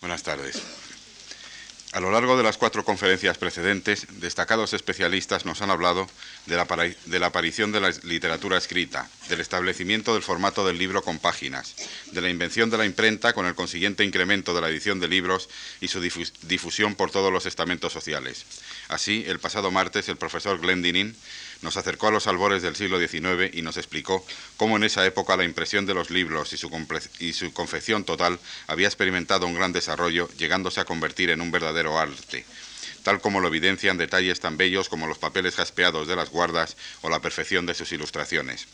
Buenas 0.00 0.22
tardes. 0.22 0.62
A 1.92 1.98
lo 2.00 2.12
largo 2.12 2.36
de 2.36 2.44
las 2.44 2.56
cuatro 2.56 2.84
conferencias 2.84 3.36
precedentes, 3.36 4.06
destacados 4.20 4.72
especialistas 4.72 5.44
nos 5.44 5.60
han 5.60 5.70
hablado 5.70 6.06
de 6.46 6.54
la, 6.54 7.26
aparición 7.26 7.72
de 7.72 7.80
la 7.80 7.90
literatura 8.04 8.58
escrita, 8.58 9.10
del 9.28 9.40
establecimiento 9.40 10.14
del 10.14 10.22
formato 10.22 10.64
del 10.64 10.78
libro 10.78 11.02
con 11.02 11.18
páginas, 11.18 11.74
de 12.12 12.20
la 12.20 12.30
invención 12.30 12.70
de 12.70 12.78
la 12.78 12.84
imprenta 12.84 13.32
con 13.32 13.46
el 13.46 13.56
consiguiente 13.56 14.04
incremento 14.04 14.54
de 14.54 14.60
la 14.60 14.68
edición 14.68 15.00
de 15.00 15.08
libros 15.08 15.48
y 15.80 15.88
su 15.88 16.00
difusión 16.00 16.94
por 16.94 17.10
todos 17.10 17.32
los 17.32 17.46
estamentos 17.46 17.92
sociales. 17.92 18.44
Así, 18.88 19.24
el 19.26 19.40
pasado 19.40 19.72
martes, 19.72 20.08
el 20.08 20.16
profesor 20.16 20.60
Glendinin 20.60 21.16
nos 21.62 21.76
acercó 21.76 22.08
a 22.08 22.10
los 22.12 22.26
albores 22.26 22.62
del 22.62 22.76
siglo 22.76 22.98
XIX 22.98 23.54
y 23.54 23.62
nos 23.62 23.76
explicó 23.76 24.24
cómo 24.56 24.76
en 24.76 24.84
esa 24.84 25.04
época 25.04 25.36
la 25.36 25.44
impresión 25.44 25.86
de 25.86 25.94
los 25.94 26.10
libros 26.10 26.52
y 26.52 26.56
su, 27.32 27.52
confección 27.52 28.04
total 28.04 28.38
había 28.66 28.86
experimentado 28.86 29.46
un 29.46 29.54
gran 29.54 29.72
desarrollo, 29.72 30.28
llegándose 30.38 30.80
a 30.80 30.84
convertir 30.84 31.30
en 31.30 31.40
un 31.40 31.50
verdadero 31.50 31.98
arte, 31.98 32.44
tal 33.02 33.20
como 33.20 33.40
lo 33.40 33.48
evidencian 33.48 33.98
detalles 33.98 34.40
tan 34.40 34.56
bellos 34.56 34.88
como 34.88 35.06
los 35.06 35.18
papeles 35.18 35.56
jaspeados 35.56 36.06
de 36.06 36.16
las 36.16 36.30
guardas 36.30 36.76
o 37.02 37.10
la 37.10 37.20
perfección 37.20 37.66
de 37.66 37.74
sus 37.74 37.90
ilustraciones. 37.92 38.66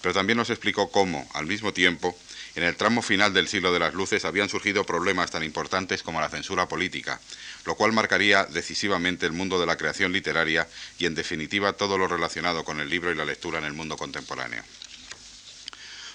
Pero 0.00 0.14
también 0.14 0.36
nos 0.36 0.50
explicó 0.50 0.90
cómo, 0.90 1.28
al 1.32 1.46
mismo 1.46 1.72
tiempo, 1.72 2.16
en 2.56 2.62
el 2.62 2.76
tramo 2.76 3.02
final 3.02 3.34
del 3.34 3.48
siglo 3.48 3.72
de 3.72 3.80
las 3.80 3.94
luces 3.94 4.24
habían 4.24 4.48
surgido 4.48 4.84
problemas 4.84 5.30
tan 5.30 5.42
importantes 5.42 6.02
como 6.02 6.20
la 6.20 6.28
censura 6.28 6.68
política, 6.68 7.20
lo 7.64 7.74
cual 7.74 7.92
marcaría 7.92 8.44
decisivamente 8.44 9.26
el 9.26 9.32
mundo 9.32 9.58
de 9.58 9.66
la 9.66 9.76
creación 9.76 10.12
literaria 10.12 10.68
y, 10.98 11.06
en 11.06 11.14
definitiva, 11.14 11.72
todo 11.72 11.98
lo 11.98 12.08
relacionado 12.08 12.64
con 12.64 12.80
el 12.80 12.88
libro 12.88 13.10
y 13.10 13.14
la 13.14 13.24
lectura 13.24 13.58
en 13.58 13.64
el 13.64 13.72
mundo 13.72 13.96
contemporáneo. 13.96 14.62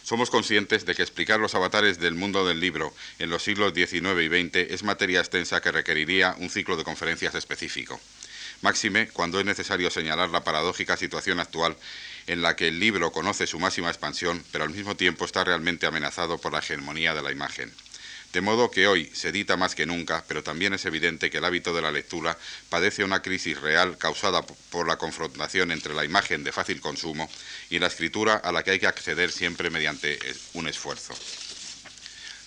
Somos 0.04 0.32
conscientes 0.32 0.86
de 0.86 0.96
que 0.96 1.04
explicar 1.04 1.40
los 1.40 1.54
avatares 1.54 2.00
del 2.00 2.16
mundo 2.16 2.48
del 2.48 2.60
libro 2.60 2.96
en 3.20 3.30
los 3.30 3.44
siglos 3.44 3.74
XIX 3.76 4.22
y 4.22 4.28
XX 4.28 4.56
es 4.72 4.82
materia 4.82 5.20
extensa 5.20 5.62
que 5.62 5.72
requeriría 5.72 6.36
un 6.40 6.50
ciclo 6.50 6.76
de 6.78 6.84
conferencias 6.84 7.36
específico. 7.36 8.00
Máxime 8.62 9.10
cuando 9.10 9.40
es 9.40 9.46
necesario 9.46 9.92
señalar 9.92 10.30
la 10.30 10.44
paradójica 10.44 10.98
situación 10.98 11.40
actual 11.40 11.78
en 12.26 12.42
la 12.42 12.56
que 12.56 12.70
el 12.70 12.80
libro 12.80 13.12
conoce 13.12 13.48
su 13.48 13.60
máxima 13.60 13.90
expansión, 13.90 14.44
pero 14.52 14.64
al 14.64 14.72
mismo 14.72 14.96
tiempo 14.96 15.26
está 15.26 15.44
realmente 15.44 15.86
amenazado 15.86 16.40
por 16.40 16.54
la 16.54 16.60
hegemonía 16.60 17.14
de 17.14 17.22
la 17.22 17.32
imagen. 17.32 17.72
De 18.34 18.42
modo 18.42 18.70
que 18.70 18.88
hoy 18.88 19.10
se 19.14 19.30
edita 19.30 19.58
más 19.58 19.74
que 19.74 19.88
nunca, 19.88 20.24
pero 20.28 20.44
también 20.44 20.74
es 20.74 20.86
evidente 20.86 21.32
que 21.32 21.40
el 21.40 21.46
hábito 21.46 21.74
de 21.74 21.82
la 21.82 21.92
lectura 21.92 22.38
padece 22.70 23.04
una 23.04 23.24
crisis 23.24 23.60
real 23.60 23.98
causada 23.98 24.44
por 24.70 24.88
la 24.88 24.98
confrontación 24.98 25.72
entre 25.72 25.96
la 25.96 26.06
imagen 26.06 26.44
de 26.44 26.52
fácil 26.52 26.80
consumo 26.80 27.28
y 27.72 27.80
la 27.80 27.88
escritura 27.88 28.36
a 28.36 28.52
la 28.52 28.62
que 28.62 28.72
hay 28.72 28.80
que 28.80 28.88
acceder 28.88 29.32
siempre 29.32 29.72
mediante 29.72 30.20
un 30.54 30.68
esfuerzo. 30.68 31.16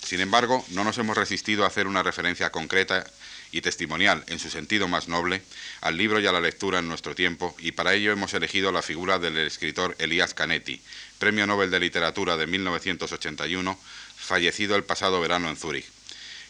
Sin 0.05 0.21
embargo, 0.21 0.65
no 0.71 0.85
nos 0.85 0.99
hemos 0.99 1.17
resistido 1.17 1.65
a 1.65 1.69
hacer 1.69 1.87
una 1.87 2.03
referencia 2.03 2.51
concreta 2.51 3.05
y 3.51 3.61
testimonial, 3.61 4.25
en 4.29 4.39
su 4.39 4.51
sentido 4.51 4.89
más 4.89 5.09
noble, 5.09 5.43
al 5.81 5.97
libro 5.97 6.21
y 6.21 6.27
a 6.27 6.33
la 6.33 6.41
lectura 6.41 6.79
en 6.79 6.89
nuestro 6.89 7.15
tiempo, 7.15 7.55
y 7.59 7.73
para 7.73 7.95
ello 7.95 8.13
hemos 8.13 8.35
elegido 8.35 8.73
la 8.73 8.83
figura 8.83 9.19
del 9.19 9.37
escritor 9.39 9.95
Elías 9.99 10.33
Canetti, 10.33 10.81
Premio 11.19 11.47
Nobel 11.47 11.71
de 11.71 11.79
Literatura 11.79 12.37
de 12.37 12.47
1981, 12.47 13.79
fallecido 14.23 14.77
el 14.77 14.85
pasado 14.85 15.21
verano 15.21 15.49
en 15.49 15.57
Zúrich, 15.57 15.87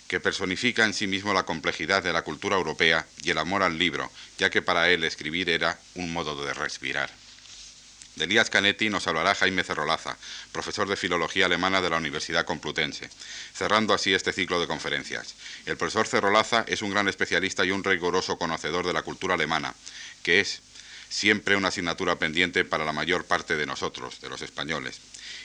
que 0.07 0.21
personifica 0.21 0.85
en 0.85 0.95
sí 0.95 1.07
mismo 1.07 1.33
la 1.33 1.45
complejidad 1.45 2.03
de 2.03 2.13
la 2.13 2.23
cultura 2.23 2.57
europea 2.57 3.07
y 3.23 3.31
el 3.31 3.39
amor 3.39 3.63
al 3.63 3.79
libro, 3.79 4.11
ya 4.39 4.51
que 4.51 4.63
para 4.63 4.91
él 4.91 5.05
escribir 5.05 5.49
era 5.49 5.79
un 5.95 6.13
modo 6.13 6.45
de 6.45 6.53
respirar. 6.53 7.11
De 8.17 8.25
Elías 8.25 8.51
Canetti 8.51 8.91
nos 8.91 9.07
hablará 9.07 9.35
Jaime 9.35 9.65
Cerrolaza, 9.65 10.19
profesor 10.53 10.87
de 10.87 10.97
Filología 10.97 11.47
Alemana 11.47 11.81
de 11.81 11.89
la 11.89 11.97
Universidad 11.97 12.45
Complutense, 12.45 13.09
cerrando 13.55 13.95
así 13.95 14.13
este 14.13 14.35
ciclo 14.35 14.61
de 14.61 14.67
conferencias. 14.67 15.35
El 15.65 15.79
profesor 15.79 16.07
Cerrolaza 16.07 16.67
es 16.69 16.83
un 16.83 16.91
gran 16.91 17.09
especialista 17.09 17.65
y 17.65 17.71
un 17.71 17.83
riguroso 17.83 18.37
conocedor 18.37 18.87
de 18.87 18.93
la 18.93 19.03
cultura 19.03 19.35
alemana, 19.35 19.75
que 20.23 20.41
es 20.41 20.61
siempre 21.09 21.57
una 21.57 21.69
asignatura 21.69 22.17
pendiente 22.17 22.67
para 22.67 22.85
la 22.85 22.93
mayor 22.93 23.25
parte 23.25 23.57
de 23.57 23.65
nosotros, 23.65 24.21
de 24.21 24.29
los 24.29 24.43
españoles. 24.43 25.01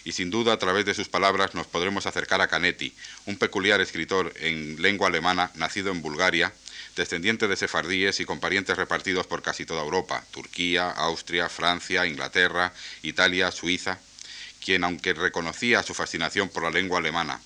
Y 0.08 0.14
sin 0.14 0.30
duda 0.30 0.54
a 0.54 0.58
través 0.58 0.86
de 0.86 0.94
sus 0.94 1.10
palabras 1.10 1.54
nos 1.54 1.68
podremos 1.68 2.06
acercar 2.06 2.40
a 2.40 2.48
Canetti, 2.48 2.96
un 3.26 3.38
peculiar 3.38 3.82
escritor 3.82 4.32
en 4.38 4.82
lengua 4.82 5.10
alemana 5.10 5.52
nacido 5.56 5.92
en 5.92 6.02
Bulgaria, 6.02 6.54
descendiente 6.96 7.50
de 7.50 7.58
sefardíes 7.58 8.22
y 8.22 8.24
con 8.24 8.40
parientes 8.40 8.78
repartidos 8.78 9.28
por 9.28 9.42
casi 9.42 9.66
toda 9.66 9.84
Europa, 9.84 10.24
Turquía, 10.32 10.92
Austria, 10.92 11.50
Francia, 11.50 12.06
Inglaterra, 12.06 12.72
Italia, 13.02 13.52
Suiza, 13.52 14.00
quien, 14.64 14.86
aunque 14.86 15.12
reconocía 15.12 15.84
su 15.84 15.94
fascinación 15.94 16.48
por 16.48 16.64
la 16.64 16.72
lengua 16.72 17.00
alemana, 17.00 17.42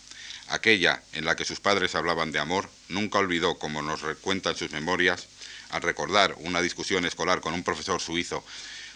aquella 0.50 1.02
en 1.14 1.26
la 1.26 1.36
que 1.36 1.46
sus 1.46 1.60
padres 1.60 1.96
hablaban 1.96 2.32
de 2.32 2.38
amor, 2.38 2.70
nunca 2.90 3.18
olvidó, 3.18 3.58
como 3.58 3.82
nos 3.82 4.02
recuentan 4.02 4.56
sus 4.56 4.70
memorias, 4.70 5.26
al 5.72 5.82
recordar 5.82 6.36
una 6.38 6.62
discusión 6.62 7.06
escolar 7.06 7.42
con 7.42 7.56
un 7.56 7.64
profesor 7.64 8.00
suizo 8.00 8.46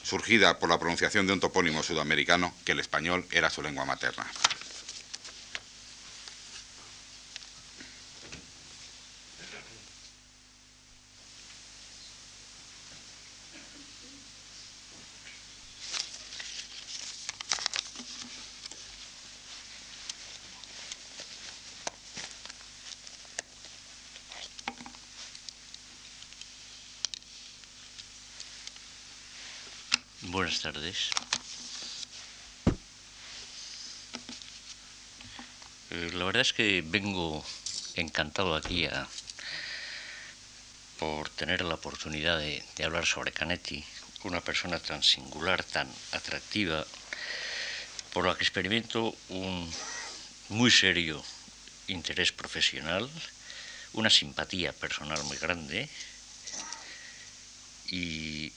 surgida 0.06 0.60
por 0.60 0.70
la 0.70 0.78
pronunciación 0.78 1.26
de 1.26 1.34
un 1.34 1.40
topónimo 1.40 1.82
sudamericano, 1.82 2.54
que 2.64 2.74
el 2.74 2.80
español 2.80 3.26
era 3.32 3.50
su 3.50 3.64
lengua 3.64 3.86
materna. 3.86 4.26
Eh, 35.92 36.12
la 36.14 36.26
verdad 36.26 36.42
es 36.42 36.54
que 36.54 36.84
vengo 36.86 37.46
encantado 37.96 38.56
aquí 38.56 38.88
por 41.00 41.30
tener 41.30 41.62
la 41.62 41.76
oportunidad 41.76 42.40
de, 42.40 42.64
hablar 42.84 43.06
sobre 43.06 43.32
Canetti, 43.32 43.84
una 44.24 44.42
persona 44.42 44.80
tan 44.80 45.04
singular, 45.04 45.64
tan 45.64 45.88
atractiva, 46.12 46.86
por 48.12 48.26
la 48.26 48.36
que 48.36 48.44
experimento 48.44 49.16
un 49.30 49.72
muy 50.50 50.72
serio 50.72 51.24
interés 51.88 52.32
profesional, 52.32 53.10
una 53.94 54.10
simpatía 54.10 54.74
personal 54.74 55.24
muy 55.24 55.38
grande 55.38 55.90
y 57.88 58.52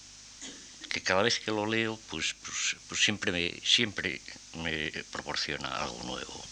que 0.88 1.02
cada 1.02 1.22
vez 1.22 1.38
que 1.40 1.50
lo 1.50 1.66
leo, 1.66 1.98
pues, 2.10 2.34
pues, 2.44 2.76
pues, 2.88 3.00
siempre, 3.00 3.32
me, 3.32 3.54
siempre 3.64 4.20
me 4.54 4.90
proporciona 5.12 5.68
algo 5.68 6.02
nuevo. 6.04 6.44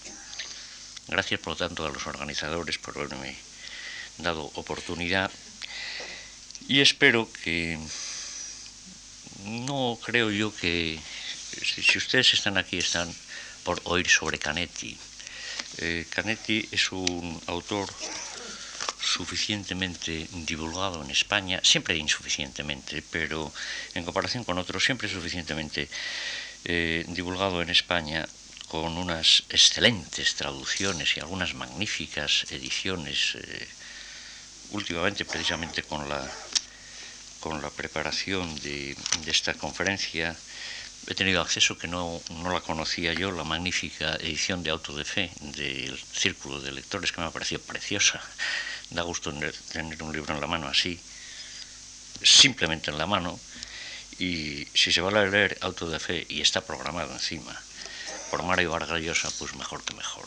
Gracias, 1.09 1.41
por 1.41 1.53
lo 1.53 1.57
tanto, 1.57 1.87
a 1.87 1.91
los 1.91 2.07
organizadores 2.07 2.79
por 2.79 2.97
haberme 2.97 3.37
dado 4.19 4.51
oportunidad 4.55 5.31
y 6.69 6.81
espero 6.81 7.31
que 7.45 7.79
no 9.45 9.99
creo 10.05 10.31
yo 10.31 10.55
que 10.55 10.99
si, 11.63 11.99
ustedes 11.99 12.35
están 12.35 12.59
aquí 12.59 12.79
están 12.79 13.13
por 13.63 13.81
oír 13.85 14.09
sobre 14.09 14.39
Canetti. 14.39 14.99
Eh, 15.79 16.07
Canetti 16.11 16.69
es 16.73 16.91
un 16.91 17.41
autor 17.47 17.89
suficientemente 19.07 20.27
divulgado 20.33 21.03
en 21.03 21.11
España, 21.11 21.61
siempre 21.63 21.97
insuficientemente, 21.97 23.03
pero 23.11 23.53
en 23.95 24.05
comparación 24.05 24.45
con 24.45 24.59
otros, 24.59 24.85
siempre 24.85 25.09
suficientemente 25.09 25.89
eh, 26.65 27.05
divulgado 27.09 27.63
en 27.63 27.71
España 27.71 28.27
con 28.69 28.99
unas 28.99 29.45
excelentes 29.49 30.35
traducciones 30.35 31.17
y 31.17 31.21
algunas 31.21 31.55
magníficas 31.55 32.51
ediciones, 32.51 33.37
eh, 33.37 33.69
últimamente 34.73 35.25
precisamente 35.25 35.85
con 35.85 36.09
la, 36.09 36.29
con 37.39 37.63
la 37.63 37.71
preparación 37.71 38.53
de, 38.57 38.97
de, 39.25 39.31
esta 39.31 39.55
conferencia, 39.55 40.35
he 41.07 41.15
tenido 41.15 41.41
acceso 41.41 41.79
que 41.79 41.87
no, 41.87 42.21
no, 42.43 42.53
la 42.53 42.61
conocía 42.61 43.13
yo, 43.13 43.31
la 43.31 43.45
magnífica 43.45 44.17
edición 44.17 44.65
de 44.65 44.71
Auto 44.71 44.97
de 44.97 45.05
Fe 45.05 45.31
del 45.41 45.97
Círculo 45.97 46.61
de 46.61 46.73
Lectores, 46.73 47.13
que 47.13 47.21
me 47.21 47.29
ha 47.29 47.31
parecido 47.31 47.63
preciosa 47.63 48.21
Da 48.91 49.03
gusto 49.03 49.33
tener 49.33 50.03
un 50.03 50.13
libro 50.13 50.35
en 50.35 50.41
la 50.41 50.47
mano 50.47 50.69
así, 50.69 50.99
simplemente 52.23 52.91
en 52.91 52.99
la 52.99 53.07
mano, 53.07 53.39
y 54.19 54.67
si 54.75 54.93
se 54.93 55.01
va 55.01 55.11
a 55.11 55.27
leer 55.27 55.59
Auto 55.61 55.91
de 55.91 55.99
Fe 55.99 56.27
y 56.29 56.41
está 56.41 56.61
programado 56.61 57.13
encima 57.13 57.61
por 58.31 58.43
Mario 58.43 58.71
Vargas 58.71 59.01
Llosa, 59.01 59.31
pues 59.39 59.55
mejor 59.55 59.83
que 59.83 59.95
mejor. 59.95 60.27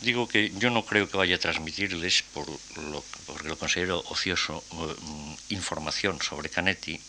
Digo 0.00 0.26
que 0.26 0.50
yo 0.58 0.70
no 0.70 0.84
creo 0.84 1.08
que 1.08 1.16
vaya 1.16 1.36
a 1.36 1.38
transmitirles, 1.38 2.24
por 2.34 2.48
lo, 2.48 3.04
porque 3.26 3.48
lo 3.48 3.56
considero 3.56 4.02
ocioso, 4.08 4.64
mm, 4.72 5.34
información 5.50 6.20
sobre 6.20 6.48
Canetti, 6.48 7.00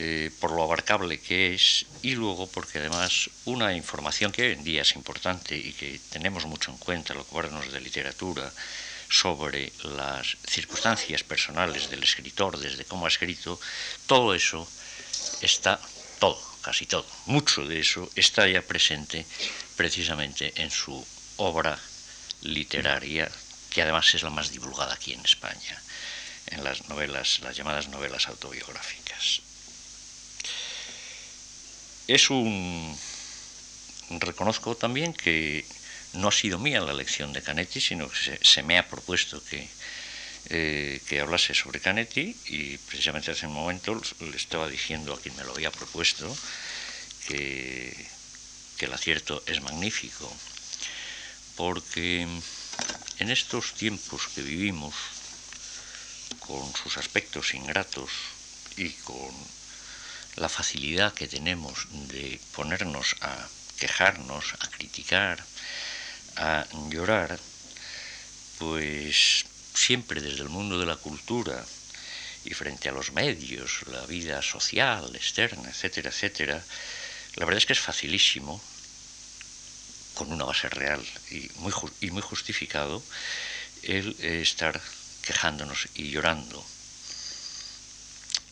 eh, 0.00 0.30
por 0.38 0.52
lo 0.52 0.62
abarcable 0.62 1.18
que 1.18 1.54
es 1.54 1.84
y 2.02 2.14
luego 2.14 2.46
porque 2.46 2.78
además 2.78 3.28
una 3.46 3.74
información 3.74 4.30
que 4.30 4.42
hoy 4.42 4.52
en 4.52 4.62
día 4.62 4.82
es 4.82 4.94
importante 4.94 5.56
y 5.56 5.72
que 5.72 5.98
tenemos 6.10 6.46
mucho 6.46 6.70
en 6.70 6.78
cuenta 6.78 7.14
los 7.14 7.26
cuadernos 7.26 7.72
de 7.72 7.80
literatura 7.80 8.48
sobre 9.10 9.72
las 9.82 10.36
circunstancias 10.46 11.24
personales 11.24 11.90
del 11.90 12.04
escritor, 12.04 12.60
desde 12.60 12.84
cómo 12.84 13.06
ha 13.06 13.08
escrito, 13.08 13.58
todo 14.06 14.36
eso 14.36 14.70
está, 15.40 15.80
todo, 16.20 16.40
casi 16.62 16.86
todo, 16.86 17.04
mucho 17.26 17.66
de 17.66 17.80
eso 17.80 18.08
está 18.14 18.46
ya 18.46 18.62
presente 18.62 19.26
precisamente 19.76 20.52
en 20.62 20.70
su 20.70 21.04
obra 21.38 21.76
literaria, 22.42 23.28
que 23.68 23.82
además 23.82 24.14
es 24.14 24.22
la 24.22 24.30
más 24.30 24.52
divulgada 24.52 24.94
aquí 24.94 25.12
en 25.12 25.24
España, 25.24 25.82
en 26.46 26.62
las 26.62 26.88
novelas, 26.88 27.40
las 27.40 27.56
llamadas 27.56 27.88
novelas 27.88 28.28
autobiográficas. 28.28 29.47
Es 32.08 32.30
un... 32.30 32.98
Reconozco 34.08 34.74
también 34.74 35.12
que 35.12 35.66
no 36.14 36.28
ha 36.28 36.32
sido 36.32 36.58
mía 36.58 36.80
la 36.80 36.94
lección 36.94 37.34
de 37.34 37.42
Canetti, 37.42 37.82
sino 37.82 38.08
que 38.08 38.38
se, 38.40 38.62
me 38.62 38.78
ha 38.78 38.88
propuesto 38.88 39.44
que, 39.44 39.68
eh, 40.48 41.02
que 41.06 41.20
hablase 41.20 41.52
sobre 41.52 41.80
Canetti 41.80 42.34
y 42.46 42.78
precisamente 42.78 43.30
hace 43.30 43.46
un 43.46 43.52
momento 43.52 44.00
le 44.20 44.36
estaba 44.36 44.66
diciendo 44.68 45.12
a 45.12 45.20
quien 45.20 45.36
me 45.36 45.44
lo 45.44 45.52
había 45.52 45.70
propuesto 45.70 46.34
que, 47.26 47.94
que 48.78 48.86
el 48.86 48.94
acierto 48.94 49.42
es 49.44 49.60
magnífico, 49.60 50.34
porque 51.56 52.26
en 53.18 53.30
estos 53.30 53.74
tiempos 53.74 54.28
que 54.28 54.40
vivimos, 54.40 54.94
con 56.40 56.74
sus 56.74 56.96
aspectos 56.96 57.52
ingratos 57.52 58.10
y 58.78 58.88
con 59.04 59.57
la 60.36 60.48
facilidad 60.48 61.14
que 61.14 61.28
tenemos 61.28 61.88
de 61.90 62.40
ponernos 62.54 63.16
a 63.20 63.48
quejarnos, 63.78 64.54
a 64.60 64.68
criticar, 64.70 65.44
a 66.36 66.66
llorar, 66.90 67.38
pues 68.58 69.44
siempre 69.74 70.20
desde 70.20 70.42
el 70.42 70.48
mundo 70.48 70.78
de 70.78 70.86
la 70.86 70.96
cultura 70.96 71.64
y 72.44 72.54
frente 72.54 72.88
a 72.88 72.92
los 72.92 73.12
medios, 73.12 73.86
la 73.86 74.06
vida 74.06 74.42
social, 74.42 75.14
externa, 75.14 75.68
etcétera, 75.68 76.10
etcétera, 76.10 76.64
la 77.36 77.44
verdad 77.44 77.58
es 77.58 77.66
que 77.66 77.72
es 77.72 77.80
facilísimo, 77.80 78.60
con 80.14 80.32
una 80.32 80.44
base 80.44 80.68
real 80.68 81.04
y 81.30 81.48
muy, 81.56 81.72
y 82.00 82.10
muy 82.10 82.22
justificado, 82.22 83.02
el 83.82 84.16
estar 84.20 84.80
quejándonos 85.22 85.88
y 85.94 86.10
llorando. 86.10 86.64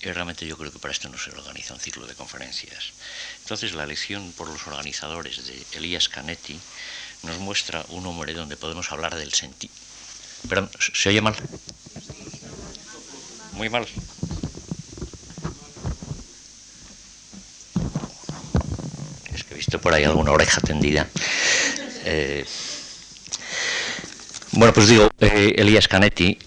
Y 0.03 0.13
realmente 0.13 0.47
yo 0.47 0.57
creo 0.57 0.71
que 0.71 0.79
para 0.79 0.93
esto 0.93 1.09
no 1.09 1.19
se 1.19 1.31
organiza 1.31 1.75
un 1.75 1.81
ciclo 1.81 2.07
de 2.07 2.15
conferencias. 2.15 2.93
Entonces 3.43 3.75
la 3.75 3.87
lección 3.87 4.33
por 4.33 4.49
los 4.49 4.67
organizadores 4.67 5.47
de 5.47 5.65
Elías 5.73 6.09
Canetti 6.09 6.59
nos 7.23 7.39
muestra 7.39 7.85
un 7.89 8.07
hombre 8.07 8.35
donde 8.35 8.57
podemos 8.57 8.93
hablar 8.93 9.17
del 9.17 9.33
sentido. 9.33 9.75
Perdón, 10.49 10.71
¿se 10.79 11.09
oye 11.09 11.21
mal? 11.21 11.35
Muy 13.53 13.69
mal. 13.69 13.87
Es 19.35 19.45
que 19.45 19.55
he 19.55 19.57
visto 19.57 19.81
por 19.81 19.95
ahí 19.95 20.05
alguna 20.05 20.31
oreja 20.31 20.61
tendida. 20.61 21.09
Eh, 22.05 22.45
bueno, 24.53 24.73
pues 24.73 24.89
digo, 24.89 25.11
eh, 25.21 25.55
Elías 25.57 25.89
Canetti. 25.89 26.39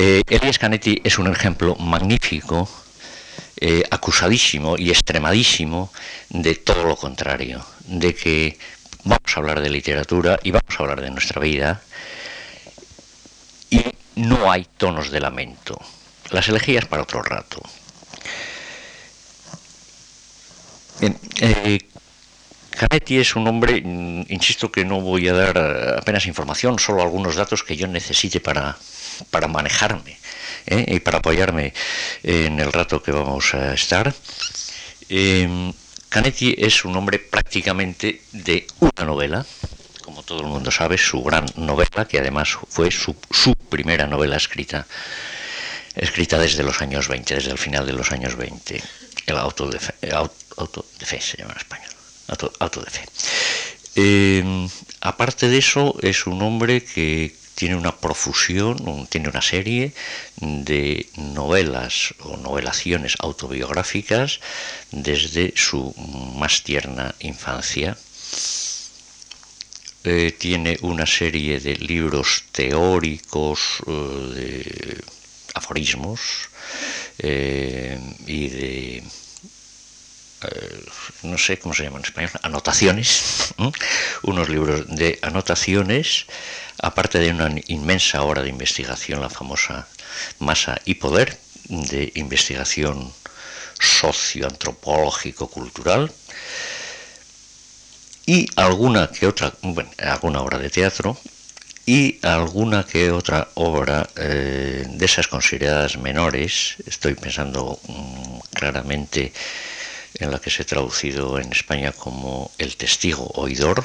Eh, 0.00 0.22
Elías 0.28 0.60
Canetti 0.60 1.00
es 1.02 1.18
un 1.18 1.26
ejemplo 1.26 1.74
magnífico 1.74 2.68
eh, 3.56 3.82
acusadísimo 3.90 4.76
y 4.78 4.90
extremadísimo 4.90 5.92
de 6.28 6.54
todo 6.54 6.84
lo 6.84 6.94
contrario, 6.94 7.66
de 7.80 8.14
que 8.14 8.56
vamos 9.02 9.34
a 9.34 9.40
hablar 9.40 9.60
de 9.60 9.70
literatura 9.70 10.38
y 10.44 10.52
vamos 10.52 10.72
a 10.78 10.82
hablar 10.84 11.00
de 11.00 11.10
nuestra 11.10 11.40
vida 11.40 11.82
y 13.70 13.82
no 14.14 14.52
hay 14.52 14.68
tonos 14.76 15.10
de 15.10 15.18
lamento. 15.18 15.76
Las 16.30 16.48
elegías 16.48 16.84
para 16.84 17.02
otro 17.02 17.20
rato. 17.20 17.60
Eh, 21.00 21.80
Canetti 22.78 23.18
es 23.18 23.34
un 23.34 23.46
hombre, 23.48 23.82
mm, 23.84 24.26
insisto 24.28 24.70
que 24.70 24.84
no 24.84 25.00
voy 25.00 25.26
a 25.28 25.32
dar 25.32 25.58
apenas 25.98 26.26
información, 26.26 26.78
solo 26.78 27.02
algunos 27.02 27.34
datos 27.34 27.64
que 27.64 27.76
yo 27.76 27.88
necesite 27.88 28.38
para, 28.40 28.78
para 29.30 29.48
manejarme 29.48 30.16
¿eh? 30.66 30.84
y 30.86 31.00
para 31.00 31.18
apoyarme 31.18 31.74
en 32.22 32.60
el 32.60 32.72
rato 32.72 33.02
que 33.02 33.10
vamos 33.10 33.52
a 33.54 33.74
estar. 33.74 34.14
Eh, 35.08 35.72
Canetti 36.08 36.54
es 36.56 36.84
un 36.84 36.96
hombre 36.96 37.18
prácticamente 37.18 38.22
de 38.32 38.66
una 38.78 39.04
novela, 39.04 39.44
como 40.02 40.22
todo 40.22 40.40
el 40.40 40.46
mundo 40.46 40.70
sabe, 40.70 40.96
su 40.96 41.22
gran 41.22 41.46
novela, 41.56 42.06
que 42.08 42.18
además 42.18 42.56
fue 42.68 42.90
su, 42.90 43.14
primera 43.68 44.06
novela 44.06 44.36
escrita, 44.36 44.86
escrita 45.94 46.38
desde 46.38 46.62
los 46.62 46.80
años 46.80 47.08
20, 47.08 47.34
desde 47.34 47.50
el 47.50 47.58
final 47.58 47.84
de 47.86 47.92
los 47.92 48.12
años 48.12 48.36
20. 48.36 48.82
El 49.26 49.36
auto 49.36 49.68
de 49.68 49.78
fe, 49.78 49.94
auto, 50.14 50.86
fe 50.98 51.20
se 51.20 51.36
llama 51.36 51.52
en 51.52 51.58
español, 51.58 51.90
auto, 52.28 52.80
de 52.80 52.90
fe. 52.90 53.04
Eh, 53.96 54.68
aparte 55.00 55.48
de 55.48 55.58
eso, 55.58 55.96
es 56.02 56.26
un 56.26 56.42
hombre 56.42 56.84
que 56.84 57.34
tiene 57.54 57.74
una 57.74 57.96
profusión, 57.96 59.08
tiene 59.08 59.28
una 59.28 59.42
serie 59.42 59.92
de 60.36 61.08
novelas 61.16 62.14
o 62.20 62.36
novelaciones 62.36 63.16
autobiográficas 63.18 64.38
desde 64.92 65.52
su 65.56 65.92
más 66.36 66.62
tierna 66.62 67.14
infancia. 67.20 67.98
Eh, 70.04 70.32
tiene 70.38 70.78
una 70.82 71.06
serie 71.06 71.58
de 71.58 71.74
libros 71.74 72.44
teóricos, 72.52 73.82
eh, 73.88 73.92
de 74.34 75.04
aforismos 75.54 76.20
y 77.20 78.48
de 78.48 79.02
no 81.22 81.38
sé 81.38 81.58
cómo 81.58 81.74
se 81.74 81.84
llama 81.84 81.98
en 81.98 82.04
español, 82.04 82.30
anotaciones, 82.42 83.54
unos 84.22 84.48
libros 84.48 84.86
de 84.88 85.18
anotaciones 85.22 86.26
aparte 86.80 87.18
de 87.18 87.30
una 87.30 87.50
inmensa 87.66 88.22
obra 88.22 88.42
de 88.42 88.48
investigación, 88.48 89.20
la 89.20 89.28
famosa 89.30 89.88
Masa 90.38 90.80
y 90.84 90.94
Poder, 90.94 91.36
de 91.68 92.12
investigación 92.14 93.12
socioantropológico-cultural, 93.78 96.12
y 98.26 98.48
alguna 98.56 99.10
que 99.10 99.26
otra, 99.26 99.52
bueno, 99.62 99.90
alguna 99.98 100.40
obra 100.40 100.58
de 100.58 100.70
teatro, 100.70 101.18
y 101.86 102.18
alguna 102.22 102.84
que 102.84 103.10
otra 103.10 103.48
obra 103.54 104.08
eh, 104.16 104.84
de 104.86 105.06
esas 105.06 105.26
consideradas 105.26 105.96
menores, 105.96 106.76
estoy 106.86 107.14
pensando 107.14 107.80
mm, 107.88 108.38
claramente 108.52 109.32
en 110.14 110.30
la 110.30 110.38
que 110.38 110.50
se 110.50 110.62
ha 110.62 110.66
traducido 110.66 111.38
en 111.38 111.52
España 111.52 111.92
como 111.92 112.50
El 112.58 112.76
testigo 112.76 113.26
oidor, 113.34 113.84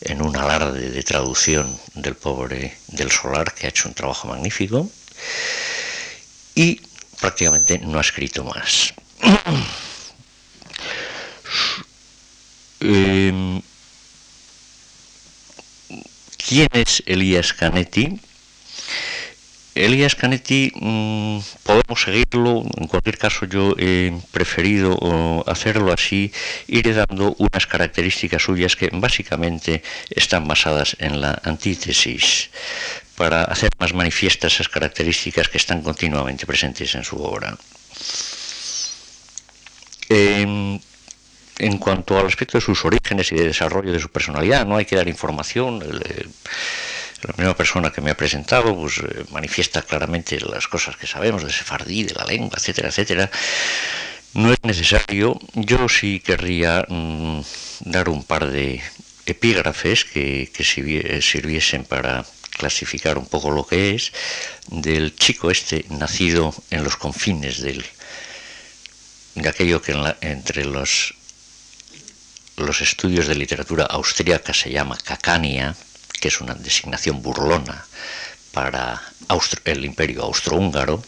en 0.00 0.22
un 0.22 0.36
alarde 0.36 0.90
de 0.90 1.02
traducción 1.02 1.78
del 1.94 2.14
pobre 2.14 2.76
del 2.88 3.10
Solar, 3.10 3.54
que 3.54 3.66
ha 3.66 3.70
hecho 3.70 3.88
un 3.88 3.94
trabajo 3.94 4.28
magnífico, 4.28 4.90
y 6.54 6.80
prácticamente 7.20 7.78
no 7.78 7.98
ha 7.98 8.02
escrito 8.02 8.44
más. 8.44 8.94
Em, 12.80 13.62
¿Quién 16.48 16.68
es 16.72 17.02
Elías 17.06 17.52
Canetti? 17.52 18.20
Elías 19.76 20.14
Canetti 20.14 20.72
mm, 20.74 21.38
podemos 21.62 22.00
seguirlo, 22.00 22.64
en 22.78 22.86
cualquier 22.88 23.18
caso 23.18 23.44
yo 23.44 23.74
he 23.78 24.10
preferido 24.32 25.44
hacerlo 25.46 25.92
así, 25.92 26.32
iré 26.66 26.94
dando 26.94 27.36
unas 27.38 27.66
características 27.66 28.42
suyas 28.42 28.74
que 28.74 28.88
básicamente 28.92 29.82
están 30.08 30.48
basadas 30.48 30.96
en 30.98 31.20
la 31.20 31.38
antítesis, 31.44 32.48
para 33.16 33.44
hacer 33.44 33.70
más 33.78 33.92
manifiestas 33.92 34.54
esas 34.54 34.68
características 34.68 35.48
que 35.48 35.58
están 35.58 35.82
continuamente 35.82 36.46
presentes 36.46 36.94
en 36.94 37.04
su 37.04 37.16
obra. 37.16 37.56
Em, 40.08 40.78
en 41.58 41.78
cuanto 41.78 42.18
al 42.18 42.26
aspecto 42.26 42.58
de 42.58 42.62
sus 42.62 42.84
orígenes 42.84 43.32
y 43.32 43.36
de 43.36 43.48
desarrollo 43.48 43.92
de 43.92 44.00
su 44.00 44.08
personalidad, 44.08 44.66
no 44.66 44.76
hay 44.76 44.84
que 44.84 44.96
dar 44.96 45.08
información 45.08 45.80
la 47.22 47.32
primera 47.32 47.56
persona 47.56 47.90
que 47.90 48.00
me 48.00 48.10
ha 48.10 48.16
presentado 48.16 48.76
pues, 48.76 48.98
eh, 48.98 49.24
manifiesta 49.30 49.82
claramente 49.82 50.38
las 50.40 50.68
cosas 50.68 50.96
que 50.96 51.06
sabemos 51.06 51.44
de 51.44 51.52
Sefardí, 51.52 52.04
de 52.04 52.14
la 52.14 52.24
lengua, 52.24 52.56
etcétera, 52.56 52.88
etcétera. 52.88 53.30
No 54.34 54.52
es 54.52 54.58
necesario. 54.62 55.38
Yo 55.54 55.88
sí 55.88 56.20
querría 56.20 56.84
mm, 56.88 57.40
dar 57.80 58.08
un 58.08 58.22
par 58.22 58.50
de 58.50 58.82
epígrafes 59.24 60.04
que, 60.04 60.50
que 60.52 60.62
sirviesen 60.64 61.84
para 61.84 62.24
clasificar 62.56 63.18
un 63.18 63.26
poco 63.26 63.50
lo 63.50 63.66
que 63.66 63.94
es, 63.94 64.12
del 64.68 65.14
chico 65.14 65.50
este 65.50 65.84
nacido 65.90 66.54
en 66.70 66.84
los 66.84 66.96
confines 66.96 67.60
del, 67.60 67.84
de 69.34 69.48
aquello 69.48 69.82
que 69.82 69.94
entre 70.22 70.64
los, 70.64 71.14
los 72.56 72.80
estudios 72.80 73.26
de 73.26 73.34
literatura 73.34 73.84
austríaca 73.84 74.54
se 74.54 74.70
llama 74.70 74.96
cacania, 74.96 75.76
que 76.20 76.28
es 76.28 76.40
una 76.40 76.54
designación 76.54 77.22
burlona 77.22 77.86
para 78.52 79.02
el 79.64 79.84
imperio 79.84 80.22
austrohúngaro, 80.22 81.02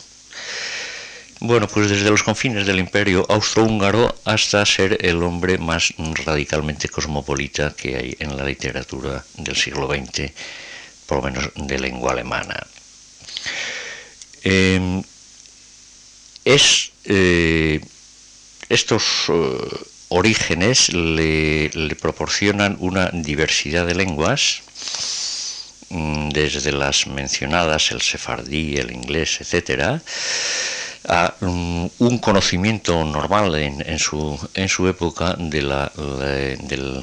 bueno, 1.41 1.69
pues 1.69 1.89
desde 1.89 2.11
los 2.11 2.25
confines 2.25 2.67
del 2.67 2.81
imperio 2.81 3.25
austrohúngaro 3.29 4.13
hasta 4.25 4.67
ser 4.67 4.99
el 5.01 5.23
hombre 5.23 5.57
más 5.57 5.95
radicalmente 6.25 6.89
cosmopolita 6.89 7.75
que 7.77 7.97
hay 7.97 8.17
en 8.19 8.37
la 8.37 8.45
literatura 8.45 9.25
del 9.37 9.55
siglo 9.55 9.87
XX, 9.87 10.33
por 11.07 11.19
lo 11.19 11.31
menos 11.31 11.51
de 11.55 11.79
lengua 11.79 12.13
alemana. 12.13 12.67
Em, 14.43 15.03
es, 16.45 16.91
eh, 17.05 17.81
estos 18.69 19.05
eh, 19.29 19.87
orígenes 20.09 20.93
le, 20.93 21.71
proporcionan 22.01 22.77
una 22.81 23.11
diversidad 23.13 23.87
de 23.87 23.95
lenguas, 23.95 24.63
desde 25.91 26.73
las 26.73 27.07
mencionadas, 27.07 27.91
el 27.93 28.03
sefardí, 28.03 28.77
el 28.77 28.91
inglés, 28.91 29.39
etcétera, 29.41 30.03
a 31.09 31.35
un 31.41 32.19
conocimiento 32.21 33.05
normal 33.05 33.55
en, 33.55 33.99
su, 33.99 34.39
en 34.55 34.69
su 34.69 34.87
época 34.89 35.35
de 35.39 35.63
la, 35.63 35.91
del 35.97 37.03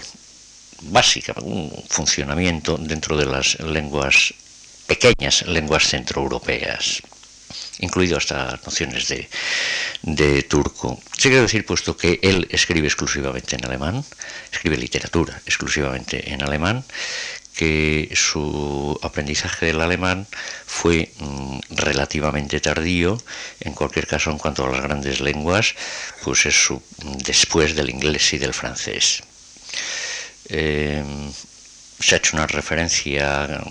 básica, 0.84 1.34
un 1.42 1.72
funcionamiento 1.90 2.78
dentro 2.78 3.18
de 3.18 3.26
las 3.26 3.60
lenguas 3.60 4.34
pequeñas, 4.86 5.48
lenguas 5.48 5.88
centroeuropeas 5.88 7.02
incluido 7.80 8.18
hasta 8.18 8.60
nociones 8.66 9.14
de 10.02 10.44
turco. 10.44 11.00
Se 11.18 11.30
quiere 11.30 11.42
decir, 11.42 11.66
puesto 11.66 11.98
que 11.98 12.20
él 12.22 12.48
escribe 12.50 12.88
exclusivamente 12.88 13.56
en 13.56 13.66
alemán, 13.66 14.04
escribe 14.52 14.78
literatura 14.78 15.42
exclusivamente 15.46 16.32
en 16.32 16.42
alemán, 16.42 16.86
que 17.56 18.12
su 18.14 19.00
aprendizaje 19.02 19.68
del 19.68 19.82
alemán 19.82 20.28
fue 20.66 21.12
mm, 21.18 21.60
relativamente 21.70 22.60
tardío, 22.60 23.18
en 23.62 23.74
cualquier 23.74 24.08
caso 24.08 24.30
en 24.32 24.38
cuanto 24.38 24.66
a 24.66 24.72
las 24.72 24.82
grandes 24.82 25.22
lenguas, 25.22 25.76
pues 26.24 26.46
es 26.46 26.56
su, 26.56 26.82
después 27.24 27.76
del 27.76 27.90
inglés 27.90 28.34
y 28.34 28.38
del 28.38 28.54
francés. 28.54 29.24
Em, 30.50 31.32
se 32.00 32.16
ha 32.16 32.18
hecho 32.18 32.36
una 32.36 32.48
referencia 32.48 33.46
a 33.46 33.64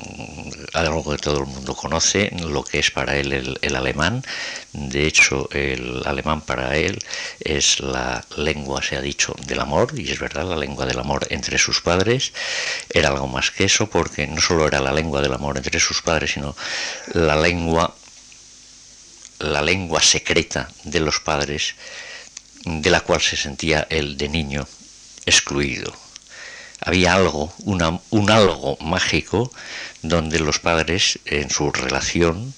algo 0.72 1.04
que 1.10 1.18
todo 1.18 1.40
el 1.40 1.46
mundo 1.46 1.74
conoce, 1.74 2.30
lo 2.40 2.64
que 2.64 2.78
es 2.78 2.90
para 2.90 3.16
él 3.16 3.58
el, 3.60 3.76
alemán. 3.76 4.24
De 4.72 5.06
hecho, 5.06 5.48
el 5.52 6.02
alemán 6.06 6.40
para 6.40 6.76
él 6.76 6.98
es 7.40 7.80
la 7.80 8.24
lengua, 8.36 8.82
se 8.82 8.96
ha 8.96 9.00
dicho, 9.00 9.34
del 9.46 9.60
amor, 9.60 9.92
y 9.96 10.10
es 10.10 10.18
verdad, 10.18 10.48
la 10.48 10.56
lengua 10.56 10.86
del 10.86 10.98
amor 10.98 11.26
entre 11.30 11.58
sus 11.58 11.80
padres. 11.80 12.32
Era 12.88 13.10
algo 13.10 13.28
más 13.28 13.50
que 13.50 13.64
eso, 13.64 13.88
porque 13.88 14.26
no 14.26 14.40
solo 14.40 14.66
era 14.66 14.80
la 14.80 14.92
lengua 14.92 15.20
del 15.20 15.34
amor 15.34 15.58
entre 15.58 15.78
sus 15.78 16.00
padres, 16.00 16.32
sino 16.32 16.56
la 17.12 17.36
lengua, 17.36 17.94
la 19.40 19.60
lengua 19.60 20.00
secreta 20.00 20.70
de 20.84 21.00
los 21.00 21.20
padres, 21.20 21.74
de 22.64 22.90
la 22.90 23.00
cual 23.00 23.20
se 23.20 23.36
sentía 23.36 23.86
él 23.90 24.16
de 24.16 24.28
niño 24.28 24.66
excluido 25.26 26.03
había 26.84 27.14
algo, 27.14 27.52
un 27.64 28.30
algo 28.30 28.76
mágico 28.80 29.50
donde 30.02 30.38
los 30.38 30.58
padres 30.58 31.18
en 31.24 31.50
su 31.50 31.72
relación, 31.72 32.54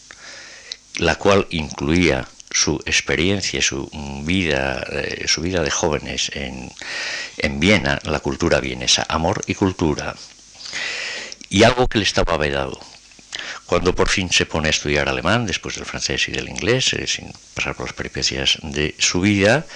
la 0.97 1.15
cual 1.15 1.47
incluía 1.51 2.27
su 2.51 2.83
experiencia, 2.87 3.63
su 3.63 3.89
vida, 4.25 4.85
eh, 4.91 5.27
su 5.29 5.43
vida 5.43 5.63
de 5.63 5.71
jóvenes 5.71 6.31
en, 6.35 6.73
en 7.39 7.61
Viena, 7.61 8.01
la 8.05 8.21
cultura 8.21 8.61
vienesa, 8.61 9.07
amor 9.09 9.43
y 9.47 9.55
cultura, 9.55 10.17
y 11.49 11.63
algo 11.63 11.87
que 11.87 11.99
le 11.99 12.05
estaba 12.05 12.37
vedado. 12.37 12.81
Cuando 13.67 13.95
por 13.95 14.09
fin 14.09 14.31
se 14.33 14.47
pone 14.47 14.69
a 14.69 14.71
estudiar 14.71 15.09
alemán, 15.09 15.47
después 15.47 15.75
del 15.77 15.85
francés 15.85 16.29
y 16.29 16.33
del 16.33 16.49
inglés, 16.49 16.95
eh, 16.95 17.07
sin 17.07 17.33
pasar 17.55 17.77
por 17.77 17.87
las 17.87 17.95
peripecias 17.95 18.59
de 18.63 18.95
su 18.99 19.21
vida, 19.21 19.67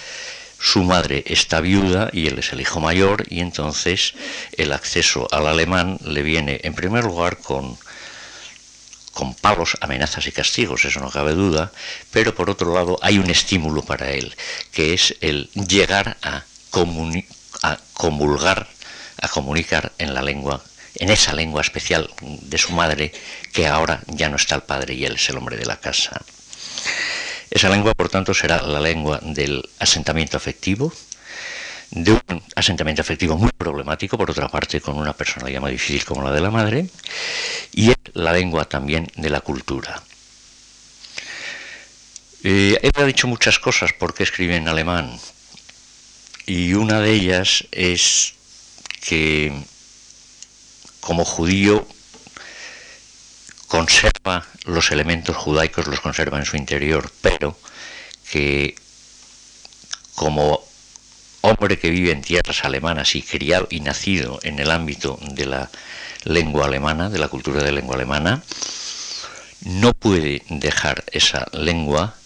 su 0.61 0.85
madre 0.85 1.25
está 1.26 1.61
viuda 1.61 2.11
y 2.12 2.26
él 2.26 2.38
es 2.38 2.52
el 2.52 2.61
hijo 2.61 2.81
mayor 2.81 3.25
y 3.31 3.40
entonces 3.40 4.12
el 4.57 4.73
acceso 4.73 5.26
al 5.31 5.47
alemán 5.47 5.99
le 6.05 6.23
viene 6.23 6.61
en 6.62 6.75
primer 6.75 7.05
lugar 7.05 7.38
con, 7.38 7.79
con 9.14 9.35
palos, 9.35 9.79
amenazas 9.81 10.26
y 10.26 10.33
castigos, 10.33 10.85
eso 10.85 11.00
no 11.00 11.11
cabe 11.11 11.33
duda, 11.33 11.73
pero 12.11 12.35
por 12.35 12.50
otro 12.50 12.75
lado 12.75 12.99
hay 13.00 13.19
un 13.19 13.31
estímulo 13.31 13.83
para 13.83 14.11
él, 14.11 14.37
que 14.71 14.93
es 14.93 15.17
el 15.23 15.49
llegar 15.55 16.19
a, 16.23 16.45
a 17.62 17.79
comulgar, 17.95 18.69
a 19.17 19.29
comunicar 19.29 19.93
en 19.97 20.12
la 20.12 20.21
lengua, 20.21 20.62
en 20.97 21.11
esa 21.11 21.33
lengua 21.33 21.62
especial 21.62 22.11
de 22.21 22.59
su 22.59 22.73
madre, 22.73 23.12
que 23.52 23.67
ahora 23.67 24.02
ya 24.09 24.29
no 24.29 24.37
está 24.37 24.57
el 24.57 24.62
padre 24.62 24.95
y 24.95 25.07
él 25.07 25.14
es 25.14 25.29
el 25.31 25.38
hombre 25.38 25.57
de 25.57 25.64
la 25.64 25.81
casa. 25.81 26.21
Esa 27.50 27.69
lengua, 27.69 27.95
por 27.95 28.09
tanto, 28.09 28.33
será 28.33 28.62
la 28.62 28.80
lengua 28.80 29.19
del 29.23 29.69
asentamiento 29.80 30.37
afectivo, 30.37 30.92
de 31.90 32.12
un 32.12 32.42
asentamiento 32.54 33.02
afectivo 33.02 33.37
muy 33.37 33.50
problemático, 33.50 34.16
por 34.16 34.30
otra 34.30 34.49
parte, 34.49 34.80
con 34.80 34.97
una 34.97 35.12
personalidad 35.12 35.61
muy 35.61 35.73
difícil 35.73 36.04
como 36.04 36.23
la 36.23 36.30
de 36.30 36.40
la 36.40 36.52
madre, 36.52 36.88
y 37.73 37.92
la 38.14 38.33
lengua 38.33 38.66
también 38.66 39.11
de 39.16 39.30
la 39.30 39.40
cultura. 39.40 40.00
Eh, 42.45 42.78
ha 42.95 43.04
dicho 43.04 43.26
muchas 43.26 43.59
cosas 43.59 43.92
porque 43.99 44.23
escribe 44.23 44.54
en 44.54 44.69
alemán, 44.69 45.19
y 46.47 46.75
una 46.75 47.00
de 47.00 47.12
ellas 47.12 47.64
es 47.73 48.35
que 49.00 49.52
como 51.00 51.25
judío 51.25 51.87
conserva 53.70 54.44
los 54.64 54.90
elementos 54.90 55.36
judaicos, 55.36 55.86
los 55.86 56.00
conserva 56.00 56.38
en 56.38 56.44
su 56.44 56.56
interior, 56.56 57.08
pero 57.22 57.56
que 58.28 58.74
como 60.16 60.60
hombre 61.42 61.78
que 61.78 61.90
vive 61.90 62.10
en 62.10 62.20
tierras 62.20 62.64
alemanas 62.64 63.14
y 63.14 63.22
criado 63.22 63.68
y 63.70 63.78
nacido 63.78 64.40
en 64.42 64.58
el 64.58 64.72
ámbito 64.72 65.20
de 65.22 65.46
la 65.46 65.70
lengua 66.24 66.66
alemana, 66.66 67.10
de 67.10 67.20
la 67.20 67.28
cultura 67.28 67.62
de 67.62 67.70
lengua 67.70 67.94
alemana, 67.94 68.42
no 69.60 69.92
puede 69.94 70.42
dejar 70.48 71.04
esa 71.12 71.46
lengua, 71.52 72.16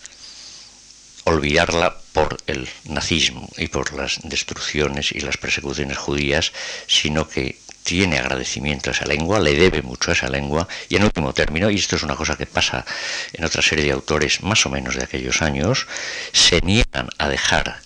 olvidarla 1.25 1.95
por 2.15 2.39
el 2.47 2.71
nazismo 2.85 3.51
y 3.59 3.69
por 3.69 3.93
las 3.93 4.21
destrucciones 4.23 5.13
y 5.13 5.21
las 5.21 5.37
persecuciones 5.37 5.99
judías, 5.99 6.53
sino 6.87 7.29
que 7.29 7.59
tiene 7.85 8.19
agradecimiento 8.19 8.91
a 8.91 8.93
esa 8.93 9.05
lengua, 9.05 9.39
le 9.39 9.55
debe 9.55 9.83
mucho 9.83 10.11
a 10.11 10.15
esa 10.15 10.29
lengua 10.29 10.67
y 10.89 10.97
en 10.97 11.05
último 11.05 11.33
término, 11.33 11.71
y 11.71 11.77
esto 11.77 11.97
es 11.97 12.03
una 12.03 12.17
cosa 12.17 12.37
que 12.37 12.47
pasa 12.47 12.85
en 13.33 13.45
otra 13.45 13.63
serie 13.63 13.85
de 13.85 13.93
autores 13.93 14.43
más 14.43 14.67
o 14.67 14.71
menos 14.71 14.97
de 14.97 15.05
aquellos 15.05 15.43
años, 15.43 15.87
se 16.33 16.61
niegan 16.63 17.11
a 17.19 17.29
dejar 17.29 17.81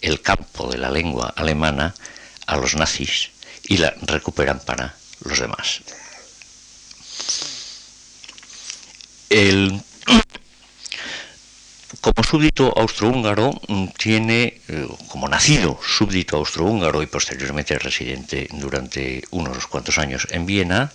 el 0.00 0.22
campo 0.22 0.70
de 0.70 0.78
la 0.78 0.90
lengua 0.90 1.34
alemana 1.36 1.94
a 2.46 2.56
los 2.56 2.76
nazis 2.76 3.30
y 3.64 3.76
la 3.76 3.94
recuperan 4.02 4.60
para 4.60 4.94
los 5.24 5.38
demás. 5.38 5.82
El 9.28 9.82
como 12.00 12.24
súbdito 12.24 12.72
austrohúngaro 12.76 13.52
mm, 13.68 13.86
tiene, 13.96 14.60
eh, 14.68 14.88
como 15.08 15.28
nacido 15.28 15.78
súbdito 15.84 16.36
austrohúngaro 16.36 17.02
y 17.02 17.06
posteriormente 17.06 17.78
residente 17.78 18.48
durante 18.52 19.22
unos 19.30 19.66
cuantos 19.66 19.98
años 19.98 20.26
en 20.30 20.46
Viena, 20.46 20.92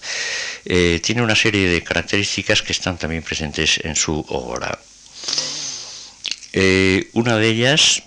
eh, 0.65 0.99
tiene 1.03 1.21
una 1.21 1.35
serie 1.35 1.69
de 1.69 1.83
características 1.83 2.61
que 2.63 2.73
están 2.73 2.97
también 2.97 3.21
presentes 3.21 3.79
en 3.83 3.95
su 3.95 4.25
obra. 4.29 4.79
Eh, 6.53 7.09
una 7.13 7.37
de 7.37 7.49
ellas 7.49 8.01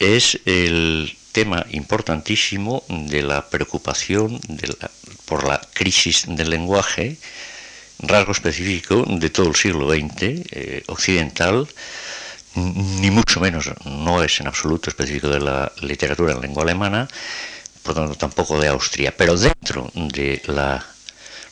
es 0.00 0.40
el 0.44 1.16
tema 1.30 1.64
importantísimo 1.70 2.82
de 2.88 3.22
la 3.22 3.48
preocupación 3.48 4.40
por 5.26 5.46
la 5.46 5.60
crisis 5.72 6.24
del 6.26 6.50
lenguaje, 6.50 7.16
rasgo 8.00 8.32
específico 8.32 9.04
de 9.06 9.30
todo 9.30 9.48
el 9.48 9.54
siglo 9.54 9.88
XX 9.88 10.42
occidental, 10.88 11.68
ni 12.54 13.10
mucho 13.10 13.40
menos, 13.40 13.70
no 13.84 14.22
es 14.22 14.40
en 14.40 14.46
absoluto 14.46 14.90
específico 14.90 15.28
de 15.28 15.40
la 15.40 15.72
literatura 15.80 16.32
en 16.32 16.40
lengua 16.40 16.62
alemana, 16.62 17.08
por 17.82 17.94
tanto 17.94 18.14
tampoco 18.14 18.60
de 18.60 18.68
Austria, 18.68 19.14
pero 19.16 19.36
dentro 19.36 19.90
de 19.94 20.42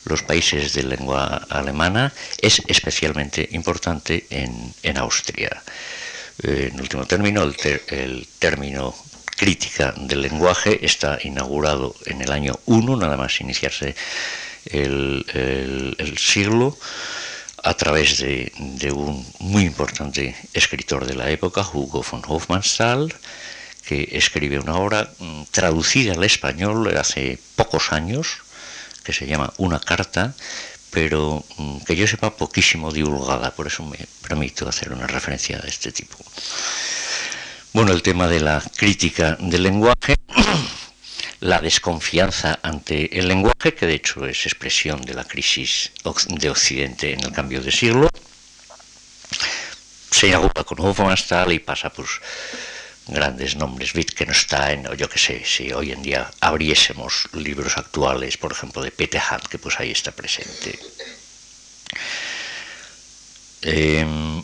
los 0.05 0.23
países 0.23 0.73
de 0.73 0.83
lengua 0.83 1.45
alemana 1.49 2.13
es 2.39 2.61
especialmente 2.67 3.47
importante 3.51 4.25
en, 4.29 4.97
Austria. 4.97 5.61
En 6.43 6.79
último 6.79 7.05
término, 7.05 7.43
el, 7.43 7.55
el 7.87 8.27
término 8.39 8.95
crítica 9.41 9.93
del 9.97 10.21
lenguaje 10.21 10.85
está 10.85 11.17
inaugurado 11.23 11.95
en 12.05 12.21
el 12.21 12.31
año 12.31 12.59
1, 12.65 12.95
nada 12.95 13.17
más 13.17 13.41
iniciarse 13.41 13.95
el, 14.65 16.15
siglo 16.17 16.77
a 17.63 17.73
través 17.75 18.17
de, 18.19 18.51
un 18.91 19.25
muy 19.39 19.63
importante 19.63 20.35
escritor 20.53 21.05
de 21.05 21.15
la 21.15 21.29
época, 21.29 21.61
Hugo 21.61 22.03
von 22.09 22.21
Hofmannsthal, 22.27 23.13
que 23.85 24.09
escribe 24.13 24.59
una 24.59 24.75
obra 24.75 25.11
mm, 25.19 25.43
traducida 25.51 26.13
al 26.13 26.23
español 26.23 26.95
hace 26.97 27.39
pocos 27.55 27.91
años, 27.91 28.39
que 29.03 29.13
se 29.13 29.27
llama 29.27 29.53
Una 29.57 29.79
carta, 29.79 30.33
pero 30.89 31.43
mm, 31.57 31.77
que 31.79 31.95
yo 31.95 32.07
sepa 32.07 32.35
poquísimo 32.35 32.91
divulgada, 32.91 33.51
por 33.51 33.67
eso 33.67 33.83
me 33.83 33.99
permito 34.21 34.67
hacer 34.67 34.91
una 34.91 35.07
referencia 35.07 35.59
de 35.59 35.69
este 35.69 35.91
tipo. 35.91 36.17
Bueno, 37.73 37.91
el 37.93 38.01
tema 38.01 38.27
de 38.27 38.41
la 38.41 38.61
crítica 38.75 39.37
del 39.39 39.63
lenguaje, 39.63 40.15
la 41.41 41.59
desconfianza 41.59 42.59
ante 42.61 43.17
el 43.17 43.27
lenguaje, 43.27 43.73
que 43.73 43.87
de 43.87 43.95
hecho 43.95 44.25
es 44.25 44.45
expresión 44.45 45.01
de 45.01 45.15
la 45.15 45.25
crisis 45.25 45.91
de 46.29 46.49
Occidente 46.49 47.13
en 47.13 47.19
el 47.21 47.31
cambio 47.31 47.61
de 47.61 47.71
siglo, 47.71 48.09
se 50.11 50.27
inaugura 50.27 50.63
con 50.63 50.79
Hofmannsthal 50.79 51.51
y 51.51 51.59
pasa 51.59 51.89
pues 51.89 52.09
grandes 53.07 53.55
nombres, 53.55 53.93
está 53.95 54.71
en, 54.71 54.85
yo 54.95 55.09
que 55.09 55.17
sé, 55.17 55.43
si 55.43 55.73
hoy 55.73 55.91
en 55.91 56.03
día 56.03 56.29
abriésemos 56.39 57.27
libros 57.33 57.75
actuales, 57.77 58.37
por 58.37 58.51
ejemplo, 58.51 58.83
de 58.83 58.91
Peter 58.91 59.21
Hunt, 59.31 59.47
que 59.47 59.57
pues 59.57 59.79
ahí 59.79 59.91
está 59.91 60.11
presente. 60.11 60.77
Em, 63.63 64.43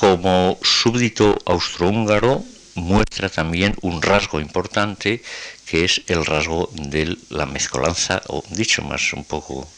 como 0.00 0.58
súbdito 0.62 1.38
austrohúngaro 1.44 2.44
muestra 2.74 3.28
también 3.28 3.74
un 3.82 4.02
rasgo 4.02 4.40
importante 4.40 5.22
que 5.68 5.84
es 5.84 6.00
el 6.06 6.24
rasgo 6.24 6.70
de 6.72 7.16
la 7.28 7.46
mezcolanza, 7.46 8.22
o 8.28 8.42
dicho 8.50 8.82
más 8.82 9.12
un 9.12 9.24
poco, 9.24 9.68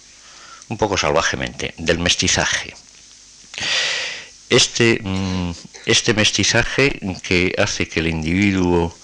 un 0.69 0.79
poco 0.79 0.97
salvajemente, 0.97 1.75
del 1.79 1.99
mestizaje. 1.99 2.75
Este, 4.49 5.01
mm, 5.03 5.53
este 5.87 6.15
mestizaje 6.15 6.99
que 7.23 7.55
hace 7.59 7.89
que 7.89 8.01
el 8.01 8.07
individuo 8.07 8.95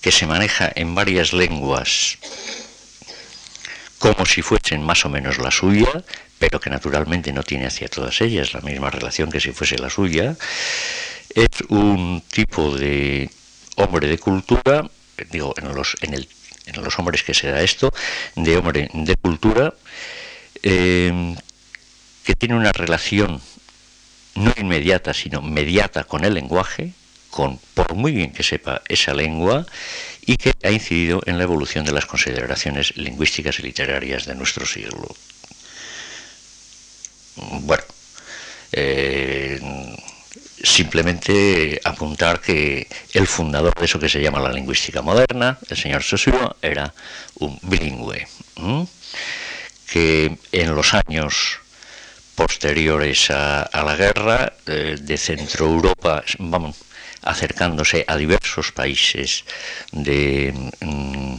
que 0.00 0.12
se 0.12 0.26
maneja 0.26 0.70
en 0.74 0.94
varias 0.94 1.32
lenguas 1.32 2.18
como 3.98 4.26
si 4.26 4.42
fuesen 4.42 4.82
más 4.82 5.04
o 5.04 5.08
menos 5.08 5.38
la 5.38 5.50
suya, 5.50 6.04
pero 6.38 6.60
que 6.60 6.70
naturalmente 6.70 7.32
no 7.32 7.42
tiene 7.42 7.66
hacia 7.66 7.88
todas 7.88 8.20
ellas 8.20 8.52
la 8.52 8.60
misma 8.60 8.90
relación 8.90 9.30
que 9.30 9.40
si 9.40 9.52
fuese 9.52 9.78
la 9.78 9.90
suya, 9.90 10.36
es 11.34 11.48
un 11.68 12.22
tipo 12.30 12.76
de 12.76 13.30
hombre 13.76 14.08
de 14.08 14.18
cultura, 14.18 14.88
digo, 15.30 15.54
en 15.56 15.74
los, 15.74 15.96
en 16.02 16.14
el, 16.14 16.28
en 16.66 16.84
los 16.84 16.98
hombres 16.98 17.22
que 17.22 17.34
se 17.34 17.48
da 17.48 17.62
esto, 17.62 17.92
de 18.34 18.56
hombre 18.56 18.90
de 18.92 19.16
cultura, 19.16 19.74
eh, 20.62 21.34
que 22.24 22.34
tiene 22.34 22.56
una 22.56 22.72
relación 22.72 23.40
no 24.34 24.52
inmediata, 24.58 25.14
sino 25.14 25.40
mediata 25.42 26.04
con 26.04 26.24
el 26.24 26.34
lenguaje, 26.34 26.92
con, 27.30 27.58
por 27.74 27.94
muy 27.94 28.12
bien 28.12 28.32
que 28.32 28.42
sepa 28.42 28.82
esa 28.88 29.14
lengua, 29.14 29.66
y 30.26 30.36
que 30.36 30.52
ha 30.64 30.70
incidido 30.70 31.22
en 31.26 31.38
la 31.38 31.44
evolución 31.44 31.84
de 31.84 31.92
las 31.92 32.06
consideraciones 32.06 32.96
lingüísticas 32.96 33.60
y 33.60 33.62
literarias 33.62 34.26
de 34.26 34.34
nuestro 34.34 34.66
siglo. 34.66 35.14
Bueno, 37.36 37.84
eh, 38.72 39.60
simplemente 40.62 41.80
apuntar 41.84 42.40
que 42.40 42.86
el 43.12 43.26
fundador 43.26 43.74
de 43.74 43.84
eso 43.84 43.98
que 43.98 44.08
se 44.08 44.20
llama 44.20 44.40
la 44.40 44.52
lingüística 44.52 45.02
moderna, 45.02 45.58
el 45.68 45.76
señor 45.76 46.02
Saussure, 46.02 46.56
era 46.62 46.92
un 47.36 47.58
bilingüe, 47.62 48.26
que 49.86 50.38
en 50.52 50.74
los 50.74 50.94
años 50.94 51.60
posteriores 52.34 53.30
a, 53.30 53.68
la 53.72 53.96
guerra 53.96 54.52
eh, 54.66 54.96
de 55.00 55.16
Centro 55.16 55.66
Europa, 55.66 56.22
vamos, 56.38 56.76
acercándose 57.22 58.04
a 58.06 58.16
diversos 58.16 58.72
países 58.72 59.44
de, 59.92 60.52
mm, 60.80 61.36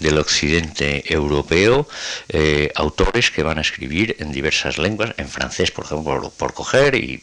del 0.00 0.18
occidente 0.18 1.04
europeo, 1.12 1.88
eh, 2.28 2.70
autores 2.74 3.30
que 3.30 3.42
van 3.42 3.58
a 3.58 3.60
escribir 3.60 4.16
en 4.18 4.32
diversas 4.32 4.78
lenguas, 4.78 5.14
en 5.16 5.28
francés, 5.28 5.70
por 5.70 5.84
ejemplo, 5.84 6.32
por, 6.36 6.54
coger, 6.54 6.94
y 6.94 7.22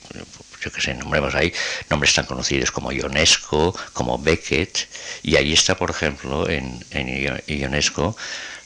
yo 0.62 0.72
que 0.72 0.82
sé, 0.82 0.94
nombremos 0.94 1.34
ahí 1.36 1.52
nombres 1.90 2.14
tan 2.14 2.26
conocidos 2.26 2.72
como 2.72 2.92
Ionesco, 2.92 3.76
como 3.94 4.18
Beckett, 4.20 4.88
y 5.24 5.36
ahí 5.36 5.54
está, 5.54 5.76
por 5.76 5.90
ejemplo, 5.90 6.48
en, 6.50 6.84
en 6.92 7.42
Ionesco, 7.48 8.16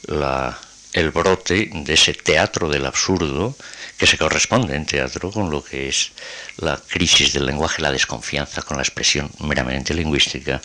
la, 0.06 0.58
el 0.96 1.10
brote 1.10 1.68
de 1.72 1.92
ese 1.92 2.14
teatro 2.14 2.70
del 2.70 2.86
absurdo 2.86 3.54
que 3.98 4.06
se 4.06 4.16
corresponde 4.16 4.74
en 4.74 4.86
teatro 4.86 5.30
con 5.30 5.50
lo 5.50 5.62
que 5.62 5.88
es 5.88 6.12
la 6.56 6.78
crisis 6.78 7.34
del 7.34 7.44
lenguaje, 7.44 7.82
la 7.82 7.92
desconfianza 7.92 8.62
con 8.62 8.78
la 8.78 8.82
expresión 8.82 9.30
meramente 9.40 9.92
lingüística 9.92 10.60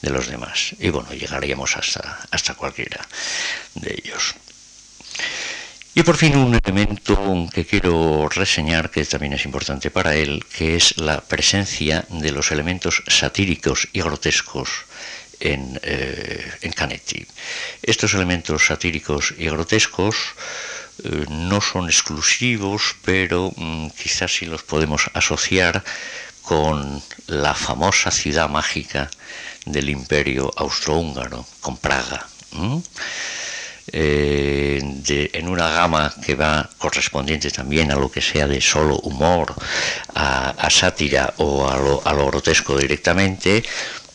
de 0.00 0.10
los 0.10 0.28
demás. 0.28 0.74
Y 0.80 0.88
bueno, 0.88 1.12
llegaríamos 1.12 1.76
hasta, 1.76 2.20
hasta 2.30 2.54
cualquiera 2.54 3.06
de 3.74 4.00
ellos. 4.02 4.34
Y 5.94 6.02
por 6.02 6.16
fin 6.16 6.36
un 6.36 6.54
elemento 6.54 7.48
que 7.52 7.66
quiero 7.66 8.28
reseñar, 8.30 8.90
que 8.90 9.04
también 9.04 9.34
es 9.34 9.44
importante 9.44 9.90
para 9.90 10.14
él, 10.14 10.44
que 10.56 10.76
es 10.76 10.96
la 10.96 11.20
presencia 11.20 12.06
de 12.08 12.32
los 12.32 12.50
elementos 12.50 13.02
satíricos 13.08 13.88
y 13.92 14.00
grotescos 14.00 14.68
en, 15.40 15.78
eh, 15.82 16.70
Canetti. 16.74 17.26
Estos 17.82 18.14
elementos 18.14 18.66
satíricos 18.66 19.34
y 19.38 19.46
grotescos 19.46 20.16
eh, 21.04 21.26
no 21.28 21.60
son 21.60 21.86
exclusivos, 21.86 22.96
pero 23.04 23.52
mm, 23.56 23.88
quizás 23.90 24.34
sí 24.36 24.46
los 24.46 24.62
podemos 24.62 25.10
asociar 25.14 25.82
con 26.42 27.02
la 27.26 27.54
famosa 27.54 28.10
ciudad 28.10 28.48
mágica 28.48 29.10
del 29.64 29.90
imperio 29.90 30.50
austrohúngaro, 30.56 31.44
con 31.60 31.76
Praga. 31.76 32.26
Eh, 33.88 34.80
en 35.32 35.48
una 35.48 35.68
gama 35.68 36.12
que 36.24 36.34
va 36.34 36.68
correspondiente 36.78 37.50
también 37.50 37.92
a 37.92 37.96
lo 37.96 38.10
que 38.10 38.20
sea 38.20 38.46
de 38.46 38.60
solo 38.60 38.98
humor, 39.00 39.54
a, 40.14 40.68
sátira 40.70 41.34
o 41.38 41.68
a 41.68 41.74
a 42.10 42.12
lo 42.14 42.26
grotesco 42.26 42.76
directamente, 42.78 43.62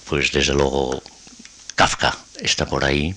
pues 0.07 0.31
desde 0.31 0.53
luego 0.53 1.01
Kafka 1.75 2.15
está 2.41 2.65
por 2.65 2.83
ahí, 2.83 3.15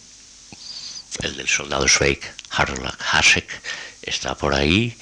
el 1.21 1.37
del 1.37 1.49
soldado 1.49 1.87
Schweik, 1.89 2.25
Harold 2.51 2.91
Hasek 3.13 3.49
está 4.03 4.35
por 4.35 4.55
ahí, 4.55 4.97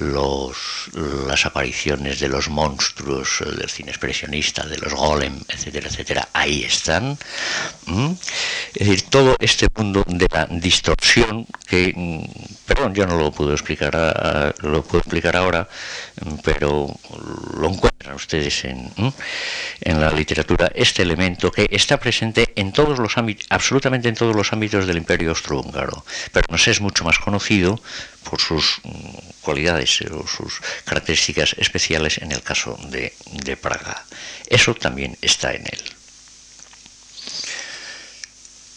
los, 0.00 0.90
las 1.26 1.46
apariciones 1.46 2.20
de 2.20 2.28
los 2.28 2.48
monstruos 2.48 3.42
del 3.56 3.68
cine 3.68 3.90
expresionista, 3.90 4.66
de 4.66 4.78
los 4.78 4.94
golem, 4.94 5.40
etcétera, 5.48 5.88
etcétera, 5.88 6.28
ahí 6.32 6.64
están. 6.64 7.18
Es 8.74 8.86
decir, 8.86 9.02
todo 9.10 9.36
este 9.38 9.68
mundo 9.74 10.02
de 10.06 10.26
la 10.30 10.46
distorsión 10.46 11.46
que, 11.66 11.92
mm, 11.94 12.64
perdón, 12.66 12.94
yo 12.94 13.06
no 13.06 13.18
lo 13.18 13.30
puedo 13.30 13.52
explicar, 13.52 14.54
lo 14.62 14.82
puedo 14.82 15.00
explicar 15.00 15.36
ahora, 15.36 15.68
pero 16.42 16.88
lo 17.54 17.68
encuentran 17.68 18.14
ustedes 18.14 18.64
en, 18.64 18.90
en 19.80 20.00
la 20.00 20.10
literatura, 20.12 20.70
este 20.74 21.02
elemento 21.02 21.50
que 21.52 21.68
está 21.70 21.98
presente 21.98 22.52
en 22.56 22.72
todos 22.72 22.98
los 22.98 23.18
ámbitos, 23.18 23.46
absolutamente 23.50 24.08
en 24.08 24.14
todos 24.14 24.34
los 24.34 24.52
ámbitos 24.52 24.86
del 24.86 24.96
imperio 24.96 25.30
austrohúngaro, 25.30 26.04
pero 26.32 26.46
nos 26.50 26.66
es 26.68 26.80
mucho 26.80 27.04
más 27.04 27.18
conocido 27.18 27.80
por 28.24 28.40
sus 28.40 28.80
mm, 28.82 29.40
cualidades 29.40 30.00
o 30.02 30.26
sus 30.26 30.60
características 30.84 31.54
especiales 31.58 32.18
en 32.18 32.32
el 32.32 32.42
caso 32.42 32.78
de, 32.88 33.12
Praga. 33.56 34.04
Eso 34.48 34.74
también 34.74 35.16
está 35.20 35.52
en 35.52 35.66
él. 35.66 35.82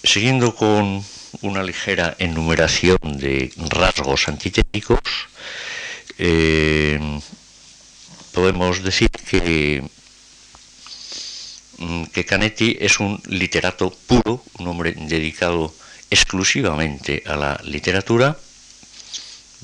Siguiendo 0.03 0.55
con 0.55 1.05
una 1.41 1.63
ligera 1.63 2.15
enumeración 2.19 2.97
de 3.03 3.53
rasgos 3.69 4.27
antitéticos, 4.27 4.99
eh, 6.17 6.99
podemos 8.33 8.83
decir 8.83 9.09
que, 9.09 9.83
mm, 11.77 12.03
que 12.05 12.25
Canetti 12.25 12.77
es 12.81 12.99
un 12.99 13.21
literato 13.27 13.91
puro, 14.07 14.43
un 14.59 14.67
hombre 14.67 14.93
dedicado 14.97 15.73
exclusivamente 16.09 17.23
a 17.25 17.35
la 17.35 17.61
literatura, 17.63 18.37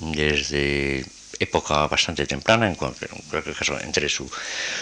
desde 0.01 1.05
época 1.39 1.87
bastante 1.87 2.25
temprana, 2.25 2.67
en 2.67 2.75
cualquier, 2.75 3.09
caso, 3.57 3.79
entre 3.79 4.09
su, 4.09 4.29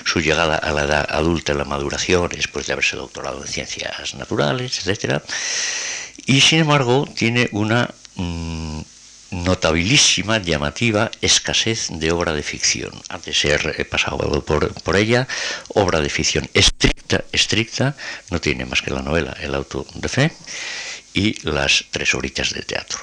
su, 0.03 0.19
llegada 0.19 0.57
a 0.57 0.71
la 0.71 0.83
edad 0.83 1.07
adulta 1.09 1.53
y 1.53 1.57
la 1.57 1.65
maduración, 1.65 2.29
después 2.29 2.65
de 2.65 2.73
haberse 2.73 2.97
doctorado 2.97 3.41
en 3.41 3.47
ciencias 3.47 4.15
naturales, 4.15 4.85
etc. 4.85 5.21
Y 6.25 6.41
sin 6.41 6.59
embargo, 6.59 7.07
tiene 7.15 7.47
una 7.51 7.93
mm, 8.15 8.81
notabilísima, 9.31 10.39
llamativa 10.39 11.11
escasez 11.21 11.87
de 11.91 12.11
obra 12.11 12.33
de 12.33 12.43
ficción. 12.43 12.91
Ha 13.09 13.19
de 13.19 13.33
ser 13.33 13.87
pasado 13.89 14.43
por, 14.43 14.73
por 14.81 14.95
ella, 14.95 15.27
obra 15.69 15.99
de 15.99 16.09
ficción 16.09 16.49
estricta, 16.53 17.23
estricta, 17.31 17.95
no 18.31 18.41
tiene 18.41 18.65
más 18.65 18.81
que 18.81 18.91
la 18.91 19.01
novela 19.01 19.35
El 19.39 19.53
auto 19.53 19.85
de 19.93 20.09
fe 20.09 20.31
y 21.13 21.39
las 21.47 21.85
tres 21.91 22.13
horitas 22.13 22.53
de 22.53 22.61
teatro. 22.61 22.99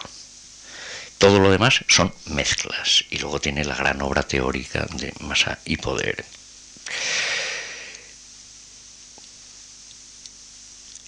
Todo 1.19 1.39
lo 1.39 1.51
demás 1.51 1.85
son 1.89 2.13
mezclas. 2.27 3.05
Y 3.11 3.19
luego 3.19 3.41
tiene 3.41 3.65
la 3.65 3.77
gran 3.77 4.03
obra 4.03 4.23
teórica 4.23 4.87
de 4.93 5.13
masa 5.21 5.59
y 5.65 5.77
poder. 5.77 6.25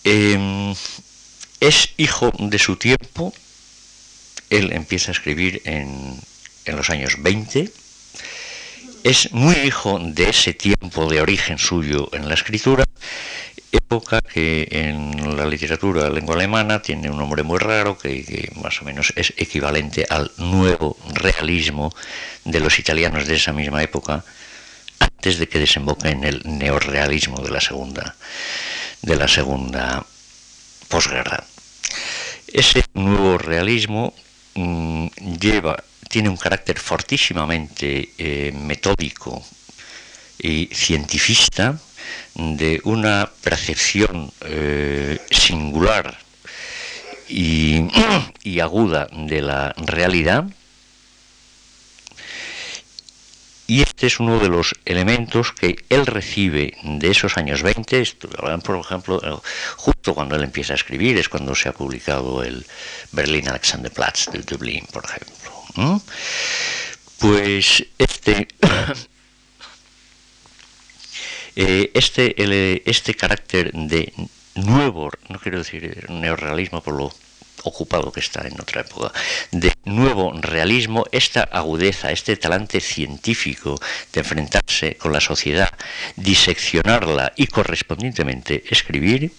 Em, 0.05 0.75
es 1.61 1.90
hijo 1.97 2.33
de 2.38 2.59
su 2.59 2.77
tiempo. 2.77 3.35
Él 4.51 4.73
empieza 4.73 5.11
a 5.11 5.14
escribir 5.14 5.61
en, 5.64 6.21
en 6.64 6.77
los 6.77 6.90
años 6.90 7.16
20. 7.19 7.71
Es 9.03 9.33
muy 9.33 9.57
hijo 9.57 9.99
de 10.01 10.31
ese 10.31 10.55
tiempo 10.55 11.09
de 11.11 11.21
origen 11.21 11.59
suyo 11.59 12.09
en 12.12 12.29
la 12.29 12.35
escritura 12.35 12.86
época 13.77 14.21
que 14.21 14.69
en 14.71 15.37
la 15.37 15.47
literatura 15.47 16.11
lengua 16.11 16.35
alemana 16.35 16.83
tiene 16.83 17.11
un 17.11 17.19
nombre 17.19 17.43
muy 17.43 17.59
raro 17.59 17.97
que, 17.97 18.51
más 18.62 18.81
o 18.83 18.85
menos 18.85 19.12
es 19.17 19.33
equivalente 19.37 20.07
al 20.09 20.33
nuevo 20.39 20.97
realismo 21.12 21.95
de 22.45 22.61
los 22.61 22.79
italianos 22.79 23.27
de 23.27 23.37
esa 23.37 23.53
misma 23.53 23.83
época 23.83 24.25
antes 24.99 25.39
de 25.39 25.49
que 25.49 25.59
desemboque 25.59 26.09
en 26.09 26.25
el 26.25 26.43
neorrealismo 26.45 27.43
de 27.43 27.51
la 27.51 27.61
segunda 27.61 28.17
de 29.03 29.17
la 29.17 29.29
segunda 29.29 30.05
posguerra. 30.89 31.45
Ese 32.49 32.83
nuevo 32.95 33.39
realismo 33.39 34.15
mm, 34.55 35.07
lleva 35.39 35.77
tiene 36.09 36.29
un 36.29 36.37
carácter 36.37 36.79
fortísimamente 36.79 38.11
eh, 38.17 38.53
metódico 38.53 39.45
y 40.39 40.67
cientifista 40.73 41.79
de 42.35 42.81
una 42.85 43.31
percepción 43.42 44.31
eh, 44.42 45.19
singular 45.31 46.19
y, 47.29 48.61
aguda 48.61 49.09
de 49.12 49.42
la 49.42 49.75
realidad. 49.77 50.45
Y 53.69 53.83
este 53.83 54.07
es 54.07 54.21
uno 54.21 54.38
de 54.38 54.49
los 54.49 54.75
elementos 54.85 55.53
que 55.53 55.85
él 55.88 56.07
recibe 56.07 56.77
de 56.85 57.11
esos 57.11 57.37
años 57.37 57.62
20, 57.62 58.05
por 58.62 58.79
ejemplo, 58.79 59.42
justo 59.77 60.14
cuando 60.14 60.37
él 60.37 60.45
empieza 60.45 60.75
a 60.75 60.77
escribir, 60.77 61.19
es 61.19 61.29
cuando 61.29 61.55
se 61.55 61.69
ha 61.69 61.73
publicado 61.73 62.45
el 62.45 62.64
Berlin 63.11 63.49
Alexanderplatz 63.49 64.31
de 64.31 64.38
Dublín, 64.42 64.87
por 64.92 65.05
ejemplo. 65.05 66.01
Pues 67.19 67.85
este 67.99 68.47
Eh, 71.57 71.90
este, 71.95 72.35
este 72.85 73.14
carácter 73.14 73.73
de 73.73 74.12
nuevo, 74.57 75.11
no 75.29 75.38
quiero 75.38 75.59
decir 75.59 76.05
neorrealismo 76.11 76.83
por 76.83 76.95
lo 76.95 77.12
ocupado 77.64 78.12
que 78.12 78.21
está 78.21 78.47
en 78.47 78.61
otra 78.61 78.83
época, 78.83 79.11
de 79.51 79.73
nuevo 79.85 80.33
realismo, 80.40 81.07
esta 81.11 81.42
agudeza, 81.45 82.12
este 82.12 82.37
talante 82.37 82.81
científico 82.81 83.81
de 84.12 84.21
enfrentarse 84.21 84.97
con 84.97 85.12
la 85.12 85.21
sociedad, 85.21 85.73
diseccionarla 86.16 87.33
y 87.37 87.47
correspondientemente 87.47 88.62
escribir, 88.69 89.33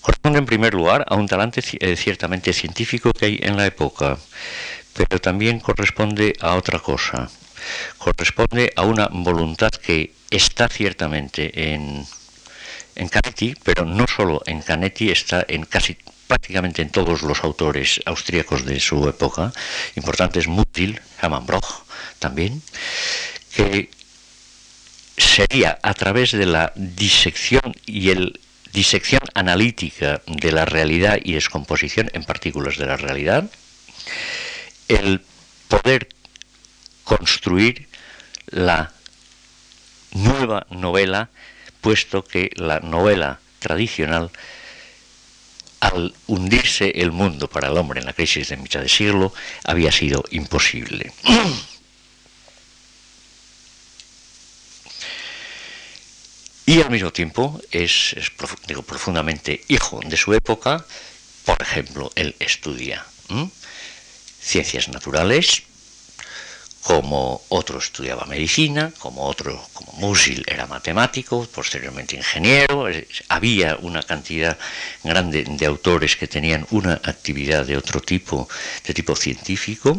corresponde 0.00 0.40
en 0.40 0.46
primer 0.46 0.74
lugar 0.74 1.04
a 1.08 1.14
un 1.14 1.28
talante 1.28 1.62
eh, 1.78 1.96
ciertamente 1.96 2.52
científico 2.52 3.12
que 3.12 3.26
hay 3.26 3.38
en 3.40 3.56
la 3.56 3.66
época, 3.66 4.18
pero 4.94 5.20
también 5.20 5.60
corresponde 5.60 6.34
a 6.40 6.54
otra 6.56 6.78
cosa, 6.78 7.30
corresponde 7.98 8.72
a 8.76 8.82
una 8.82 9.08
voluntad 9.08 9.70
que 9.70 10.12
está 10.30 10.68
ciertamente 10.68 11.72
en, 11.72 12.06
en 12.94 13.08
Canetti, 13.08 13.54
pero 13.62 13.84
no 13.84 14.06
solo 14.06 14.42
en 14.46 14.62
Canetti, 14.62 15.10
está 15.10 15.44
en 15.48 15.64
casi 15.64 15.96
prácticamente 16.26 16.82
en 16.82 16.90
todos 16.90 17.22
los 17.22 17.44
autores 17.44 18.00
austríacos 18.04 18.64
de 18.64 18.80
su 18.80 19.08
época, 19.08 19.52
importantes 19.94 20.48
Mutil, 20.48 21.00
Hermann 21.22 21.46
Broch 21.46 21.84
también, 22.18 22.62
que 23.54 23.90
sería 25.16 25.78
a 25.82 25.94
través 25.94 26.32
de 26.32 26.46
la 26.46 26.72
disección 26.74 27.74
y 27.86 28.10
el 28.10 28.40
disección 28.72 29.22
analítica 29.32 30.20
de 30.26 30.52
la 30.52 30.66
realidad 30.66 31.18
y 31.24 31.32
descomposición 31.32 32.10
en 32.12 32.24
partículas 32.24 32.76
de 32.76 32.84
la 32.84 32.98
realidad, 32.98 33.50
el 34.88 35.22
poder 35.68 36.08
construir 37.06 37.88
la 38.46 38.92
nueva 40.10 40.66
novela, 40.70 41.30
puesto 41.80 42.24
que 42.24 42.50
la 42.56 42.80
novela 42.80 43.38
tradicional, 43.60 44.30
al 45.78 46.14
hundirse 46.26 46.90
el 46.96 47.12
mundo 47.12 47.48
para 47.48 47.68
el 47.68 47.76
hombre 47.76 48.00
en 48.00 48.06
la 48.06 48.12
crisis 48.12 48.48
de 48.48 48.56
mitad 48.56 48.80
de 48.80 48.88
siglo, 48.88 49.32
había 49.62 49.92
sido 49.92 50.24
imposible. 50.32 51.12
Y 56.66 56.82
al 56.82 56.90
mismo 56.90 57.12
tiempo 57.12 57.60
es, 57.70 58.16
digo, 58.66 58.82
profundamente 58.82 59.62
hijo 59.68 60.00
de 60.04 60.16
su 60.16 60.34
época. 60.34 60.84
Por 61.44 61.62
ejemplo, 61.62 62.10
él 62.16 62.34
estudia 62.40 63.06
ciencias 64.40 64.88
naturales, 64.88 65.62
como 66.86 67.42
otro 67.48 67.80
estudiaba 67.80 68.26
medicina, 68.26 68.92
como 69.00 69.26
otro, 69.26 69.60
como 69.72 69.92
Musil 69.94 70.44
era 70.46 70.68
matemático, 70.68 71.44
posteriormente 71.52 72.14
ingeniero, 72.14 72.86
había 73.28 73.74
una 73.82 74.04
cantidad 74.04 74.56
grande 75.02 75.42
de 75.42 75.66
autores 75.66 76.14
que 76.14 76.28
tenían 76.28 76.64
una 76.70 76.92
actividad 77.02 77.66
de 77.66 77.76
otro 77.76 78.00
tipo, 78.00 78.48
de 78.86 78.94
tipo 78.94 79.16
científico, 79.16 79.98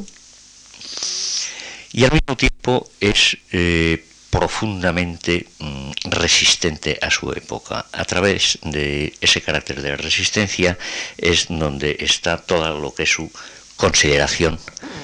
y 1.91 2.06
al 2.06 2.13
mismo 2.13 2.38
tiempo 2.38 2.89
es 3.02 3.38
eh, 3.52 4.06
profundamente 4.30 5.45
mm, 5.60 5.91
resistente 6.06 6.97
a 7.02 7.12
su 7.12 7.34
época. 7.34 7.86
A 7.91 8.06
través 8.06 8.60
de 8.63 9.13
ese 9.19 9.41
carácter 9.41 9.82
de 9.82 9.97
resistencia 9.97 10.78
es 11.17 11.47
donde 11.50 11.97
está 12.00 12.38
todo 12.38 12.80
lo 12.80 12.93
que 12.93 13.04
es 13.04 13.12
su 13.12 13.30
consideración 13.77 14.59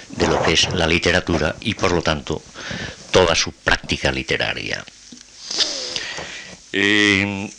de 0.10 0.28
lo 0.28 0.42
que 0.44 0.54
es 0.54 0.72
la 0.74 0.88
literatura 0.88 1.56
y 1.62 1.76
por 1.76 1.92
lo 1.92 2.02
tanto 2.02 2.42
toda 3.12 3.36
su 3.36 3.52
práctica 3.52 4.12
literaria. 4.12 4.84
Eh, 6.74 7.50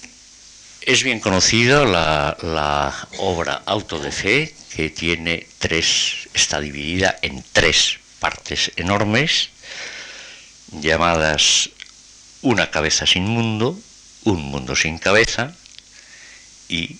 es 0.82 1.02
bien 1.02 1.20
conocida 1.20 1.84
la, 1.84 3.08
obra 3.18 3.62
Auto 3.64 3.98
de 3.98 4.12
Fe, 4.12 4.54
que 4.74 4.90
tiene 4.90 5.46
tres, 5.58 6.28
está 6.34 6.60
dividida 6.60 7.16
en 7.22 7.44
tres 7.52 7.98
partes 8.18 8.72
enormes, 8.76 9.50
llamadas 10.72 11.70
Una 12.42 12.70
cabeza 12.70 13.06
sin 13.06 13.24
mundo, 13.24 13.78
Un 14.24 14.42
mundo 14.42 14.76
sin 14.76 14.98
cabeza 14.98 15.54
y 16.68 16.98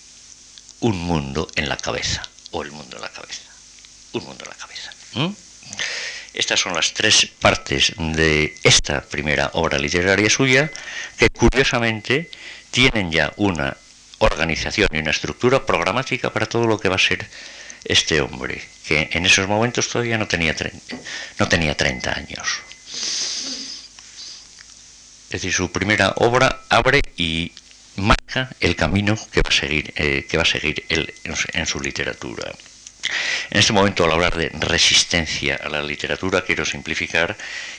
Un 0.81 0.99
mundo 1.03 1.49
en 1.57 1.69
la 1.69 1.77
cabeza, 1.77 2.23
o 2.53 2.63
el 2.63 2.71
mundo 2.71 2.97
en 2.97 3.03
la 3.03 3.11
cabeza 3.11 3.44
un 4.19 4.25
mundo 4.25 4.45
en 4.45 4.51
la 4.51 4.57
cabeza. 4.57 4.91
Estas 6.35 6.59
son 6.59 6.75
las 6.75 6.93
tres 6.93 7.27
partes 7.39 7.93
de 7.97 8.57
esta 8.65 9.03
primera 9.03 9.51
obra 9.55 9.79
literaria 9.79 10.29
suya, 10.29 10.71
que 11.17 11.31
curiosamente 11.31 12.29
tienen 12.73 13.13
ya 13.13 13.33
una 13.37 13.77
organización 14.19 14.89
y 14.93 14.99
una 14.99 15.13
estructura 15.13 15.65
programática 15.65 16.33
para 16.33 16.47
todo 16.47 16.67
lo 16.67 16.81
que 16.81 16.89
va 16.89 16.97
a 16.97 16.99
ser 16.99 17.25
este 17.85 18.21
hombre, 18.21 18.63
que 18.87 19.11
en 19.13 19.27
esos 19.27 19.47
momentos 19.47 19.89
todavía 19.89 20.19
no 20.19 20.27
tenía 20.27 20.57
30, 20.57 20.97
no 21.39 21.49
tenía 21.49 21.77
30 21.77 22.13
años. 22.13 22.61
Es 25.27 25.43
decir, 25.43 25.53
su 25.53 25.71
primera 25.71 26.15
obra 26.17 26.63
abre 26.69 27.01
y 27.17 27.53
marca 27.97 28.51
el 28.61 28.75
camino 28.75 29.17
que 29.31 29.41
va 29.43 29.51
a 29.51 29.53
seguir, 29.53 29.93
eh, 29.97 30.27
que 30.29 30.37
va 30.37 30.43
a 30.43 30.47
seguir 30.47 30.85
él 30.89 31.15
en 31.53 31.67
su 31.67 31.81
literatura. 31.81 32.53
En 33.51 33.61
este 33.61 33.73
momento, 33.73 34.05
al 34.05 34.13
hablar 34.13 34.37
de 34.37 34.49
resistencia 34.49 35.61
a 35.63 35.69
la 35.69 35.83
literatura, 35.83 36.43
quiero 36.43 36.65
simplificar 36.65 37.37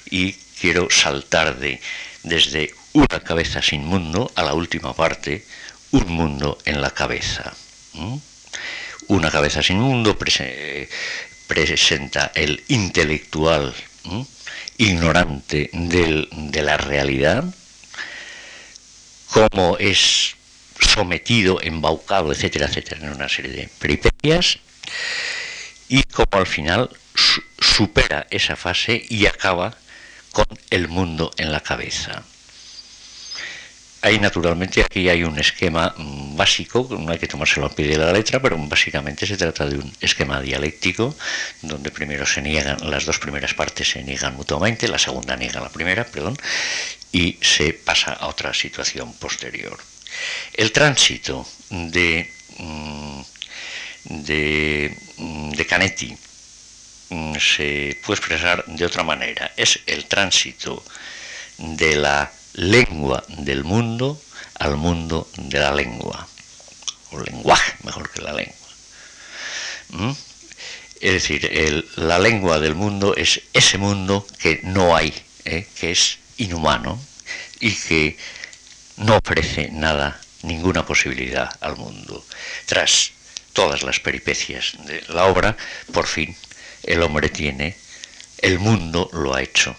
y 0.10 0.34
quiero 0.60 0.90
saltar 0.90 1.58
de, 1.58 1.82
desde 2.24 2.74
una 2.94 3.20
cabeza 3.24 3.62
sin 3.62 3.86
mundo 3.86 4.32
a 4.36 4.44
la 4.44 4.54
última 4.54 4.94
parte, 4.94 5.46
un 5.92 6.08
mundo 6.08 6.58
en 6.66 6.82
la 6.82 6.92
cabeza. 6.92 7.54
Una 9.08 9.32
cabeza 9.32 9.62
sin 9.62 9.80
mundo 9.80 10.18
presenta 11.48 12.32
el 12.36 12.64
intelectual 12.68 13.74
ignorante 14.78 15.70
de 15.74 16.62
la 16.64 16.78
realidad, 16.78 17.44
cómo 19.30 19.78
es 19.80 20.36
sometido, 20.80 21.62
embaucado, 21.62 22.32
etcétera, 22.32 22.68
etcétera, 22.68 23.02
en 23.02 23.14
una 23.14 23.30
serie 23.30 23.52
de 23.52 23.70
peripecias, 23.80 24.60
y 25.90 26.04
como 26.04 26.30
al 26.32 26.48
final 26.48 26.90
supera 27.60 28.28
esa 28.30 28.56
fase 28.56 29.04
y 29.10 29.26
acaba 29.26 29.76
con 30.32 30.46
el 30.70 30.88
mundo 30.88 31.32
en 31.38 31.52
la 31.52 31.62
cabeza. 31.62 32.24
hay 34.02 34.20
naturalmente 34.20 34.82
aquí 34.82 35.10
hay 35.10 35.24
un 35.24 35.40
esquema 35.40 35.96
mm, 35.98 36.36
básico, 36.36 36.88
no 36.92 37.12
hay 37.12 37.18
que 37.18 37.28
tomárselo 37.28 37.66
al 37.66 37.74
pie 37.74 37.88
de 37.88 37.98
la 37.98 38.14
letra, 38.14 38.40
pero 38.40 38.56
básicamente 38.58 39.26
se 39.26 39.36
trata 39.38 39.66
de 39.66 39.78
un 39.78 39.92
esquema 40.00 40.42
dialéctico 40.42 41.16
donde 41.62 41.90
primero 41.90 42.26
se 42.26 42.42
niegan, 42.42 42.78
las 42.90 43.06
dos 43.06 43.18
primeras 43.18 43.54
partes 43.56 43.90
se 43.90 44.04
niegan 44.04 44.36
mutuamente, 44.36 44.88
la 44.88 45.00
segunda 45.00 45.36
niega 45.36 45.60
la 45.60 45.70
primera, 45.70 46.06
perdón, 46.06 46.38
y 47.12 47.38
se 47.42 47.74
pasa 47.74 48.14
a 48.14 48.28
otra 48.28 48.54
situación 48.54 49.14
posterior. 49.14 49.80
El 50.54 50.72
tránsito 50.72 51.48
de, 51.70 52.32
mm, 52.58 53.22
de, 54.06 54.98
mm, 55.18 55.52
Canetti 55.68 56.18
se 57.40 58.00
puede 58.04 58.20
expresar 58.20 58.66
de 58.66 58.86
otra 58.86 59.04
manera. 59.04 59.52
Es 59.58 59.80
el 59.86 60.06
tránsito 60.06 60.84
de 61.58 61.96
la 61.96 62.32
lengua 62.54 63.24
del 63.28 63.64
mundo 63.64 64.22
al 64.56 64.78
mundo 64.78 65.30
de 65.38 65.60
la 65.60 65.74
lengua, 65.74 66.28
o 67.12 67.20
lenguaje, 67.20 67.74
mejor 67.84 68.10
que 68.10 68.22
la 68.22 68.34
lengua. 68.34 68.56
¿Mm? 69.90 70.12
Es 71.02 71.14
decir, 71.14 71.88
la 71.98 72.20
lengua 72.20 72.60
del 72.60 72.74
mundo 72.74 73.16
es 73.16 73.42
ese 73.54 73.78
mundo 73.78 74.26
que 74.40 74.62
no 74.64 74.96
hay, 74.96 75.14
¿eh? 75.44 75.68
que 75.78 75.92
es 75.92 76.20
inhumano 76.38 77.00
y 77.60 77.74
que 77.74 78.18
no 78.98 79.18
ofrece 79.18 79.70
nada, 79.72 80.20
ninguna 80.44 80.86
posibilidad 80.86 81.50
al 81.60 81.76
mundo. 81.76 82.26
Tras 82.66 83.12
todas 83.56 83.82
las 83.82 84.00
peripecias 84.00 84.76
de 84.86 85.02
la 85.08 85.26
obra, 85.26 85.58
por 85.92 86.06
fin 86.06 86.36
el 86.84 87.02
hombre 87.02 87.30
tiene, 87.30 87.76
el 88.38 88.60
mundo 88.60 89.10
lo 89.12 89.34
ha 89.34 89.42
hecho 89.42 89.76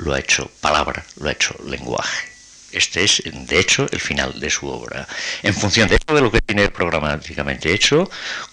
lo 0.00 0.14
ha 0.14 0.18
hecho 0.18 0.50
palabra, 0.60 1.04
lo 1.16 1.28
ha 1.28 1.32
hecho 1.32 1.54
lenguaje. 1.66 2.28
Este 2.72 3.02
es, 3.02 3.22
de 3.24 3.58
hecho, 3.58 3.86
el 3.90 3.98
final 3.98 4.38
de 4.38 4.48
su 4.48 4.68
obra. 4.68 5.08
En 5.42 5.54
función 5.54 5.88
de 5.88 5.98
todo 5.98 6.20
lo 6.20 6.30
que 6.30 6.40
tiene 6.40 6.68
programáticamente 6.68 7.74
hecho, 7.74 8.08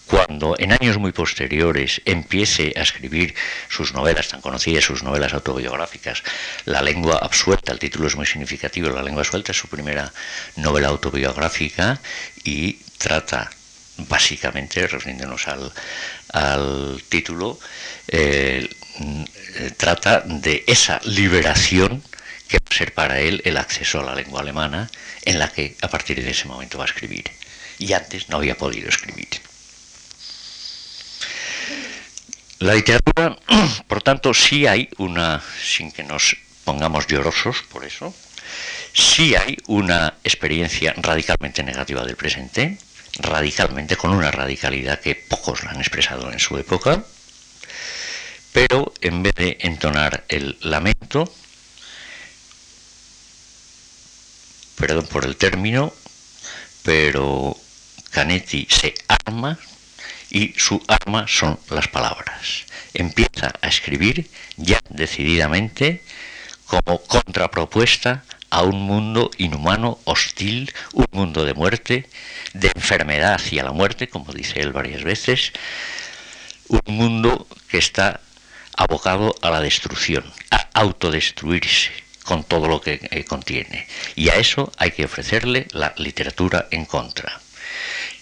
cuando 0.07 0.55
en 0.57 0.71
años 0.71 0.97
muy 0.97 1.11
posteriores 1.11 2.01
empiece 2.03 2.73
a 2.75 2.81
escribir 2.81 3.35
sus 3.69 3.93
novelas 3.93 4.29
tan 4.29 4.41
conocidas, 4.41 4.85
sus 4.85 5.03
novelas 5.03 5.33
autobiográficas, 5.33 6.23
La 6.65 6.81
lengua 6.81 7.19
absuelta, 7.21 7.71
el 7.71 7.79
título 7.79 8.07
es 8.07 8.15
muy 8.15 8.25
significativo, 8.25 8.89
La 8.89 9.03
lengua 9.03 9.23
suelta 9.23 9.51
es 9.51 9.57
su 9.57 9.67
primera 9.67 10.11
novela 10.55 10.87
autobiográfica 10.87 12.01
y 12.43 12.73
trata 12.97 13.51
básicamente, 13.97 14.87
refiriéndonos 14.87 15.47
al, 15.47 17.01
título, 17.09 17.59
eh, 18.07 18.69
trata 19.77 20.21
de 20.21 20.63
esa 20.67 20.99
liberación 21.03 22.03
que 22.47 22.57
va 22.57 22.65
a 22.69 22.75
ser 22.75 22.93
para 22.93 23.19
él 23.19 23.41
el 23.45 23.57
acceso 23.57 23.99
a 23.99 24.03
la 24.03 24.15
lengua 24.15 24.41
alemana, 24.41 24.89
en 25.23 25.39
la 25.39 25.49
que 25.51 25.75
a 25.81 25.87
partir 25.89 26.23
de 26.23 26.31
ese 26.31 26.47
momento 26.47 26.77
va 26.77 26.85
a 26.85 26.87
escribir. 26.87 27.25
Y 27.79 27.93
antes 27.93 28.29
no 28.29 28.37
había 28.37 28.55
podido 28.55 28.89
escribir. 28.89 29.27
La 32.59 32.73
literatura, 32.73 33.37
por 33.87 34.01
tanto, 34.01 34.33
sí 34.33 34.65
hay 34.65 34.89
una, 34.97 35.43
sin 35.61 35.91
que 35.91 36.03
nos 36.03 36.37
pongamos 36.63 37.05
llorosos 37.07 37.63
por 37.69 37.85
eso, 37.85 38.13
sí 38.93 39.35
hay 39.35 39.57
una 39.67 40.15
experiencia 40.23 40.93
radicalmente 40.97 41.61
negativa 41.63 42.03
del 42.03 42.15
presente, 42.15 42.77
radicalmente, 43.19 43.95
con 43.95 44.11
una 44.11 44.31
radicalidad 44.31 44.99
que 44.99 45.15
pocos 45.15 45.63
la 45.63 45.71
han 45.71 45.79
expresado 45.79 46.31
en 46.31 46.39
su 46.39 46.57
época, 46.57 47.03
pero 48.53 48.93
en 49.01 49.23
vez 49.23 49.35
de 49.35 49.57
entonar 49.61 50.25
el 50.29 50.57
lamento, 50.61 51.31
perdón 54.75 55.07
por 55.07 55.25
el 55.25 55.35
término, 55.35 55.93
pero 56.83 57.57
Canetti 58.11 58.67
se 58.69 58.93
arma 59.07 59.59
y 60.29 60.53
su 60.57 60.81
arma 60.87 61.27
son 61.27 61.59
las 61.69 61.87
palabras. 61.87 62.65
Empieza 62.93 63.53
a 63.61 63.67
escribir 63.67 64.29
ya 64.55 64.79
decididamente 64.89 66.03
como 66.65 67.01
contrapropuesta 67.03 68.23
a 68.49 68.63
un 68.63 68.81
mundo 68.81 69.31
inhumano, 69.37 69.99
hostil, 70.05 70.73
un 70.93 71.05
mundo 71.11 71.45
de 71.45 71.53
muerte, 71.53 72.09
de 72.53 72.71
enfermedad 72.75 73.35
hacia 73.35 73.63
la 73.63 73.71
muerte, 73.71 74.07
como 74.07 74.33
dice 74.33 74.61
él 74.61 74.71
varias 74.71 75.03
veces, 75.03 75.51
un 76.67 76.95
mundo 76.95 77.47
que 77.69 77.77
está 77.77 78.21
abocado 78.75 79.35
a 79.41 79.49
la 79.49 79.61
destrucción, 79.61 80.23
a 80.51 80.67
autodestruirse 80.73 81.91
con 82.23 82.43
todo 82.43 82.67
lo 82.67 82.81
que 82.81 82.99
eh, 83.09 83.23
contiene. 83.23 83.87
Y 84.15 84.29
a 84.29 84.35
eso 84.35 84.71
hay 84.77 84.91
que 84.91 85.05
ofrecerle 85.05 85.67
la 85.71 85.93
literatura 85.97 86.67
en 86.71 86.85
contra. 86.85 87.39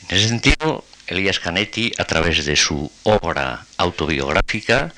En 0.07 0.17
ese 0.17 0.29
sentido, 0.29 0.85
Elías 1.07 1.39
Canetti, 1.39 1.91
a 1.97 2.05
través 2.05 2.45
de 2.45 2.55
su 2.55 2.91
obra 3.03 3.65
autobiográfica, 3.77 4.93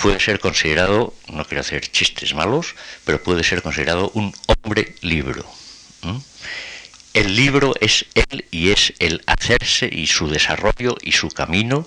puede 0.00 0.18
ser 0.18 0.40
considerado, 0.40 1.14
no 1.28 1.44
quiero 1.44 1.60
hacer 1.60 1.90
chistes 1.90 2.34
malos, 2.34 2.74
pero 3.04 3.22
puede 3.22 3.44
ser 3.44 3.62
considerado 3.62 4.10
un 4.14 4.34
hombre 4.46 4.94
libro. 5.02 5.44
El 7.12 7.36
libro 7.36 7.74
es 7.80 8.06
él 8.14 8.46
y 8.50 8.70
es 8.70 8.94
el 8.98 9.22
hacerse 9.26 9.88
y 9.92 10.06
su 10.06 10.28
desarrollo 10.28 10.96
y 11.02 11.12
su 11.12 11.28
camino 11.28 11.84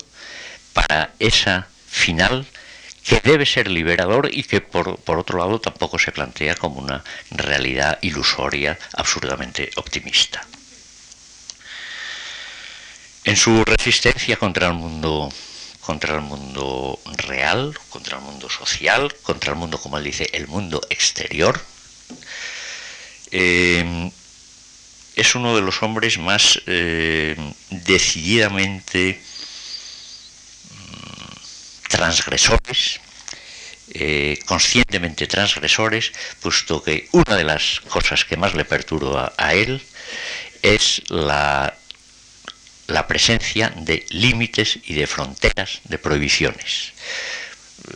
para 0.74 1.14
esa 1.20 1.68
final 1.88 2.46
que 3.04 3.20
debe 3.24 3.46
ser 3.46 3.70
liberador 3.70 4.30
y 4.32 4.44
que 4.44 4.62
por, 4.62 5.00
otro 5.06 5.40
lado 5.40 5.60
tampoco 5.60 5.98
se 5.98 6.12
plantea 6.12 6.56
como 6.56 6.80
una 6.80 7.04
realidad 7.32 8.00
ilusoria 8.02 8.78
absurdamente 8.94 9.72
optimista. 9.76 10.46
En 13.26 13.38
su 13.38 13.64
resistencia 13.64 14.36
contra 14.36 14.68
el 14.68 14.74
mundo 14.74 15.32
contra 15.86 16.16
el 16.16 16.22
mundo 16.22 17.00
real, 17.18 17.78
contra 17.90 18.18
el 18.18 18.24
mundo 18.24 18.50
social, 18.50 19.14
contra 19.24 19.52
el 19.52 19.58
mundo, 19.58 19.78
como 19.78 19.98
él 19.98 20.04
dice, 20.04 20.30
el 20.34 20.48
mundo 20.48 20.82
exterior, 20.90 21.60
eh, 23.32 24.12
es 25.16 25.36
uno 25.36 25.56
de 25.56 25.62
los 25.62 25.84
hombres 25.84 26.18
más 26.18 26.62
eh, 26.68 27.36
decididamente 27.70 29.22
transgresores, 31.90 33.00
eh, 33.94 34.40
conscientemente 34.46 35.28
transgresores, 35.28 36.12
puesto 36.42 36.82
que 36.82 37.08
una 37.12 37.36
de 37.36 37.44
las 37.44 37.82
cosas 37.82 38.26
que 38.26 38.38
más 38.38 38.56
le 38.56 38.66
perturba 38.66 39.34
a 39.38 39.54
él 39.54 39.82
es 40.64 41.04
la, 41.10 41.76
la 42.88 43.08
presencia 43.08 43.72
de 43.76 44.06
límites 44.10 44.80
y 44.86 44.94
de 44.94 45.08
fronteras, 45.08 45.82
de 45.86 45.98
prohibiciones. 45.98 46.94
Eh, 47.88 47.94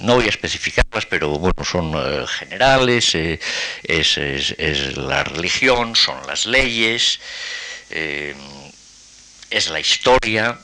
no 0.00 0.16
voy 0.16 0.26
a 0.26 0.30
especificarlas, 0.30 1.06
pero 1.06 1.30
bueno, 1.38 1.64
son 1.64 1.92
eh, 1.94 2.26
generales, 2.26 3.14
es, 3.14 4.18
es, 4.18 4.96
la 4.96 5.24
religión, 5.24 5.94
son 5.94 6.26
las 6.26 6.46
leyes, 6.46 7.20
es 7.90 9.68
la 9.68 9.80
historia, 9.80 10.58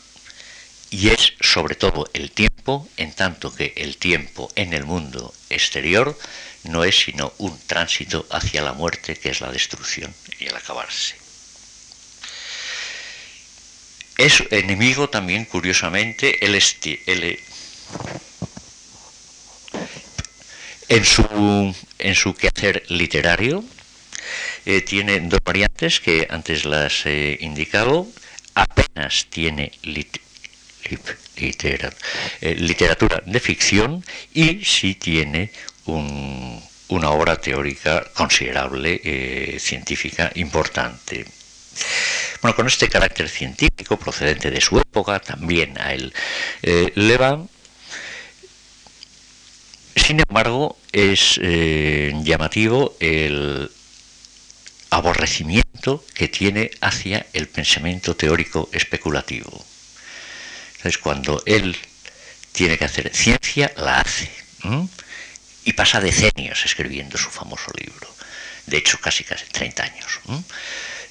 y 0.90 1.08
es 1.10 1.34
sobre 1.40 1.74
todo 1.74 2.08
el 2.12 2.30
tiempo, 2.30 2.88
en 2.96 3.12
tanto 3.12 3.54
que 3.54 3.74
el 3.76 3.96
tiempo 3.96 4.50
en 4.54 4.72
el 4.72 4.84
mundo 4.84 5.34
exterior 5.50 6.16
no 6.64 6.84
es 6.84 6.98
sino 7.00 7.32
un 7.38 7.58
tránsito 7.66 8.26
hacia 8.30 8.62
la 8.62 8.72
muerte, 8.72 9.16
que 9.16 9.30
es 9.30 9.40
la 9.40 9.50
destrucción 9.50 10.14
y 10.38 10.46
el 10.46 10.56
acabarse. 10.56 11.25
Es 14.16 14.42
enemigo 14.50 15.10
también, 15.10 15.44
curiosamente, 15.44 16.44
el, 16.44 16.54
en, 20.88 21.04
su, 21.04 21.76
en 21.98 22.14
su 22.14 22.34
quehacer 22.34 22.84
literario, 22.88 23.62
eh, 24.64 24.80
tiene 24.80 25.20
dos 25.20 25.40
variantes 25.44 26.00
que 26.00 26.26
antes 26.30 26.64
las 26.64 27.04
he 27.04 27.36
indicado, 27.40 28.08
apenas 28.54 29.26
tiene 29.28 29.72
eh, 32.40 32.54
literatura 32.54 33.22
de 33.26 33.40
ficción 33.40 34.02
y 34.32 34.64
sí 34.64 34.94
tiene 34.94 35.50
una 35.84 37.10
obra 37.10 37.36
teórica 37.36 38.02
considerable, 38.14 38.98
eh, 39.04 39.58
científica, 39.60 40.32
importante. 40.34 41.26
Bueno, 42.42 42.54
con 42.54 42.66
este 42.66 42.88
carácter 42.88 43.28
científico 43.28 43.98
procedente 43.98 44.50
de 44.50 44.60
su 44.60 44.78
época, 44.78 45.20
también 45.20 45.78
a 45.80 45.92
él 45.92 46.12
eh, 46.62 46.92
le 46.94 47.16
va. 47.16 47.44
Sin 49.94 50.20
embargo, 50.20 50.78
es 50.92 51.40
llamativo 51.40 52.96
el 53.00 53.70
aborrecimiento 54.90 56.04
que 56.14 56.28
tiene 56.28 56.70
hacia 56.80 57.26
el 57.32 57.48
pensamiento 57.48 58.14
teórico 58.14 58.68
especulativo. 58.72 59.64
Entonces, 60.76 60.98
cuando 60.98 61.42
él 61.46 61.76
tiene 62.52 62.78
que 62.78 62.84
hacer 62.84 63.14
ciencia, 63.14 63.72
la 63.76 64.00
hace. 64.00 64.30
Y 65.64 65.72
pasa 65.72 66.00
decenios 66.00 66.64
escribiendo 66.64 67.18
su 67.18 67.30
famoso 67.30 67.70
libro. 67.78 68.08
de 68.66 68.78
hecho 68.78 68.98
casi 68.98 69.22
casi 69.22 69.46
30 69.46 69.82
años, 69.84 70.20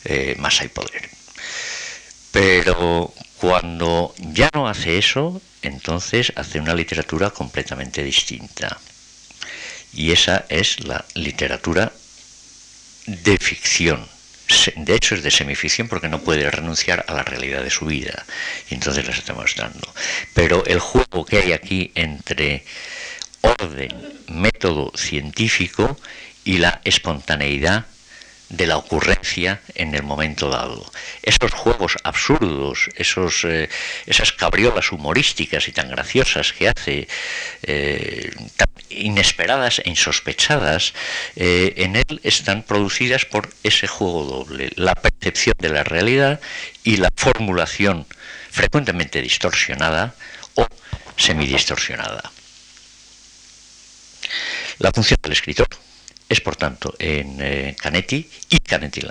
eh, 0.03 0.35
más 0.39 0.59
hay 0.59 0.67
poder. 0.67 1.09
Pero 2.35 3.13
cuando 3.37 4.13
ya 4.17 4.49
no 4.53 4.67
hace 4.67 4.97
eso, 4.97 5.41
entonces 5.61 6.33
hace 6.35 6.59
una 6.59 6.75
literatura 6.75 7.29
completamente 7.29 8.03
distinta. 8.03 8.77
Y 9.93 10.11
esa 10.11 10.43
es 10.49 10.83
la 10.83 11.05
literatura 11.13 11.93
de 13.05 13.37
ficción. 13.37 14.05
De 14.75 14.95
hecho 14.95 15.15
es 15.15 15.23
de 15.23 15.31
semificción 15.31 15.87
porque 15.87 16.09
no 16.09 16.19
puede 16.19 16.51
renunciar 16.51 17.05
a 17.07 17.13
la 17.13 17.23
realidad 17.23 17.63
de 17.63 17.69
su 17.69 17.85
vida. 17.85 18.25
Y 18.69 18.73
entonces 18.73 19.07
las 19.07 19.17
está 19.17 19.33
mostrando. 19.33 19.87
Pero 20.33 20.65
el 20.65 20.79
juego 20.79 21.23
que 21.23 21.37
hay 21.37 21.53
aquí 21.53 21.93
entre 21.95 22.65
orden, 23.39 23.95
método 24.27 24.91
científico 24.97 25.97
y 26.43 26.57
la 26.57 26.81
espontaneidad 26.83 27.85
de 28.49 28.67
la 28.67 28.77
ocurrencia 28.77 29.61
en 29.73 29.95
el 29.95 30.03
momento 30.03 30.49
dado. 30.49 30.85
Esos 31.23 31.51
juegos 31.51 31.97
absurdos, 32.03 32.89
esos, 32.95 33.43
eh, 33.45 33.69
esas 34.05 34.31
cabriolas 34.31 34.91
humorísticas 34.91 35.67
y 35.67 35.71
tan 35.71 35.89
graciosas 35.89 36.53
que 36.53 36.69
hace, 36.69 37.07
eh, 37.63 38.31
tan 38.55 38.69
inesperadas 38.89 39.79
e 39.79 39.89
insospechadas, 39.89 40.93
eh, 41.35 41.73
en 41.77 41.95
él 41.95 42.19
están 42.23 42.63
producidas 42.63 43.25
por 43.25 43.49
ese 43.63 43.87
juego 43.87 44.23
doble, 44.25 44.71
la 44.75 44.93
percepción 44.93 45.55
de 45.59 45.69
la 45.69 45.83
realidad 45.83 46.39
y 46.83 46.97
la 46.97 47.09
formulación 47.15 48.05
frecuentemente 48.51 49.21
distorsionada 49.21 50.13
o 50.53 50.67
semidistorsionada. 51.17 52.31
La 54.79 54.91
función 54.91 55.17
del 55.21 55.31
escritor 55.31 55.67
es 56.27 56.41
por 56.41 56.55
tanto 56.55 56.95
en 56.99 57.37
eh, 57.39 57.75
Canetti 57.79 58.27
y 58.49 58.59
Canetti, 58.59 59.01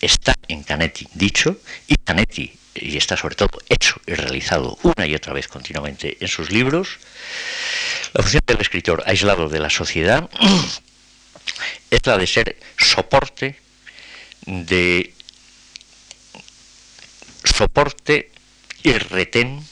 está 0.00 0.34
en 0.48 0.62
Canetti 0.62 1.06
dicho 1.14 1.58
y 1.86 1.96
Canetti, 1.96 2.56
y 2.74 2.96
está 2.96 3.16
sobre 3.16 3.34
todo 3.34 3.58
hecho 3.68 4.00
y 4.06 4.14
realizado 4.14 4.78
una 4.82 5.06
y 5.06 5.14
otra 5.14 5.32
vez 5.32 5.48
continuamente 5.48 6.16
en 6.20 6.28
sus 6.28 6.50
libros, 6.50 6.98
la 8.12 8.22
función 8.22 8.42
del 8.46 8.60
escritor 8.60 9.02
aislado 9.06 9.48
de 9.48 9.58
la 9.58 9.70
sociedad 9.70 10.30
es 11.90 12.06
la 12.06 12.18
de 12.18 12.26
ser 12.26 12.56
soporte 12.76 13.58
de 14.46 15.12
soporte 17.44 18.30
y 18.82 18.92
retén 18.92 19.66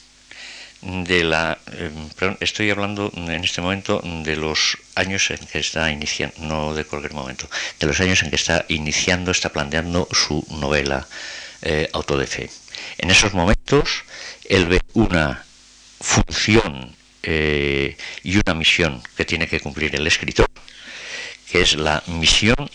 de 0.83 1.25
la 1.25 1.59
em, 1.73 2.37
estoy 2.41 2.71
hablando 2.71 3.11
en 3.15 3.45
este 3.45 3.61
momento 3.61 4.01
de 4.03 4.37
los 4.37 4.77
años 4.94 5.30
en 5.30 5.38
que 5.38 5.59
está 5.59 5.90
iniciando 5.90 6.37
no 6.40 6.74
de 6.74 6.85
cualquier 6.85 7.14
momento 7.14 7.48
de 7.78 7.87
los 7.87 8.00
años 8.00 8.22
en 8.22 8.30
que 8.30 8.37
está 8.37 8.64
iniciando 8.68 9.30
está 9.30 9.50
planteando 9.50 10.09
su 10.12 10.44
novela 10.50 11.07
eh, 11.62 11.88
auto 11.92 12.16
de 12.16 12.26
fe 12.26 12.50
en 12.98 13.11
esos 13.11 13.35
momentos 13.35 14.04
él 14.48 14.66
ve 14.66 14.80
una 14.92 15.44
función 16.00 16.94
eh, 17.22 17.96
y 18.22 18.37
una 18.37 18.54
misión 18.54 19.02
que 19.16 19.24
tiene 19.24 19.48
que 19.48 19.61
cumplir 19.61 19.94
el 19.96 20.07
escritor 20.07 20.46
que 21.50 21.62
es 21.62 21.74
la 21.74 22.02
misión 22.07 22.70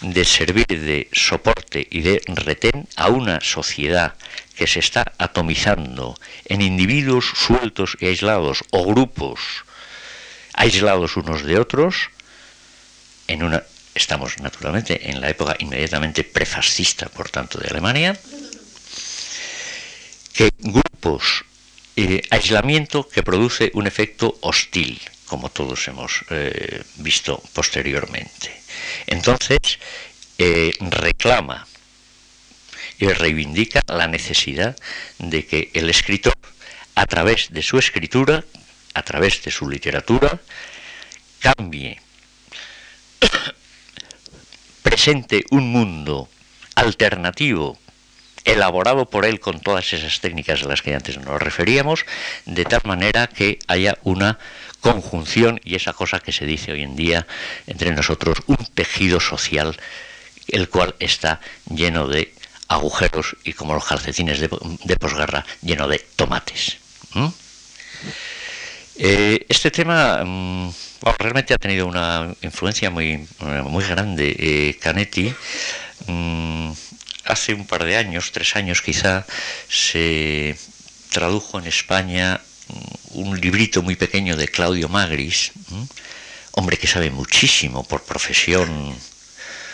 de 0.00 0.24
servir 0.24 0.66
de 0.66 1.08
soporte 1.12 1.86
y 1.90 2.02
de 2.02 2.20
retén 2.26 2.86
a 2.96 3.08
una 3.08 3.40
sociedad 3.40 4.14
que 4.54 4.66
se 4.66 4.80
está 4.80 5.12
atomizando 5.18 6.14
en 6.44 6.62
individuos 6.62 7.24
sueltos 7.34 7.96
y 8.00 8.06
aislados 8.06 8.64
o 8.70 8.84
grupos 8.84 9.64
aislados 10.54 11.16
unos 11.16 11.42
de 11.42 11.58
otros, 11.58 12.10
en 13.28 13.42
una 13.42 13.62
estamos 13.94 14.38
naturalmente 14.40 15.10
en 15.10 15.20
la 15.20 15.30
época 15.30 15.56
inmediatamente 15.58 16.24
prefascista, 16.24 17.08
por 17.08 17.30
tanto, 17.30 17.58
de 17.58 17.68
Alemania, 17.68 18.18
que 20.32 20.50
grupos, 20.58 21.44
eh, 21.96 22.22
aislamiento 22.30 23.08
que 23.08 23.22
produce 23.22 23.70
un 23.74 23.86
efecto 23.86 24.36
hostil, 24.40 25.00
como 25.26 25.48
todos 25.48 25.86
hemos 25.86 26.24
eh, 26.30 26.82
visto 26.96 27.40
posteriormente. 27.52 28.50
Entonces, 29.06 29.78
eh, 30.38 30.72
reclama 30.80 31.66
y 32.98 33.06
reivindica 33.06 33.80
la 33.86 34.08
necesidad 34.08 34.76
de 35.18 35.46
que 35.46 35.70
el 35.74 35.88
escritor, 35.88 36.34
a 36.96 37.06
través 37.06 37.52
de 37.52 37.62
su 37.62 37.78
escritura, 37.78 38.44
a 38.94 39.02
través 39.02 39.42
de 39.42 39.50
su 39.50 39.68
literatura, 39.68 40.40
cambie, 41.40 42.00
presente 44.82 45.44
un 45.50 45.70
mundo 45.70 46.28
alternativo, 46.74 47.78
elaborado 48.44 49.08
por 49.08 49.24
él 49.24 49.40
con 49.40 49.60
todas 49.60 49.92
esas 49.92 50.20
técnicas 50.20 50.62
a 50.62 50.68
las 50.68 50.82
que 50.82 50.94
antes 50.94 51.18
nos 51.18 51.40
referíamos, 51.40 52.04
de 52.44 52.64
tal 52.64 52.82
manera 52.84 53.26
que 53.26 53.58
haya 53.66 53.98
una 54.02 54.38
conjunción 54.80 55.60
y 55.64 55.76
esa 55.76 55.94
cosa 55.94 56.20
que 56.20 56.32
se 56.32 56.44
dice 56.44 56.72
hoy 56.72 56.82
en 56.82 56.94
día 56.94 57.26
entre 57.66 57.92
nosotros, 57.92 58.38
un 58.46 58.58
tejido 58.74 59.18
social, 59.18 59.76
el 60.48 60.68
cual 60.68 60.94
está 60.98 61.40
lleno 61.70 62.06
de 62.06 62.34
agujeros 62.68 63.36
y 63.44 63.54
como 63.54 63.74
los 63.74 63.84
calcetines 63.84 64.40
de, 64.40 64.96
posguerra 64.96 65.46
lleno 65.62 65.88
de 65.88 65.98
tomates. 66.16 66.78
Eh, 68.96 69.44
este 69.48 69.70
tema 69.70 70.22
mm, 70.24 70.70
realmente 71.18 71.52
ha 71.52 71.58
tenido 71.58 71.86
una 71.86 72.32
influencia 72.42 72.90
muy, 72.90 73.26
muy 73.64 73.84
grande. 73.84 74.34
Eh, 74.38 74.78
Canetti 74.80 75.34
mm, 76.06 76.70
hace 77.24 77.54
un 77.54 77.66
par 77.66 77.84
de 77.84 77.96
años, 77.96 78.30
tres 78.32 78.54
años 78.56 78.82
quizá, 78.82 79.26
se 79.68 80.56
tradujo 81.10 81.58
en 81.58 81.66
España 81.66 82.40
mm, 82.68 83.18
un 83.18 83.40
librito 83.40 83.82
muy 83.82 83.96
pequeño 83.96 84.36
de 84.36 84.48
Claudio 84.48 84.88
Magris, 84.88 85.52
hombre 86.52 86.76
que 86.76 86.86
sabe 86.86 87.10
muchísimo 87.10 87.84
por 87.84 88.02
profesión 88.04 88.94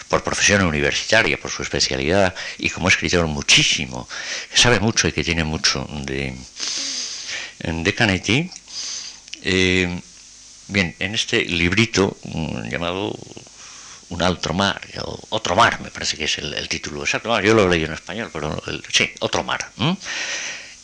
por 0.08 0.24
profesión 0.24 0.62
universitaria, 0.62 1.38
por 1.38 1.52
su 1.52 1.62
especialidad 1.62 2.34
y 2.58 2.68
como 2.68 2.88
escritor 2.88 3.28
muchísimo, 3.28 4.08
que 4.50 4.58
sabe 4.58 4.80
mucho 4.80 5.06
y 5.06 5.12
que 5.12 5.22
tiene 5.22 5.44
mucho 5.44 5.86
de, 6.04 6.34
de 7.60 7.94
Canetti. 7.94 8.50
Eh, 9.42 10.00
bien, 10.68 10.94
en 10.98 11.14
este 11.14 11.44
librito 11.44 12.16
mm, 12.24 12.68
llamado 12.68 13.16
Un 14.10 14.22
alto 14.22 14.52
mar, 14.52 14.80
Otro 15.30 15.54
mar, 15.54 15.80
me 15.80 15.90
parece 15.90 16.16
que 16.16 16.24
es 16.24 16.38
el, 16.38 16.68
título 16.68 17.02
exacto. 17.02 17.40
yo 17.40 17.54
lo 17.54 17.68
leí 17.68 17.84
en 17.84 17.92
español, 17.92 18.30
pero 18.32 18.60
sí, 18.92 19.10
Otro 19.20 19.44
mar. 19.44 19.70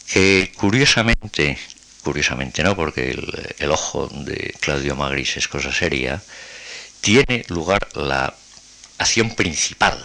Que 0.07 0.53
curiosamente, 0.57 1.59
curiosamente 2.03 2.62
no, 2.62 2.77
porque 2.77 3.11
el, 3.11 3.55
el 3.59 3.71
ojo 3.73 4.09
de 4.09 4.55
Claudio 4.61 4.95
Magris 4.95 5.38
es 5.38 5.49
cosa 5.49 5.73
seria, 5.73 6.23
tiene 7.01 7.45
lugar 7.49 7.81
la 7.95 8.33
acción 8.99 9.35
principal 9.35 10.05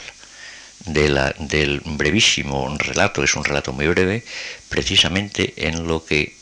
del 0.86 1.82
brevísimo 1.86 2.76
relato, 2.78 3.24
es 3.24 3.36
un 3.36 3.44
relato 3.44 3.74
muy 3.74 3.88
breve, 3.88 4.24
precisamente 4.70 5.54
en 5.68 5.88
lo 5.88 6.06
que 6.06 6.36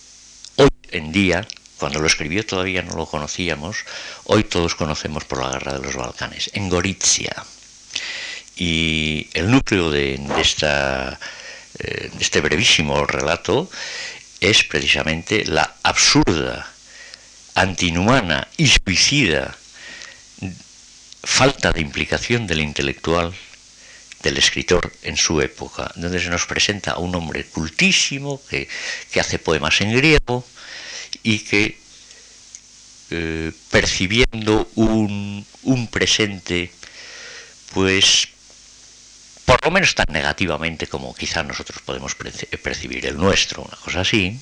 hoy 0.55 0.69
en 0.91 1.11
día, 1.11 1.47
cuando 1.79 1.99
lo 1.99 2.07
escribió 2.07 2.45
todavía 2.45 2.83
no 2.83 2.95
lo 2.95 3.05
conocíamos, 3.05 3.85
hoy 4.25 4.43
todos 4.43 4.75
conocemos 4.75 5.23
por 5.23 5.41
la 5.41 5.51
guerra 5.51 5.73
de 5.73 5.85
los 5.85 5.95
Balcanes, 5.95 6.51
en 6.53 6.69
Gorizia. 6.69 7.33
Y 8.55 9.29
el 9.33 9.49
núcleo 9.49 9.89
de, 9.89 10.19
esta, 10.37 11.17
eh, 11.79 12.11
de 12.13 12.21
este 12.23 12.41
brevísimo 12.41 13.05
relato 13.05 13.69
es 14.41 14.63
precisamente 14.65 15.45
la 15.45 15.75
absurda, 15.83 16.69
antinhumana 17.55 18.47
y 18.57 18.67
suicida 18.67 19.55
falta 21.23 21.71
de 21.71 21.81
implicación 21.81 22.47
del 22.47 22.61
intelectual, 22.61 23.33
del 24.23 24.37
escritor 24.37 24.91
en 25.03 25.17
su 25.17 25.41
época, 25.41 25.91
donde 25.95 26.19
se 26.19 26.29
nos 26.29 26.45
presenta 26.45 26.91
a 26.91 26.99
un 26.99 27.15
hombre 27.15 27.45
cultísimo 27.45 28.41
que, 28.49 28.67
hace 29.19 29.39
poemas 29.39 29.79
en 29.81 29.95
griego 29.95 30.45
y 31.23 31.39
que 31.39 31.77
eh, 33.11 33.51
percibiendo 33.71 34.69
un, 34.75 35.45
un, 35.63 35.87
presente, 35.87 36.71
pues 37.73 38.27
por 39.45 39.65
lo 39.65 39.71
menos 39.71 39.95
tan 39.95 40.05
negativamente 40.09 40.85
como 40.85 41.15
quizá 41.15 41.41
nosotros 41.41 41.81
podemos 41.81 42.15
percibir 42.15 43.07
el 43.07 43.17
nuestro, 43.17 43.63
una 43.63 43.77
cosa 43.77 44.01
así, 44.01 44.39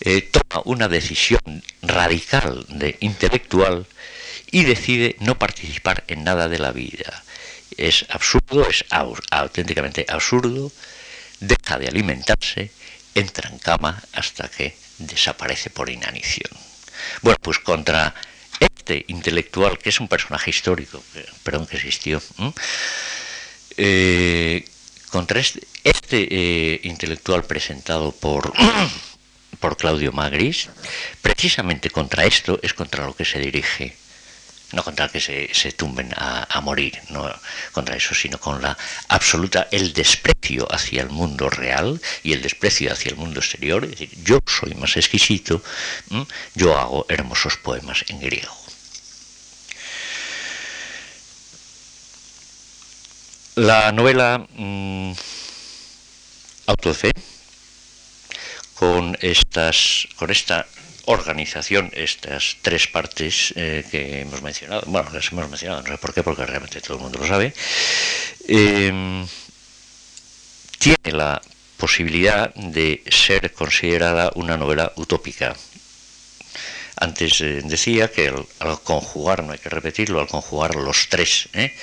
eh, 0.00 0.20
toma 0.20 0.62
una 0.66 0.88
decisión 0.88 1.62
radical 1.80 2.66
de 2.68 2.98
intelectual 3.00 3.86
y 4.50 4.64
decide 4.64 5.16
no 5.20 5.38
participar 5.38 6.04
en 6.08 6.24
nada 6.24 6.48
de 6.48 6.58
la 6.58 6.72
vida. 6.72 7.24
Es 7.78 8.04
absurdo, 8.10 8.68
es 8.68 8.84
auténticamente 9.30 10.04
absurdo, 10.10 10.70
deja 11.40 11.78
de 11.78 11.88
alimentarse, 11.88 12.70
entra 13.14 13.48
en 13.48 13.58
cama 13.58 14.02
hasta 14.12 14.48
que 14.48 14.76
desaparece 14.98 15.70
por 15.70 15.90
inanición. 15.90 16.50
Bueno, 17.22 17.38
pues 17.42 17.58
contra 17.58 18.14
este 18.60 19.04
intelectual, 19.08 19.78
que 19.78 19.90
es 19.90 20.00
un 20.00 20.08
personaje 20.08 20.50
histórico, 20.50 21.02
perdón, 21.42 21.66
que 21.66 21.76
existió, 21.76 22.22
eh, 23.76 24.64
contra 25.10 25.40
este, 25.40 25.66
este 25.84 26.28
eh, 26.30 26.80
intelectual 26.84 27.44
presentado 27.44 28.12
por, 28.12 28.52
por 29.60 29.76
Claudio 29.76 30.12
Magris, 30.12 30.68
precisamente 31.22 31.90
contra 31.90 32.24
esto 32.24 32.58
es 32.62 32.74
contra 32.74 33.06
lo 33.06 33.14
que 33.14 33.24
se 33.24 33.38
dirige 33.38 33.96
no 34.74 34.82
contra 34.82 35.08
que 35.08 35.20
se, 35.20 35.52
se 35.54 35.72
tumben 35.72 36.10
a, 36.16 36.60
morir, 36.60 37.00
no 37.10 37.32
contra 37.72 37.96
eso, 37.96 38.14
sino 38.14 38.38
con 38.38 38.60
la 38.60 38.76
absoluta, 39.08 39.68
el 39.70 39.92
desprecio 39.92 40.66
hacia 40.70 41.02
el 41.02 41.10
mundo 41.10 41.48
real 41.48 42.00
y 42.22 42.32
el 42.32 42.42
desprecio 42.42 42.92
hacia 42.92 43.10
el 43.10 43.16
mundo 43.16 43.40
exterior, 43.40 43.84
es 43.84 43.90
decir, 43.92 44.10
yo 44.24 44.38
soy 44.46 44.74
más 44.74 44.96
exquisito, 44.96 45.62
yo 46.54 46.76
hago 46.78 47.06
hermosos 47.08 47.56
poemas 47.56 48.04
en 48.08 48.20
griego. 48.20 48.54
La 53.56 53.92
novela 53.92 54.44
mmm, 54.56 55.12
Auto 56.66 56.88
de 56.88 56.94
Fe, 56.94 57.12
con, 58.74 59.16
estas, 59.20 60.08
con 60.16 60.30
esta 60.30 60.66
organización, 61.06 61.90
estas 61.94 62.56
tres 62.62 62.86
partes 62.86 63.52
eh, 63.56 63.84
que 63.90 64.20
hemos 64.20 64.42
mencionado, 64.42 64.82
bueno, 64.86 65.10
las 65.12 65.30
hemos 65.32 65.48
mencionado, 65.48 65.82
no 65.82 65.88
sé 65.88 65.98
por 65.98 66.14
qué, 66.14 66.22
porque 66.22 66.46
realmente 66.46 66.80
todo 66.80 66.96
el 66.96 67.02
mundo 67.02 67.18
lo 67.18 67.26
sabe, 67.26 67.52
em, 68.48 69.26
tiene 70.78 71.12
la 71.12 71.40
posibilidad 71.76 72.54
de 72.54 73.02
ser 73.10 73.52
considerada 73.52 74.30
una 74.34 74.56
novela 74.56 74.92
utópica. 74.96 75.54
Antes 76.96 77.40
eh, 77.40 77.60
decía 77.64 78.10
que 78.10 78.28
al, 78.58 78.82
conjugar, 78.82 79.42
no 79.42 79.52
hay 79.52 79.58
que 79.58 79.68
repetirlo, 79.68 80.20
al 80.20 80.28
conjugar 80.28 80.76
los 80.76 81.08
tres, 81.08 81.48
¿eh? 81.52 81.74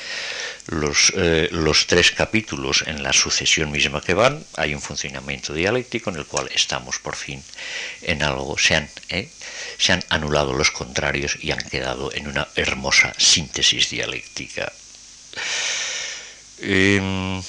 los, 0.68 1.12
eh, 1.18 1.50
los 1.52 1.88
tres 1.88 2.12
capítulos 2.12 2.84
en 2.88 3.04
la 3.04 3.14
sucesión 3.14 3.72
misma 3.72 4.02
que 4.02 4.14
van, 4.14 4.44
hay 4.56 4.74
un 4.74 4.82
funcionamiento 4.82 5.54
dialéctico 5.54 6.10
en 6.10 6.18
el 6.18 6.26
cual 6.26 6.50
estamos 6.54 7.00
por 7.00 7.16
fin 7.16 7.44
en 8.02 8.24
algo, 8.24 8.58
se 8.58 8.76
han, 8.76 8.90
¿eh? 9.10 9.30
se 9.78 9.94
han 9.94 10.04
anulado 10.10 10.54
los 10.54 10.72
contrarios 10.72 11.38
y 11.42 11.52
han 11.52 11.62
quedado 11.70 12.14
en 12.14 12.28
una 12.28 12.48
hermosa 12.56 13.14
síntesis 13.18 13.90
dialéctica. 13.90 14.72
Em, 16.60 17.42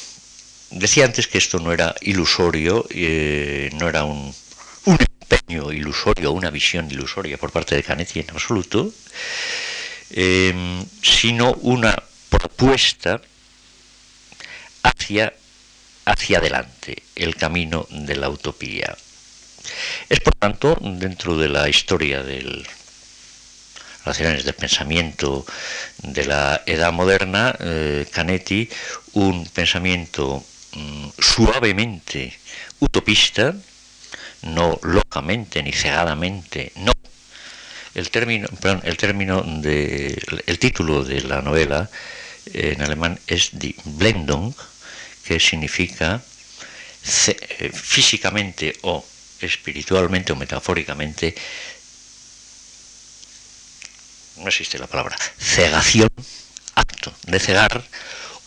decía 0.70 1.04
antes 1.04 1.28
que 1.28 1.38
esto 1.38 1.58
no 1.58 1.72
era 1.72 1.94
ilusorio, 2.00 2.86
eh, 2.90 3.70
no 3.74 3.88
era 3.88 4.04
un 4.04 4.34
empeño 5.32 5.72
ilusorio, 5.72 6.32
una 6.32 6.50
visión 6.50 6.90
ilusoria 6.90 7.38
por 7.38 7.50
parte 7.50 7.74
de 7.74 7.82
Canetti 7.82 8.20
en 8.20 8.30
absoluto, 8.30 8.92
em, 10.10 10.84
sino 11.02 11.52
una 11.62 11.96
propuesta 12.28 13.20
hacia, 14.82 15.32
hacia 16.04 16.38
adelante, 16.38 17.02
el 17.16 17.36
camino 17.36 17.86
de 17.90 18.16
la 18.16 18.28
utopía. 18.28 18.96
Es 20.08 20.20
por 20.20 20.34
tanto, 20.34 20.76
dentro 20.80 21.36
de 21.38 21.48
la 21.48 21.68
historia 21.68 22.22
del 22.22 22.66
relaciones 24.04 24.44
del 24.44 24.54
pensamiento 24.54 25.46
de 26.02 26.24
la 26.24 26.62
edad 26.66 26.92
moderna, 26.92 27.54
eh, 27.60 28.04
Canetti, 28.10 28.68
un 29.12 29.46
pensamiento 29.46 30.44
mm, 30.72 31.08
suavemente 31.20 32.36
utopista, 32.80 33.54
no 34.42 34.78
locamente 34.82 35.62
ni 35.62 35.72
cegadamente, 35.72 36.72
no. 36.76 36.92
El 37.94 38.10
término, 38.10 38.48
perdón, 38.60 38.80
el 38.84 38.96
término 38.96 39.42
de 39.42 40.20
el 40.46 40.58
título 40.58 41.04
de 41.04 41.20
la 41.22 41.42
novela 41.42 41.90
en 42.52 42.80
alemán 42.82 43.20
es 43.26 43.50
die 43.52 43.76
Blendung, 43.84 44.54
que 45.24 45.38
significa 45.38 46.22
eh, 47.02 47.70
físicamente 47.72 48.76
o 48.82 49.04
espiritualmente 49.40 50.32
o 50.32 50.36
metafóricamente, 50.36 51.34
no 54.36 54.48
existe 54.48 54.78
la 54.78 54.86
palabra, 54.86 55.16
cegación, 55.38 56.08
acto 56.74 57.12
de 57.26 57.38
cegar, 57.38 57.82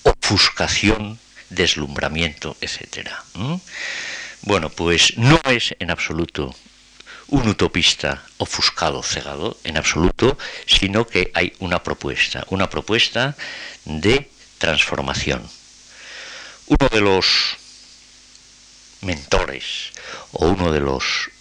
ofuscación, 0.04 1.20
deslumbramiento, 1.50 2.58
etc. 2.62 3.12
Bueno, 4.46 4.70
pues 4.70 5.18
no 5.18 5.42
es 5.46 5.76
en 5.80 5.90
absoluto 5.90 6.54
un 7.30 7.48
utopista 7.48 8.24
ofuscado, 8.38 9.02
cegado, 9.02 9.58
en 9.64 9.76
absoluto, 9.76 10.38
sino 10.68 11.08
que 11.08 11.32
hay 11.34 11.54
una 11.58 11.82
propuesta, 11.82 12.46
una 12.50 12.70
propuesta 12.70 13.36
de 13.86 14.30
transformación. 14.60 15.42
Uno 16.68 16.90
de 16.90 17.02
los 17.02 17.58
mentores 19.02 19.92
o 20.34 20.46
uno 20.46 20.72
de 20.72 20.80
los 20.80 21.32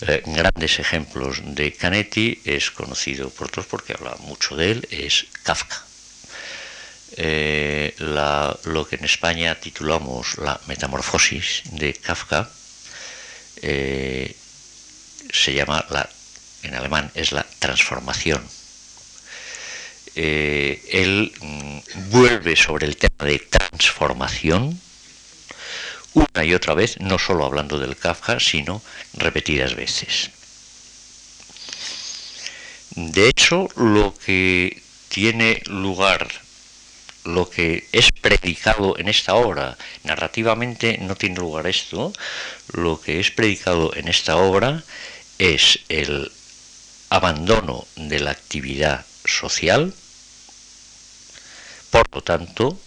eh, 0.00 0.24
grandes 0.26 0.80
ejemplos 0.80 1.40
de 1.44 1.72
Canetti 1.72 2.42
es 2.44 2.72
conocido 2.72 3.30
por 3.30 3.50
todos 3.50 3.66
porque 3.66 3.92
habla 3.92 4.16
mucho 4.18 4.56
de 4.56 4.72
él, 4.72 4.88
es 4.90 5.26
Kafka. 5.44 5.91
Eh, 7.16 7.94
lo 7.98 8.88
que 8.88 8.96
en 8.96 9.04
España 9.04 9.54
titulamos 9.60 10.38
la 10.38 10.58
metamorfosis 10.66 11.62
de 11.72 11.92
Kafka 11.92 12.50
eh, 13.60 14.34
se 15.30 15.52
llama 15.52 15.84
la, 15.90 16.08
en 16.62 16.74
alemán 16.74 17.10
es 17.14 17.32
la 17.32 17.46
transformación. 17.58 18.42
Eh, 20.14 20.82
él 20.90 21.32
mm, 21.40 22.10
vuelve 22.10 22.56
sobre 22.56 22.86
el 22.86 22.96
tema 22.96 23.30
de 23.30 23.38
transformación 23.38 24.80
una 26.14 26.44
y 26.44 26.54
otra 26.54 26.74
vez, 26.74 27.00
no 27.00 27.18
solo 27.18 27.46
hablando 27.46 27.78
del 27.78 27.96
Kafka, 27.96 28.38
sino 28.38 28.82
repetidas 29.14 29.74
veces. 29.74 30.30
De 32.94 33.28
hecho, 33.28 33.68
lo 33.76 34.14
que 34.14 34.82
tiene 35.08 35.62
lugar, 35.66 36.28
lo 37.24 37.48
que 37.48 37.88
es 37.92 38.10
predicado 38.20 38.98
en 38.98 39.08
esta 39.08 39.34
obra, 39.34 39.76
narrativamente 40.04 40.98
no 40.98 41.14
tiene 41.14 41.36
lugar 41.36 41.66
esto, 41.66 42.12
lo 42.72 43.00
que 43.00 43.20
es 43.20 43.30
predicado 43.30 43.94
en 43.94 44.08
esta 44.08 44.36
obra 44.36 44.82
es 45.38 45.80
el 45.88 46.30
abandono 47.10 47.86
de 47.96 48.20
la 48.20 48.30
actividad 48.30 49.04
social, 49.24 49.94
por 51.90 52.06
lo 52.12 52.22
tanto, 52.22 52.78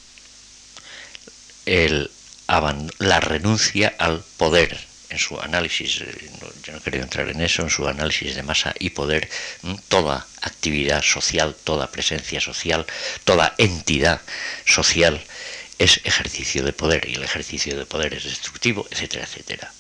la 2.99 3.19
renuncia 3.19 3.93
al 3.99 4.23
poder. 4.37 4.94
En 5.09 5.19
su 5.19 5.39
análisis, 5.39 6.01
eh, 6.01 6.29
yo 6.63 6.73
no 6.73 6.81
quería 6.81 7.01
entrar 7.01 7.29
en 7.29 7.41
eso, 7.41 7.61
en 7.61 7.69
su 7.69 7.87
análisis 7.87 8.35
de 8.35 8.43
masa 8.43 8.73
y 8.79 8.89
poder, 8.89 9.29
toda 9.87 10.25
actividad 10.41 11.01
social, 11.03 11.55
toda 11.63 11.91
presencia 11.91 12.41
social, 12.41 12.85
toda 13.23 13.53
entidad 13.57 14.21
social 14.65 15.21
es 15.77 16.01
ejercicio 16.05 16.63
de 16.63 16.73
poder 16.73 17.07
y 17.09 17.15
el 17.15 17.23
ejercicio 17.23 17.77
de 17.77 17.85
poder 17.85 18.13
es 18.13 18.23
destructivo, 18.23 18.87
etcétera, 18.89 19.25
etcétera. 19.25 19.71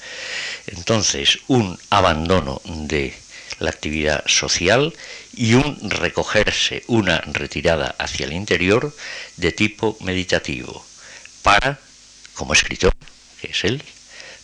Entonces, 0.67 1.39
un 1.47 1.79
abandono 1.89 2.61
de 2.65 3.13
la 3.59 3.69
actividad 3.69 4.23
social 4.27 4.93
y 5.33 5.53
un 5.53 5.89
recogerse, 5.89 6.83
una 6.87 7.19
retirada 7.19 7.95
hacia 7.97 8.25
el 8.25 8.33
interior 8.33 8.93
de 9.37 9.51
tipo 9.51 9.97
meditativo, 10.01 10.85
para, 11.41 11.79
como 12.33 12.53
escritor, 12.53 12.93
que 13.39 13.51
es 13.51 13.63
él, 13.63 13.83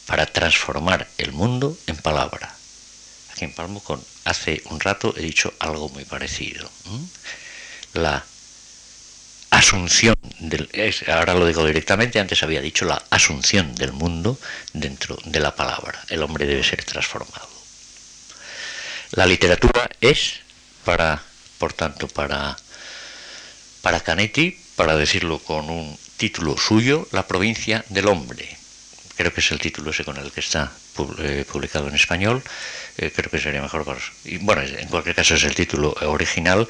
para 0.05 0.25
transformar 0.25 1.07
el 1.17 1.31
mundo 1.31 1.77
en 1.87 1.97
palabra. 1.97 2.55
Aquí 3.31 3.45
en 3.45 3.53
Palmo 3.53 3.81
hace 4.25 4.61
un 4.65 4.79
rato 4.79 5.13
he 5.17 5.21
dicho 5.21 5.53
algo 5.59 5.89
muy 5.89 6.05
parecido. 6.05 6.69
La 7.93 8.23
asunción 9.51 10.15
del, 10.39 10.69
ahora 11.07 11.33
lo 11.33 11.45
digo 11.45 11.65
directamente, 11.65 12.19
antes 12.19 12.41
había 12.43 12.61
dicho 12.61 12.85
la 12.85 13.03
asunción 13.09 13.75
del 13.75 13.91
mundo 13.91 14.39
dentro 14.73 15.17
de 15.25 15.39
la 15.39 15.55
palabra. 15.55 15.99
El 16.09 16.23
hombre 16.23 16.45
debe 16.45 16.63
ser 16.63 16.83
transformado. 16.83 17.49
La 19.11 19.25
literatura 19.25 19.89
es 19.99 20.39
para, 20.85 21.21
por 21.57 21.73
tanto, 21.73 22.07
para, 22.07 22.57
para 23.81 23.99
Canetti, 23.99 24.57
para 24.75 24.95
decirlo 24.95 25.39
con 25.39 25.69
un 25.69 25.97
título 26.17 26.57
suyo, 26.57 27.07
la 27.11 27.27
provincia 27.27 27.83
del 27.89 28.07
hombre. 28.07 28.60
Creo 29.21 29.31
que 29.35 29.41
es 29.41 29.51
el 29.51 29.59
título 29.59 29.91
ese 29.91 30.03
con 30.03 30.17
el 30.17 30.31
que 30.31 30.39
está 30.39 30.71
eh, 31.19 31.45
publicado 31.47 31.87
en 31.87 31.93
español. 31.93 32.41
Eh, 32.97 33.11
creo 33.15 33.29
que 33.29 33.37
sería 33.37 33.61
mejor. 33.61 33.85
Y, 34.25 34.37
bueno, 34.37 34.63
en 34.63 34.87
cualquier 34.87 35.13
caso 35.13 35.35
es 35.35 35.43
el 35.43 35.53
título 35.53 35.95
original 36.07 36.67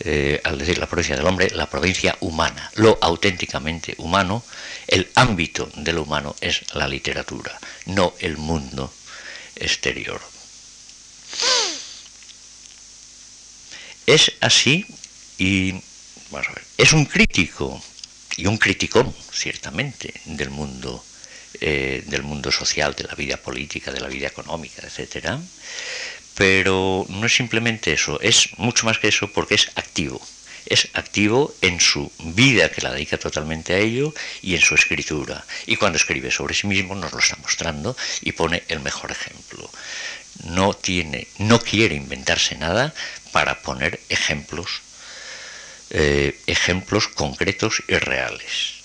eh, 0.00 0.38
al 0.44 0.58
decir 0.58 0.76
la 0.76 0.84
provincia 0.84 1.16
del 1.16 1.24
hombre, 1.24 1.48
la 1.54 1.70
provincia 1.70 2.14
humana, 2.20 2.70
lo 2.74 2.98
auténticamente 3.00 3.94
humano, 3.96 4.44
el 4.86 5.08
ámbito 5.14 5.70
de 5.74 5.94
lo 5.94 6.02
humano 6.02 6.36
es 6.42 6.70
la 6.74 6.86
literatura, 6.86 7.58
no 7.86 8.12
el 8.18 8.36
mundo 8.36 8.92
exterior. 9.54 10.20
es 14.04 14.32
así 14.42 14.84
y 15.38 15.72
vamos 16.30 16.48
a 16.48 16.52
ver, 16.52 16.64
es 16.76 16.92
un 16.92 17.06
crítico 17.06 17.82
y 18.36 18.44
un 18.44 18.58
criticón, 18.58 19.14
ciertamente, 19.32 20.12
del 20.26 20.50
mundo, 20.50 21.02
eh, 21.60 22.02
del 22.06 22.22
mundo 22.22 22.50
social, 22.50 22.94
de 22.94 23.04
la 23.04 23.14
vida 23.14 23.36
política, 23.36 23.92
de 23.92 24.00
la 24.00 24.08
vida 24.08 24.26
económica, 24.26 24.82
etcétera. 24.82 25.40
Pero 26.34 27.06
no 27.08 27.26
es 27.26 27.34
simplemente 27.34 27.92
eso, 27.92 28.20
es 28.20 28.58
mucho 28.58 28.86
más 28.86 28.98
que 28.98 29.08
eso 29.08 29.32
porque 29.32 29.54
es 29.54 29.70
activo. 29.74 30.20
Es 30.66 30.88
activo 30.94 31.54
en 31.62 31.80
su 31.80 32.10
vida, 32.18 32.70
que 32.70 32.82
la 32.82 32.92
dedica 32.92 33.18
totalmente 33.18 33.74
a 33.74 33.78
ello, 33.78 34.12
y 34.42 34.54
en 34.54 34.60
su 34.60 34.74
escritura. 34.74 35.44
Y 35.66 35.76
cuando 35.76 35.96
escribe 35.96 36.30
sobre 36.30 36.54
sí 36.54 36.66
mismo 36.66 36.94
nos 36.94 37.12
lo 37.12 37.20
está 37.20 37.36
mostrando 37.36 37.96
y 38.22 38.32
pone 38.32 38.64
el 38.68 38.80
mejor 38.80 39.12
ejemplo. 39.12 39.70
No 40.44 40.74
tiene, 40.74 41.28
no 41.38 41.60
quiere 41.60 41.94
inventarse 41.94 42.56
nada 42.56 42.92
para 43.32 43.62
poner 43.62 44.00
ejemplos 44.08 44.82
eh, 45.90 46.36
ejemplos 46.46 47.06
concretos 47.06 47.82
y 47.86 47.94
reales. 47.94 48.75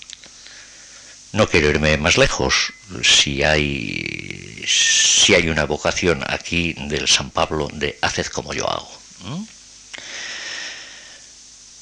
No 1.32 1.48
quiero 1.48 1.70
irme 1.70 1.96
más 1.96 2.18
lejos. 2.18 2.74
Si 3.02 3.42
hay, 3.42 4.64
si 4.66 5.34
hay 5.34 5.48
una 5.48 5.64
vocación 5.64 6.22
aquí 6.26 6.74
del 6.74 7.08
San 7.08 7.30
Pablo 7.30 7.68
de 7.72 7.98
haced 8.02 8.26
como 8.26 8.52
yo 8.52 8.68
hago. 8.68 8.90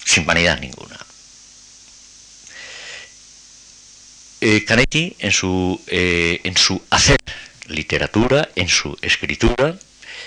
Sin 0.04 0.24
vanidad 0.24 0.60
ninguna. 0.60 0.98
Eh, 4.40 4.64
Canetti, 4.64 5.16
en 5.18 5.32
su, 5.32 5.80
eh, 5.88 6.40
en 6.44 6.56
su 6.56 6.80
hacer 6.88 7.18
literatura, 7.66 8.48
en 8.54 8.68
su 8.68 8.96
escritura, 9.02 9.78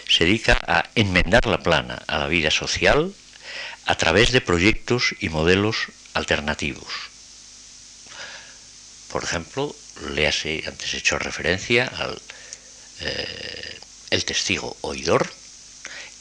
se 0.07 0.25
dedica 0.25 0.59
a 0.67 0.85
enmendar 0.95 1.45
la 1.47 1.59
plana 1.59 2.03
a 2.07 2.19
la 2.19 2.27
vida 2.27 2.51
social, 2.51 3.13
a 3.85 3.95
través 3.95 4.31
de 4.31 4.41
proyectos 4.41 5.15
y 5.19 5.29
modelos 5.29 5.87
alternativos. 6.13 7.12
Por 9.13 9.23
ejemplo, 9.23 9.75
le 10.15 10.27
hace, 10.27 10.63
antes 10.65 10.91
he 10.91 10.97
hecho 10.97 11.19
referencia 11.19 11.85
al 11.85 12.19
eh, 13.01 13.79
El 14.09 14.25
testigo 14.25 14.75
oidor, 14.81 15.31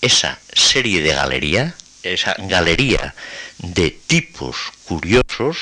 esa 0.02 0.38
serie 0.52 1.00
de 1.00 1.14
galería, 1.14 1.74
esa 2.02 2.36
galería 2.38 3.14
de 3.56 3.92
tipos 3.92 4.56
curiosos, 4.84 5.56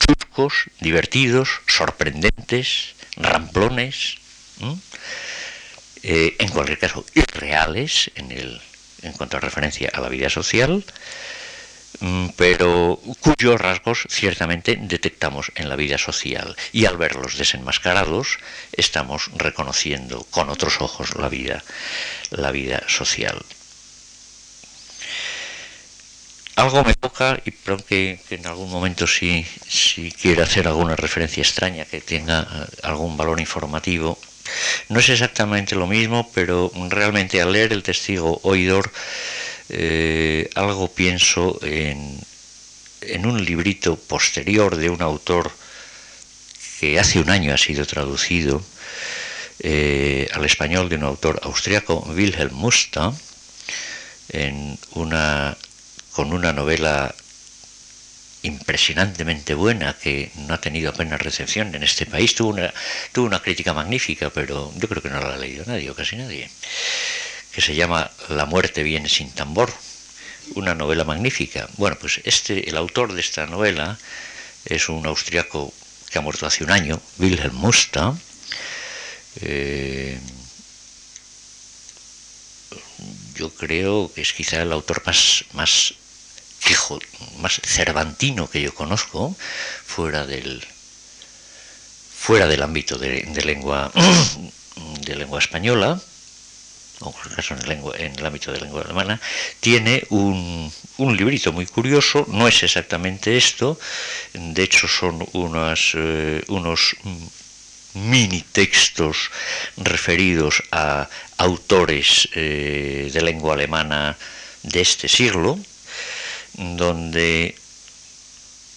chuscos, 0.00 0.64
divertidos, 0.80 1.60
sorprendentes, 1.68 2.96
ramplones, 3.14 4.16
eh, 6.02 6.34
en 6.40 6.48
cualquier 6.48 6.80
caso 6.80 7.06
irreales 7.14 8.10
en 8.16 8.32
el 8.32 8.60
en 9.02 9.12
cuanto 9.12 9.36
a 9.36 9.40
referencia 9.40 9.90
a 9.92 10.00
la 10.00 10.08
vida 10.08 10.28
social, 10.28 10.84
pero 12.36 13.00
cuyos 13.20 13.60
rasgos 13.60 14.06
ciertamente 14.08 14.78
detectamos 14.80 15.52
en 15.54 15.68
la 15.68 15.76
vida 15.76 15.98
social 15.98 16.56
y 16.72 16.84
al 16.86 16.96
verlos 16.96 17.38
desenmascarados 17.38 18.38
estamos 18.72 19.30
reconociendo 19.36 20.26
con 20.30 20.50
otros 20.50 20.80
ojos 20.80 21.16
la 21.16 21.28
vida, 21.28 21.62
la 22.30 22.50
vida 22.50 22.82
social. 22.88 23.44
Algo 26.56 26.82
me 26.84 26.94
toca, 26.94 27.38
y 27.44 27.52
creo 27.52 27.76
que, 27.76 28.18
en 28.30 28.46
algún 28.46 28.70
momento 28.70 29.06
si, 29.06 29.44
si 29.68 30.10
hacer 30.40 30.66
alguna 30.66 30.96
referencia 30.96 31.42
extraña 31.42 31.84
que 31.84 32.00
tenga 32.00 32.40
eh, 32.40 32.76
algún 32.82 33.14
valor 33.14 33.40
informativo, 33.40 34.18
no 34.88 35.00
es 35.00 35.08
exactamente 35.10 35.74
lo 35.74 35.86
mismo, 35.86 36.30
pero 36.32 36.72
realmente 36.88 37.42
al 37.42 37.52
leer 37.52 37.74
el 37.74 37.82
testigo 37.82 38.40
oidor, 38.42 38.90
eh, 39.68 40.50
algo 40.54 40.88
pienso 40.88 41.58
en, 41.62 42.18
en 43.02 43.26
un 43.26 43.44
librito 43.44 43.96
posterior 43.96 44.76
de 44.76 44.90
un 44.90 45.02
autor 45.02 45.50
que 46.80 46.98
hace 46.98 47.18
un 47.20 47.30
año 47.30 47.54
ha 47.54 47.58
sido 47.58 47.86
traducido 47.86 48.62
eh, 49.60 50.28
al 50.32 50.44
español 50.44 50.88
de 50.88 50.96
un 50.96 51.04
autor 51.04 51.40
austriaco, 51.42 52.04
Wilhelm 52.14 52.54
Musta, 52.54 53.12
en 54.28 54.78
una, 54.92 55.56
con 56.12 56.32
una 56.32 56.52
novela 56.52 57.14
impresionantemente 58.42 59.54
buena 59.54 59.96
que 59.96 60.30
no 60.46 60.54
ha 60.54 60.60
tenido 60.60 60.90
apenas 60.90 61.20
recepción 61.20 61.74
en 61.74 61.82
este 61.82 62.06
país. 62.06 62.34
Tuvo 62.34 62.50
una, 62.50 62.72
tuvo 63.12 63.26
una 63.26 63.42
crítica 63.42 63.72
magnífica, 63.72 64.30
pero 64.30 64.72
yo 64.76 64.88
creo 64.88 65.02
que 65.02 65.10
no 65.10 65.20
la 65.20 65.34
ha 65.34 65.38
leído 65.38 65.64
nadie 65.66 65.90
o 65.90 65.94
casi 65.94 66.16
nadie, 66.16 66.50
que 67.56 67.62
se 67.62 67.74
llama 67.74 68.10
La 68.28 68.44
muerte 68.44 68.82
viene 68.82 69.08
sin 69.08 69.30
tambor, 69.30 69.72
una 70.56 70.74
novela 70.74 71.04
magnífica. 71.04 71.66
Bueno, 71.78 71.96
pues 71.98 72.20
este, 72.24 72.68
el 72.68 72.76
autor 72.76 73.14
de 73.14 73.22
esta 73.22 73.46
novela 73.46 73.98
es 74.66 74.90
un 74.90 75.06
austriaco 75.06 75.72
que 76.10 76.18
ha 76.18 76.20
muerto 76.20 76.44
hace 76.44 76.64
un 76.64 76.70
año, 76.70 77.00
Wilhelm 77.18 77.54
Musta. 77.54 78.14
Eh, 79.40 80.20
yo 83.36 83.48
creo 83.54 84.12
que 84.14 84.20
es 84.20 84.34
quizá 84.34 84.60
el 84.60 84.72
autor 84.72 85.02
más, 85.06 85.46
más 85.54 85.94
hijo 86.68 86.98
más 87.38 87.58
cervantino 87.64 88.50
que 88.50 88.60
yo 88.60 88.74
conozco, 88.74 89.34
fuera 89.86 90.26
del, 90.26 90.62
fuera 92.18 92.48
del 92.48 92.62
ámbito 92.62 92.98
de, 92.98 93.24
lengua, 93.46 93.90
de 95.06 95.16
lengua 95.16 95.38
española, 95.38 95.98
en 97.00 97.30
el 97.30 97.36
caso 97.36 97.54
en, 97.54 97.68
lengua, 97.68 97.94
en 97.96 98.18
el 98.18 98.26
ámbito 98.26 98.52
de 98.52 98.60
lengua 98.60 98.82
alemana, 98.82 99.20
tiene 99.60 100.04
un, 100.10 100.72
un, 100.96 101.16
librito 101.16 101.52
muy 101.52 101.66
curioso, 101.66 102.26
no 102.28 102.48
es 102.48 102.62
exactamente 102.62 103.36
esto, 103.36 103.78
de 104.32 104.62
hecho 104.62 104.88
son 104.88 105.26
unas, 105.32 105.92
eh, 105.94 106.42
unos 106.48 106.96
mini 107.94 108.42
textos 108.52 109.30
referidos 109.76 110.62
a 110.72 111.08
autores 111.38 112.28
eh, 112.34 113.10
de 113.12 113.20
lengua 113.22 113.54
alemana 113.54 114.16
de 114.62 114.80
este 114.80 115.08
siglo, 115.08 115.58
donde 116.54 117.54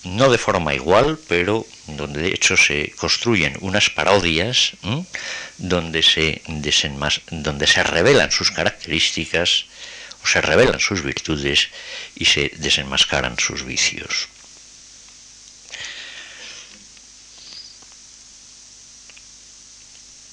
no 0.03 0.29
de 0.29 0.37
forma 0.37 0.73
igual, 0.73 1.19
pero 1.27 1.65
donde 1.87 2.21
de 2.21 2.29
hecho 2.29 2.55
se 2.55 2.91
construyen 2.97 3.57
unas 3.61 3.89
parodias 3.89 4.73
donde 5.57 6.03
se 6.03 6.41
donde 7.31 7.67
se 7.67 7.83
revelan 7.83 8.31
sus 8.31 8.51
características 8.51 9.65
o 10.23 10.27
se 10.27 10.41
revelan 10.41 10.79
sus 10.79 11.03
virtudes 11.03 11.69
y 12.15 12.25
se 12.25 12.51
desenmascaran 12.57 13.37
sus 13.39 13.65
vicios. 13.65 14.29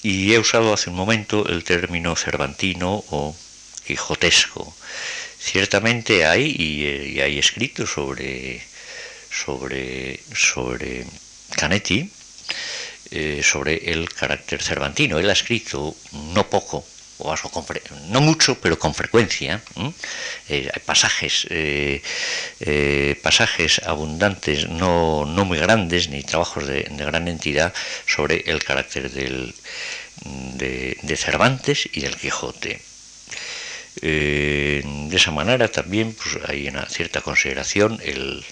Y 0.03 0.33
he 0.33 0.39
usado 0.39 0.73
hace 0.73 0.91
un 0.91 0.97
momento 0.97 1.49
el 1.49 1.65
término 1.65 2.15
cervantino 2.15 3.05
o 3.11 3.37
quijotesco 3.87 4.77
Ciertamente 5.47 6.27
hay, 6.27 6.57
y, 6.59 7.21
hay 7.21 7.39
escritos 7.39 7.93
sobre, 7.93 8.61
sobre, 9.45 10.21
sobre 10.35 11.05
Canetti, 11.57 12.11
eh, 13.11 13.41
sobre 13.43 13.93
el 13.93 14.09
carácter 14.09 14.63
cervantino. 14.63 15.19
Él 15.19 15.31
ha 15.31 15.35
escrito 15.35 15.95
no 16.35 16.49
poco, 16.49 16.85
o 17.19 17.35
no 18.09 18.21
mucho, 18.21 18.59
pero 18.61 18.79
con 18.79 18.95
frecuencia. 18.95 19.63
Eh, 20.49 20.69
hay 20.73 20.83
pasajes, 20.85 21.47
eh, 21.51 22.03
pasajes 23.23 23.81
abundantes, 23.85 24.69
no, 24.69 25.25
no, 25.25 25.45
muy 25.45 25.59
grandes, 25.59 26.09
ni 26.09 26.23
trabajos 26.23 26.67
de, 26.67 26.83
gran 26.91 27.29
entidad, 27.29 27.73
sobre 28.07 28.45
el 28.47 28.63
carácter 28.63 29.11
del, 29.11 29.55
de, 30.55 30.99
de 31.01 31.17
Cervantes 31.17 31.89
y 31.93 32.01
del 32.01 32.17
Quijote. 32.17 32.81
De 33.99 35.17
esa 35.17 35.31
manera 35.31 35.69
también 35.69 36.13
pues, 36.13 36.37
hay 36.47 36.69
una 36.69 36.87
cierta 36.87 37.23
consideración 37.23 37.99
el, 38.05 38.45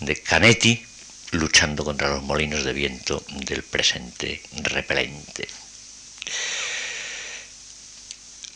de 0.00 0.16
Canetti 0.22 0.84
luchando 1.32 1.84
contra 1.84 2.08
los 2.08 2.22
molinos 2.22 2.64
de 2.64 2.72
viento 2.72 3.22
del 3.28 3.62
presente 3.62 4.40
repelente. 4.62 5.48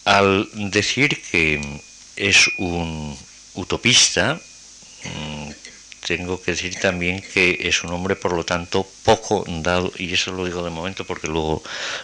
Al 0.04 0.48
decir 0.54 1.20
que 1.22 1.60
es 2.16 2.48
un 2.58 3.16
utopista, 3.54 4.40
mm, 5.04 5.50
tengo 6.06 6.40
que 6.40 6.52
decir 6.52 6.76
también 6.80 7.20
que 7.20 7.58
es 7.60 7.84
un 7.84 7.92
hombre, 7.92 8.16
por 8.16 8.32
lo 8.32 8.44
tanto, 8.44 8.86
poco 9.04 9.44
dado, 9.46 9.92
y 9.98 10.14
eso 10.14 10.32
lo 10.32 10.44
digo 10.46 10.62
de 10.62 10.70
momento 10.70 11.04
porque 11.04 11.28
luego 11.28 11.62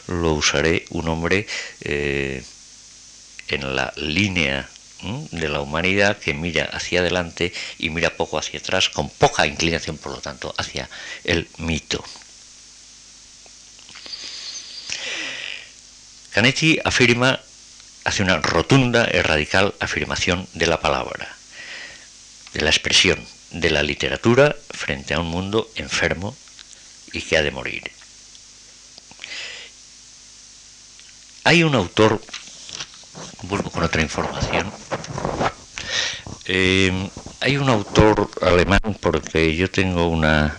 lo 0.08 0.34
usaré, 0.34 0.84
un 0.90 1.08
hombre 1.08 1.46
eh, 1.80 2.44
en 3.48 3.76
la 3.76 3.92
línea 3.96 4.68
de 5.30 5.48
la 5.48 5.60
humanidad 5.60 6.18
que 6.18 6.34
mira 6.34 6.64
hacia 6.72 7.00
adelante 7.00 7.52
y 7.78 7.90
mira 7.90 8.16
poco 8.16 8.38
hacia 8.38 8.58
atrás, 8.58 8.88
con 8.88 9.08
poca 9.08 9.46
inclinación, 9.46 9.98
por 9.98 10.12
lo 10.12 10.20
tanto, 10.20 10.54
hacia 10.56 10.88
el 11.24 11.48
mito. 11.58 12.04
Canetti 16.32 16.78
afirma 16.84 17.40
hace 18.04 18.22
una 18.22 18.38
rotunda 18.38 19.08
y 19.12 19.20
radical 19.20 19.74
afirmación 19.80 20.48
de 20.54 20.66
la 20.66 20.80
palabra, 20.80 21.28
de 22.52 22.60
la 22.60 22.70
expresión, 22.70 23.24
de 23.50 23.70
la 23.70 23.82
literatura 23.82 24.56
frente 24.70 25.14
a 25.14 25.20
un 25.20 25.28
mundo 25.28 25.70
enfermo 25.76 26.36
y 27.12 27.22
que 27.22 27.36
ha 27.36 27.42
de 27.42 27.50
morir. 27.50 27.90
Hay 31.44 31.62
un 31.62 31.74
autor, 31.74 32.20
vuelvo 33.42 33.70
con 33.70 33.82
otra 33.82 34.02
información, 34.02 34.70
eh, 36.46 37.10
hay 37.40 37.56
un 37.56 37.68
autor 37.68 38.30
alemán 38.42 38.98
porque 39.00 39.54
yo 39.56 39.70
tengo 39.70 40.08
una, 40.08 40.58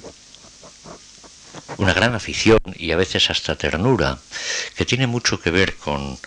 una 1.77 1.93
gran 1.93 2.15
afición 2.15 2.59
y 2.75 2.91
a 2.91 2.97
veces 2.97 3.29
hasta 3.29 3.55
ternura, 3.55 4.17
que 4.75 4.85
tiene 4.85 5.07
mucho 5.07 5.39
que 5.39 5.51
ver 5.51 5.75
con, 5.75 6.17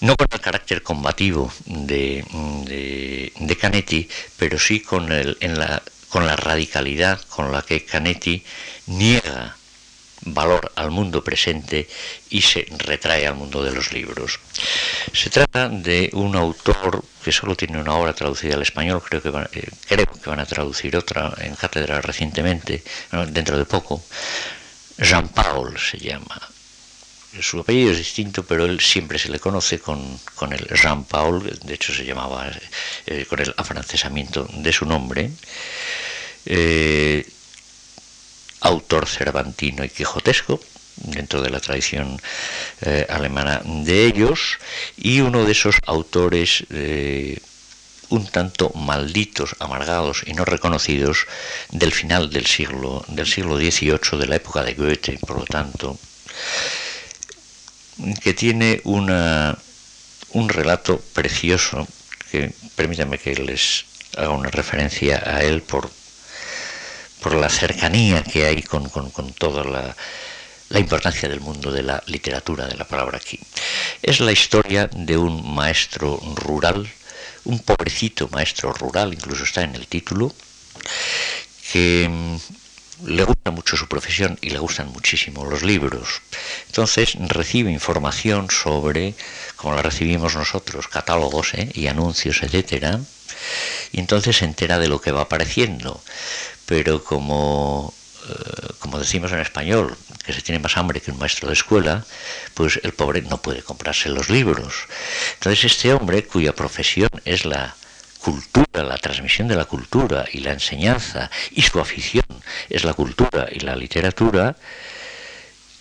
no 0.00 0.16
con 0.16 0.28
el 0.30 0.40
carácter 0.40 0.82
combativo 0.82 1.52
de, 1.66 2.24
de, 3.38 3.56
Canetti, 3.56 4.08
pero 4.36 4.58
sí 4.58 4.80
con, 4.80 5.10
el, 5.12 5.36
en 5.40 5.58
la, 5.58 5.82
con 6.08 6.26
la 6.26 6.36
radicalidad 6.36 7.20
con 7.28 7.52
la 7.52 7.62
que 7.62 7.84
Canetti 7.84 8.44
niega 8.86 9.56
valor 10.26 10.72
al 10.76 10.90
mundo 10.90 11.22
presente 11.22 11.88
y 12.30 12.42
se 12.42 12.66
retrae 12.78 13.26
al 13.26 13.34
mundo 13.34 13.62
de 13.62 13.72
los 13.72 13.92
libros. 13.92 14.40
Se 15.12 15.30
trata 15.30 15.68
de 15.68 16.10
un 16.12 16.36
autor 16.36 17.04
que 17.22 17.32
solo 17.32 17.56
tiene 17.56 17.80
una 17.80 17.94
obra 17.94 18.14
traducida 18.14 18.54
al 18.54 18.62
español, 18.62 19.02
creo 19.02 19.22
que 19.22 19.30
van, 19.30 19.48
eh, 19.52 19.68
creo 19.86 20.06
que 20.06 20.30
van 20.30 20.40
a 20.40 20.46
traducir 20.46 20.96
otra 20.96 21.34
en 21.38 21.54
cátedra 21.54 22.00
recientemente, 22.00 22.82
dentro 23.28 23.58
de 23.58 23.64
poco. 23.64 24.02
Jean 24.98 25.28
Paul 25.28 25.78
se 25.78 25.98
llama. 25.98 26.40
Su 27.40 27.58
apellido 27.58 27.90
es 27.90 27.98
distinto, 27.98 28.44
pero 28.44 28.64
él 28.64 28.80
siempre 28.80 29.18
se 29.18 29.28
le 29.28 29.40
conoce 29.40 29.80
con, 29.80 30.20
con 30.36 30.52
el 30.52 30.68
Jean 30.68 31.04
Paul, 31.04 31.58
de 31.64 31.74
hecho 31.74 31.92
se 31.92 32.04
llamaba 32.04 32.48
eh, 33.06 33.26
con 33.28 33.40
el 33.40 33.52
afrancesamiento 33.56 34.48
de 34.52 34.72
su 34.72 34.86
nombre. 34.86 35.30
Eh, 36.46 37.26
autor 38.64 39.06
cervantino 39.06 39.84
y 39.84 39.90
quijotesco, 39.90 40.60
dentro 40.96 41.42
de 41.42 41.50
la 41.50 41.60
tradición 41.60 42.20
eh, 42.80 43.06
alemana 43.08 43.62
de 43.64 44.06
ellos, 44.06 44.58
y 44.96 45.20
uno 45.20 45.44
de 45.44 45.52
esos 45.52 45.76
autores 45.86 46.64
eh, 46.70 47.38
un 48.08 48.26
tanto 48.26 48.70
malditos, 48.70 49.56
amargados 49.58 50.22
y 50.26 50.34
no 50.34 50.44
reconocidos 50.44 51.26
del 51.70 51.92
final 51.92 52.30
del 52.30 52.46
siglo, 52.46 53.04
del 53.08 53.26
siglo 53.26 53.56
XVIII, 53.56 54.18
de 54.18 54.26
la 54.26 54.36
época 54.36 54.62
de 54.62 54.74
Goethe, 54.74 55.18
por 55.18 55.38
lo 55.38 55.44
tanto, 55.44 55.98
que 58.22 58.34
tiene 58.34 58.80
una, 58.84 59.56
un 60.30 60.48
relato 60.48 61.00
precioso, 61.12 61.86
que 62.30 62.52
permítanme 62.76 63.18
que 63.18 63.34
les 63.34 63.84
haga 64.16 64.30
una 64.30 64.50
referencia 64.50 65.22
a 65.26 65.42
él 65.42 65.62
por 65.62 65.90
por 67.24 67.32
la 67.36 67.48
cercanía 67.48 68.22
que 68.22 68.44
hay 68.44 68.62
con, 68.62 68.90
toda 69.32 69.64
la, 69.64 69.96
la 70.68 70.78
importancia 70.78 71.26
del 71.26 71.40
mundo 71.40 71.72
de 71.72 71.82
la 71.82 72.02
literatura, 72.06 72.66
de 72.66 72.76
la 72.76 72.84
palabra 72.84 73.16
aquí. 73.16 73.40
Es 74.02 74.20
la 74.20 74.30
historia 74.30 74.90
de 74.92 75.16
un 75.16 75.54
maestro 75.54 76.20
rural, 76.34 76.86
un 77.44 77.60
pobrecito 77.60 78.28
maestro 78.28 78.74
rural, 78.74 79.14
incluso 79.14 79.44
está 79.44 79.62
en 79.62 79.74
el 79.74 79.86
título, 79.86 80.34
que 81.72 82.06
mm, 82.10 83.06
le 83.06 83.24
gusta 83.24 83.50
mucho 83.50 83.78
su 83.78 83.88
profesión 83.88 84.38
y 84.42 84.50
le 84.50 84.58
gustan 84.58 84.88
muchísimo 84.88 85.46
los 85.46 85.62
libros. 85.62 86.20
Entonces 86.66 87.14
recibe 87.28 87.72
información 87.72 88.50
sobre, 88.50 89.14
como 89.56 89.74
la 89.74 89.80
recibimos 89.80 90.36
nosotros, 90.36 90.88
catálogos 90.88 91.54
¿eh? 91.54 91.70
y 91.72 91.86
anuncios, 91.86 92.42
etcétera, 92.42 93.00
y 93.92 94.00
entonces 94.00 94.36
se 94.36 94.44
entera 94.44 94.78
de 94.78 94.88
lo 94.88 95.00
que 95.00 95.12
va 95.12 95.22
apareciendo 95.22 96.02
pero 96.74 97.04
como, 97.04 97.94
eh, 98.28 98.72
como 98.80 98.98
decimos 98.98 99.30
en 99.30 99.38
español, 99.38 99.96
que 100.26 100.32
se 100.32 100.42
tiene 100.42 100.58
más 100.58 100.76
hambre 100.76 101.00
que 101.00 101.12
un 101.12 101.20
maestro 101.20 101.46
de 101.46 101.54
escuela, 101.54 102.04
pues 102.52 102.80
el 102.82 102.92
pobre 102.92 103.22
no 103.22 103.40
puede 103.40 103.62
comprarse 103.62 104.08
los 104.08 104.28
libros. 104.28 104.88
Entonces 105.34 105.62
este 105.70 105.94
hombre, 105.94 106.24
cuya 106.24 106.52
profesión 106.52 107.10
es 107.24 107.44
la 107.44 107.76
cultura, 108.18 108.82
la 108.82 108.98
transmisión 108.98 109.46
de 109.46 109.54
la 109.54 109.66
cultura 109.66 110.24
y 110.32 110.40
la 110.40 110.50
enseñanza, 110.50 111.30
y 111.52 111.62
su 111.62 111.78
afición 111.78 112.26
es 112.68 112.82
la 112.82 112.94
cultura 112.94 113.46
y 113.52 113.60
la 113.60 113.76
literatura, 113.76 114.56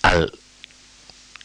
al 0.04 0.32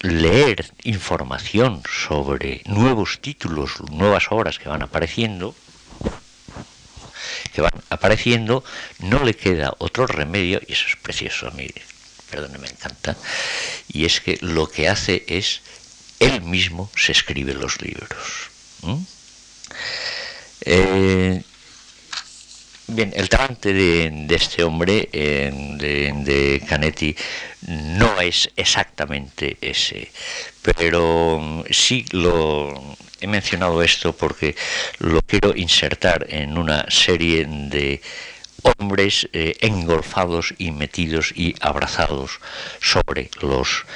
leer 0.03 0.74
información 0.84 1.82
sobre 1.88 2.61
nuevos 2.66 3.20
títulos, 3.22 3.80
nuevas 3.90 4.26
obras 4.28 4.59
que 4.59 4.68
van 4.68 4.82
apareciendo, 4.82 5.55
que 7.49 7.62
van 7.62 7.72
apareciendo, 7.90 8.64
no 9.01 9.22
le 9.24 9.34
queda 9.34 9.74
otro 9.78 10.07
remedio, 10.07 10.61
y 10.66 10.72
eso 10.72 10.86
es 10.88 10.96
precioso 10.96 11.49
a 11.49 11.51
mí, 11.53 11.68
perdón, 12.30 12.61
me 12.61 12.68
encanta, 12.68 13.16
y 13.88 14.05
es 14.05 14.20
que 14.20 14.38
lo 14.40 14.68
que 14.68 14.88
hace 14.88 15.24
es, 15.28 15.61
él 16.20 16.42
mismo 16.42 16.90
se 16.96 17.12
escribe 17.12 17.55
los 17.55 17.80
libros. 17.80 18.51
Bien, 22.89 23.12
el 23.14 23.28
talante 23.28 23.72
de, 23.72 24.26
este 24.30 24.62
hombre, 24.64 25.09
eh, 25.12 25.51
de, 25.78 26.12
de, 26.24 26.62
Canetti, 26.66 27.14
no 27.66 28.20
es 28.20 28.51
exactamente 28.57 29.57
ese, 29.61 30.11
pero 30.62 31.64
sí 31.70 32.05
lo, 32.12 32.97
He 33.20 33.26
mencionado 33.26 33.82
esto 33.82 34.12
porque 34.12 34.55
lo 34.99 35.20
quiero 35.22 35.53
insertar 35.57 36.26
en 36.28 36.57
una 36.57 36.86
serie 36.89 37.45
de 37.47 38.01
hombres 38.62 39.28
eh, 39.32 39.57
engolfados 39.61 40.55
y 40.59 40.70
metidos 40.70 41.32
y 41.34 41.57
abrazados 41.61 42.39
sobre 42.80 43.28
los, 43.41 43.86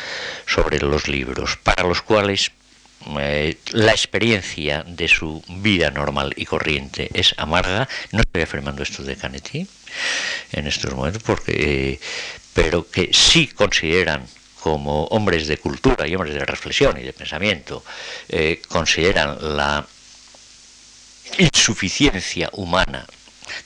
sobre 0.47 0.80
los 0.80 1.07
libros, 1.07 1.57
para 1.62 1.84
los 1.84 2.03
cuales 2.03 2.51
eh, 3.18 3.59
la 3.72 3.92
experiencia 3.92 4.84
de 4.86 5.09
su 5.09 5.42
vida 5.48 5.90
normal 5.90 6.32
y 6.36 6.44
corriente 6.44 7.09
es 7.14 7.34
amarga. 7.36 7.88
No 8.12 8.20
estoy 8.20 8.42
afirmando 8.42 8.82
esto 8.82 9.03
de 9.03 9.16
Canetti 9.16 9.66
en 10.53 10.66
estos 10.66 10.94
momentos, 10.94 11.22
porque, 11.22 11.53
eh, 11.92 12.00
pero 12.55 12.88
que 12.90 13.11
sí 13.12 13.48
consideran 13.48 14.26
como 14.61 15.05
hombres 15.07 15.48
de 15.48 15.59
cultura 15.59 16.07
y 16.07 16.14
hombres 16.14 16.34
de 16.34 16.44
reflexión 16.44 16.96
y 16.98 17.03
de 17.03 17.12
pensamiento, 17.12 17.84
eh, 18.28 18.62
consideran 18.68 19.57
la 19.57 19.84
insuficiencia 21.38 22.48
humana 22.53 23.07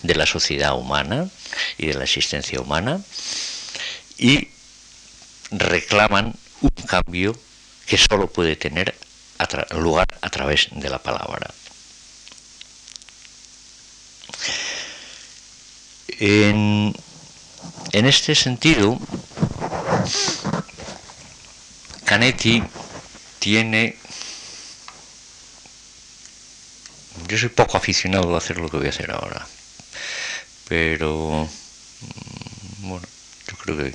de 0.02 0.14
la 0.14 0.26
sociedad 0.26 0.76
humana 0.76 1.28
y 1.76 1.86
de 1.86 1.94
la 1.94 2.04
existencia 2.04 2.60
humana 2.60 3.00
y 4.18 4.48
reclaman 5.50 6.34
un 6.62 6.86
cambio 6.86 7.36
que 7.86 7.98
solo 7.98 8.26
puede 8.28 8.56
tener 8.56 8.94
lugar 9.78 10.06
a 10.20 10.30
través 10.30 10.68
de 10.72 10.88
la 10.88 10.98
palabra. 10.98 11.52
En, 16.18 16.94
en 17.92 18.06
este 18.06 18.34
sentido, 18.34 18.98
Canetti 22.04 22.62
tiene... 23.38 23.96
Yo 27.28 27.36
soy 27.36 27.48
poco 27.48 27.76
aficionado 27.76 28.34
a 28.34 28.38
hacer 28.38 28.58
lo 28.58 28.68
que 28.68 28.76
voy 28.76 28.86
a 28.86 28.90
hacer 28.90 29.10
ahora, 29.10 29.46
pero 30.68 31.48
mm, 32.80 32.88
bueno, 32.88 33.06
yo 33.48 33.56
creo 33.56 33.76
que, 33.78 33.94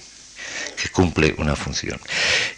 cumple 0.89 1.35
una 1.37 1.55
función. 1.55 1.99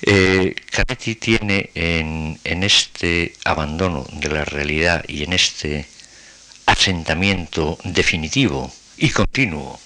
Eh, 0.02 0.56
Canetti 0.72 1.16
tiene 1.16 1.70
en, 1.76 2.40
en 2.44 2.64
este 2.64 3.34
abandono 3.44 4.06
de 4.12 4.30
la 4.30 4.46
realidad 4.46 5.04
y 5.08 5.24
en 5.24 5.34
este 5.34 5.86
asentamiento 6.66 7.78
definitivo 7.84 8.72
y 8.98 9.10
continuo 9.10 9.80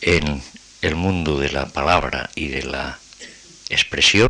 en 0.00 0.42
el 0.82 0.96
mundo 0.96 1.38
de 1.38 1.50
la 1.50 1.66
palabra 1.66 2.30
y 2.34 2.48
de 2.48 2.62
la 2.62 2.98
expresión, 3.70 4.28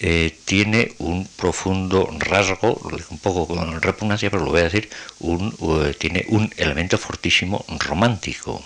eh, 0.00 0.36
tiene 0.44 0.92
un 0.98 1.26
profundo 1.36 2.08
rasgo, 2.18 2.74
un 3.10 3.18
poco 3.18 3.46
con 3.46 3.80
repugnancia, 3.80 4.30
pero 4.30 4.44
lo 4.44 4.50
voy 4.50 4.60
a 4.60 4.64
decir, 4.64 4.90
un, 5.20 5.54
eh, 5.60 5.94
tiene 5.94 6.24
un 6.28 6.52
elemento 6.56 6.98
fortísimo 6.98 7.64
romántico. 7.78 8.62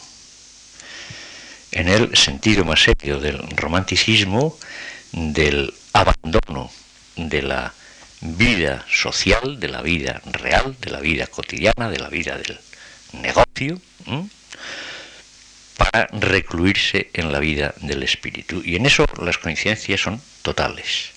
En 1.73 1.89
el 1.89 2.17
sentido 2.17 2.65
más 2.65 2.83
serio 2.83 3.21
del 3.21 3.39
romanticismo, 3.57 4.59
del 5.13 5.73
abandono 5.93 6.71
de 7.17 7.43
la 7.43 7.75
vida 8.21 8.85
social, 8.91 9.61
de 9.61 9.69
la 9.69 9.83
vida 9.83 10.21
real, 10.25 10.77
de 10.81 10.91
la 10.91 11.01
vida 11.01 11.27
cotidiana, 11.27 11.89
de 11.91 11.99
la 11.99 12.09
vida 12.09 12.37
del 12.37 12.59
negocio, 13.13 13.81
para 15.77 16.09
recluirse 16.13 17.11
en 17.13 17.33
la 17.33 17.39
vida 17.39 17.75
del 17.81 18.03
espíritu. 18.03 18.63
Y 18.65 18.77
en 18.77 18.87
eso 18.87 19.05
las 19.23 19.39
coincidencias 19.39 20.01
son 20.01 20.21
totales. 20.43 21.11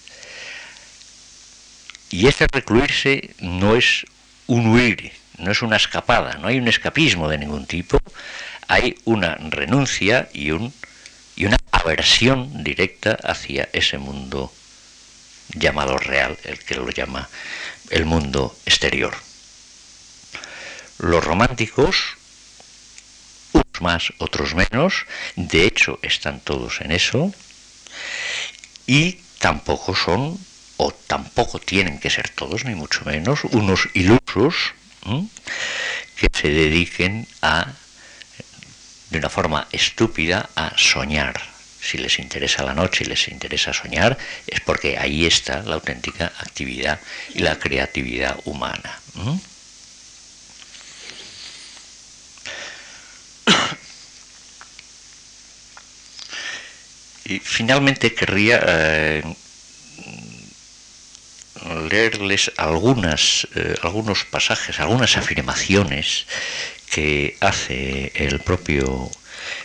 y 2.11 2.27
este 2.27 2.45
recluirse 2.51 3.33
no 3.39 3.75
es 3.75 4.05
un 4.47 4.67
huir, 4.67 5.13
no 5.37 5.51
es 5.51 5.61
una 5.61 5.77
escapada, 5.77 6.33
no 6.41 6.47
hay 6.47 6.57
un 6.57 6.67
escapismo 6.67 7.29
de 7.29 7.37
ningún 7.37 7.65
tipo, 7.65 7.97
hay 8.71 8.97
una 9.03 9.35
renuncia 9.35 10.29
y, 10.31 10.51
un, 10.51 10.73
y 11.35 11.43
una 11.43 11.57
aversión 11.71 12.63
directa 12.63 13.17
hacia 13.21 13.67
ese 13.73 13.97
mundo 13.97 14.49
llamado 15.49 15.97
real, 15.97 16.37
el 16.45 16.57
que 16.59 16.75
lo 16.75 16.89
llama 16.89 17.27
el 17.89 18.05
mundo 18.05 18.57
exterior. 18.65 19.13
Los 20.99 21.21
románticos, 21.21 22.15
unos 23.51 23.81
más, 23.81 24.13
otros 24.19 24.55
menos, 24.55 25.05
de 25.35 25.65
hecho 25.65 25.99
están 26.01 26.39
todos 26.39 26.79
en 26.79 26.93
eso, 26.93 27.33
y 28.87 29.19
tampoco 29.39 29.93
son, 29.93 30.39
o 30.77 30.93
tampoco 31.07 31.59
tienen 31.59 31.99
que 31.99 32.09
ser 32.09 32.29
todos, 32.29 32.63
ni 32.63 32.75
mucho 32.75 33.03
menos, 33.03 33.43
unos 33.51 33.89
ilusos 33.95 34.55
que 36.15 36.27
se 36.31 36.47
dediquen 36.47 37.27
a, 37.41 37.73
de 39.11 39.19
una 39.19 39.29
forma 39.29 39.67
estúpida, 39.71 40.49
a 40.55 40.73
soñar. 40.77 41.39
Si 41.81 41.97
les 41.97 42.17
interesa 42.19 42.63
la 42.63 42.73
noche 42.73 43.03
y 43.03 43.07
les 43.07 43.27
interesa 43.27 43.73
soñar, 43.73 44.17
es 44.47 44.61
porque 44.61 44.97
ahí 44.97 45.25
está 45.25 45.61
la 45.63 45.75
auténtica 45.75 46.31
actividad 46.39 46.99
y 47.35 47.39
la 47.39 47.59
creatividad 47.59 48.39
humana. 48.45 48.99
Y 57.25 57.39
finalmente 57.39 58.13
querría 58.13 58.59
eh, 58.65 59.23
leerles 61.89 62.51
eh, 62.57 63.75
algunos 63.81 64.25
pasajes, 64.29 64.79
algunas 64.79 65.17
afirmaciones 65.17 66.25
que 66.91 67.37
hace 67.39 68.11
el 68.15 68.41
propio, 68.41 69.09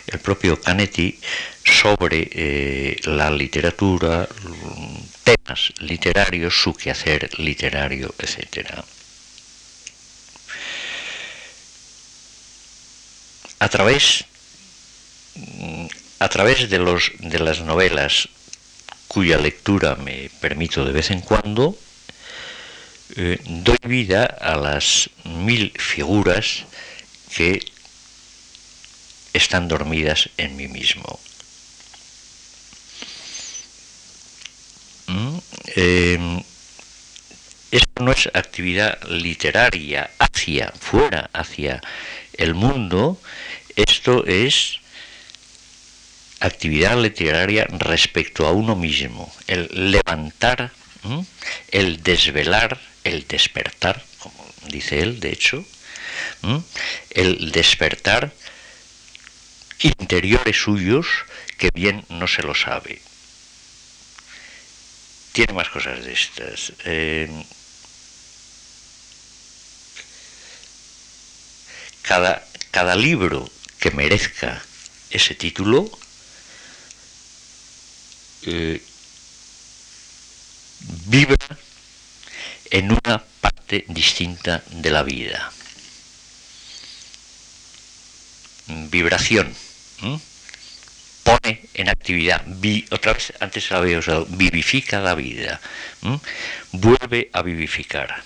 el 0.07 0.19
propio 0.19 0.59
Canetti 0.59 1.19
sobre 1.63 2.29
eh, 2.31 2.95
la 3.03 3.29
literatura, 3.29 4.27
temas 5.23 5.73
literarios, 5.79 6.55
su 6.55 6.73
quehacer 6.73 7.37
literario, 7.37 8.15
etc. 8.17 8.79
A 13.59 13.69
través, 13.69 14.23
a 16.19 16.29
través 16.29 16.69
de, 16.69 16.79
los, 16.79 17.11
de 17.19 17.39
las 17.39 17.59
novelas 17.59 18.29
cuya 19.09 19.37
lectura 19.37 19.95
me 19.95 20.29
permito 20.39 20.85
de 20.85 20.93
vez 20.93 21.11
en 21.11 21.19
cuando, 21.19 21.77
eh, 23.17 23.39
doy 23.45 23.77
vida 23.83 24.25
a 24.25 24.55
las 24.55 25.09
mil 25.25 25.73
figuras 25.77 26.65
que 27.35 27.65
están 29.33 29.67
dormidas 29.67 30.29
en 30.37 30.55
mí 30.55 30.67
mismo. 30.67 31.19
¿Mm? 35.07 35.37
Em, 35.75 36.43
esto 37.71 38.03
no 38.03 38.11
es 38.11 38.27
actividad 38.33 39.01
literaria 39.09 40.09
hacia 40.19 40.71
fuera, 40.71 41.29
hacia 41.33 41.81
el 42.33 42.53
mundo, 42.53 43.19
esto 43.75 44.25
es 44.25 44.79
actividad 46.39 47.01
literaria 47.01 47.65
respecto 47.65 48.45
a 48.45 48.51
uno 48.51 48.75
mismo, 48.75 49.31
el 49.47 49.91
levantar, 49.91 50.71
el 51.71 52.03
desvelar, 52.03 52.79
el 53.03 53.27
despertar, 53.27 54.03
como 54.19 54.45
dice 54.69 54.99
él, 54.99 55.19
de 55.19 55.31
hecho, 55.31 55.65
el 57.11 57.51
despertar 57.51 58.31
interiores 59.79 60.57
suyos 60.57 61.07
que 61.57 61.69
bien 61.73 62.05
no 62.09 62.27
se 62.27 62.43
lo 62.43 62.53
sabe. 62.53 63.01
Tiene 65.33 65.53
más 65.53 65.69
cosas 65.69 66.03
de 66.03 66.13
estas. 66.13 66.73
Eh, 66.85 67.45
cada, 72.01 72.45
cada 72.71 72.95
libro 72.95 73.49
que 73.79 73.91
merezca 73.91 74.63
ese 75.09 75.35
título 75.35 75.89
eh, 78.43 78.81
vibra 81.05 81.57
en 82.71 82.91
una 82.91 83.23
parte 83.41 83.85
distinta 83.89 84.63
de 84.71 84.89
la 84.89 85.03
vida. 85.03 85.51
Vibración. 88.67 89.53
Pone 91.23 91.61
en 91.73 91.89
actividad, 91.89 92.45
otra 92.91 93.13
vez, 93.13 93.33
antes 93.39 93.71
había 93.71 93.99
usado, 93.99 94.25
vivifica 94.29 94.99
la 94.99 95.15
vida, 95.15 95.59
vuelve 96.71 97.29
a 97.33 97.41
vivificar. 97.41 98.23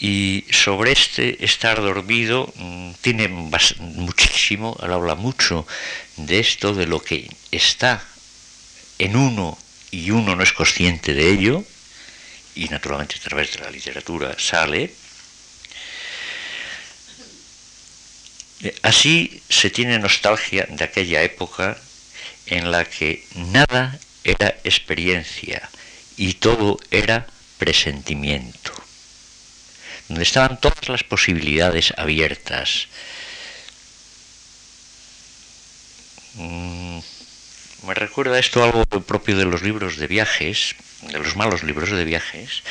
Y 0.00 0.44
sobre 0.50 0.92
este 0.92 1.44
estar 1.44 1.80
dormido 1.80 2.52
mm, 2.56 2.92
tiene 3.00 3.26
muchísimo, 3.26 4.78
él 4.82 4.92
habla 4.92 5.16
mucho 5.16 5.66
de 6.16 6.38
esto, 6.38 6.72
de 6.72 6.86
lo 6.86 7.02
que 7.02 7.28
está 7.50 8.04
en 8.98 9.16
uno 9.16 9.58
y 9.90 10.10
uno 10.12 10.36
no 10.36 10.42
es 10.42 10.52
consciente 10.52 11.14
de 11.14 11.30
ello, 11.30 11.64
y 12.54 12.68
naturalmente 12.68 13.16
a 13.16 13.22
través 13.22 13.52
de 13.52 13.60
la 13.60 13.70
literatura 13.70 14.36
sale, 14.38 14.92
así 18.82 19.42
se 19.48 19.70
tiene 19.70 19.98
nostalgia 19.98 20.66
de 20.68 20.84
aquella 20.84 21.22
época 21.22 21.78
en 22.46 22.70
la 22.70 22.84
que 22.84 23.24
nada 23.34 23.98
era 24.24 24.48
experiencia 24.64 25.68
y 26.16 26.34
todo 26.34 26.78
era 26.90 27.26
presentimiento 27.58 28.72
donde 30.08 30.22
estaban 30.22 30.58
todas 30.58 30.88
las 30.88 31.04
posibilidades 31.04 31.92
abiertas. 31.96 32.88
Mm, 36.34 36.98
me 37.86 37.94
recuerda 37.94 38.38
esto 38.38 38.64
algo 38.64 38.84
propio 38.86 39.36
de 39.36 39.44
los 39.44 39.62
libros 39.62 39.96
de 39.96 40.06
viajes, 40.06 40.76
de 41.02 41.18
los 41.18 41.36
malos 41.36 41.62
libros 41.62 41.90
de 41.90 42.04
viajes, 42.04 42.62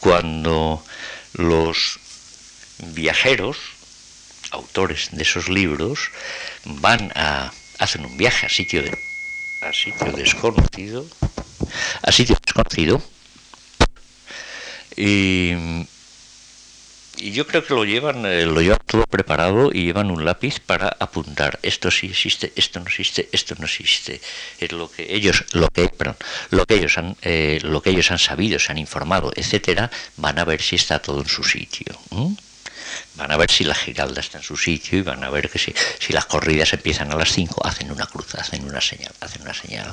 cuando 0.00 0.82
los 1.34 2.00
viajeros, 2.78 3.58
autores 4.50 5.08
de 5.12 5.22
esos 5.22 5.48
libros, 5.48 6.10
van 6.64 7.12
a 7.14 7.52
hacen 7.78 8.04
un 8.04 8.16
viaje 8.16 8.46
a 8.46 8.48
sitio 8.48 8.82
de 8.82 8.90
a 9.62 9.72
sitio 9.72 10.12
desconocido, 10.12 11.06
a 12.02 12.12
sitio 12.12 12.36
desconocido 12.44 13.02
y 14.96 15.86
y 17.20 17.32
yo 17.32 17.46
creo 17.46 17.64
que 17.64 17.74
lo 17.74 17.84
llevan, 17.84 18.24
eh, 18.26 18.46
lo 18.46 18.60
llevan 18.60 18.78
todo 18.86 19.04
preparado 19.04 19.70
y 19.72 19.84
llevan 19.84 20.10
un 20.10 20.24
lápiz 20.24 20.60
para 20.60 20.96
apuntar. 21.00 21.58
Esto 21.62 21.90
sí 21.90 22.06
existe, 22.06 22.52
esto 22.54 22.78
no 22.78 22.86
existe, 22.86 23.28
esto 23.32 23.54
no 23.58 23.64
existe. 23.66 24.20
Es 24.60 24.72
lo 24.72 24.90
que 24.90 25.14
ellos, 25.14 25.44
lo 25.52 25.68
que, 25.68 25.90
lo 26.50 26.64
que 26.64 26.74
ellos 26.74 26.96
han, 26.98 27.16
eh, 27.22 27.58
lo 27.62 27.82
que 27.82 27.90
ellos 27.90 28.10
han 28.10 28.18
sabido, 28.18 28.58
se 28.58 28.70
han 28.72 28.78
informado, 28.78 29.32
etcétera, 29.34 29.90
van 30.16 30.38
a 30.38 30.44
ver 30.44 30.62
si 30.62 30.76
está 30.76 31.00
todo 31.00 31.20
en 31.20 31.28
su 31.28 31.42
sitio. 31.42 31.98
Van 33.18 33.32
a 33.32 33.36
ver 33.36 33.50
si 33.50 33.64
la 33.64 33.74
giralda 33.74 34.20
está 34.20 34.38
en 34.38 34.44
su 34.44 34.56
sitio 34.56 34.98
y 34.98 35.02
van 35.02 35.24
a 35.24 35.30
ver 35.30 35.50
que 35.50 35.58
si, 35.58 35.74
si 35.98 36.12
las 36.12 36.26
corridas 36.26 36.72
empiezan 36.72 37.10
a 37.10 37.16
las 37.16 37.32
5, 37.32 37.66
hacen 37.66 37.90
una 37.90 38.06
cruz, 38.06 38.36
hacen 38.36 38.64
una 38.64 38.80
señal, 38.80 39.12
hacen 39.20 39.42
una 39.42 39.52
señal. 39.52 39.92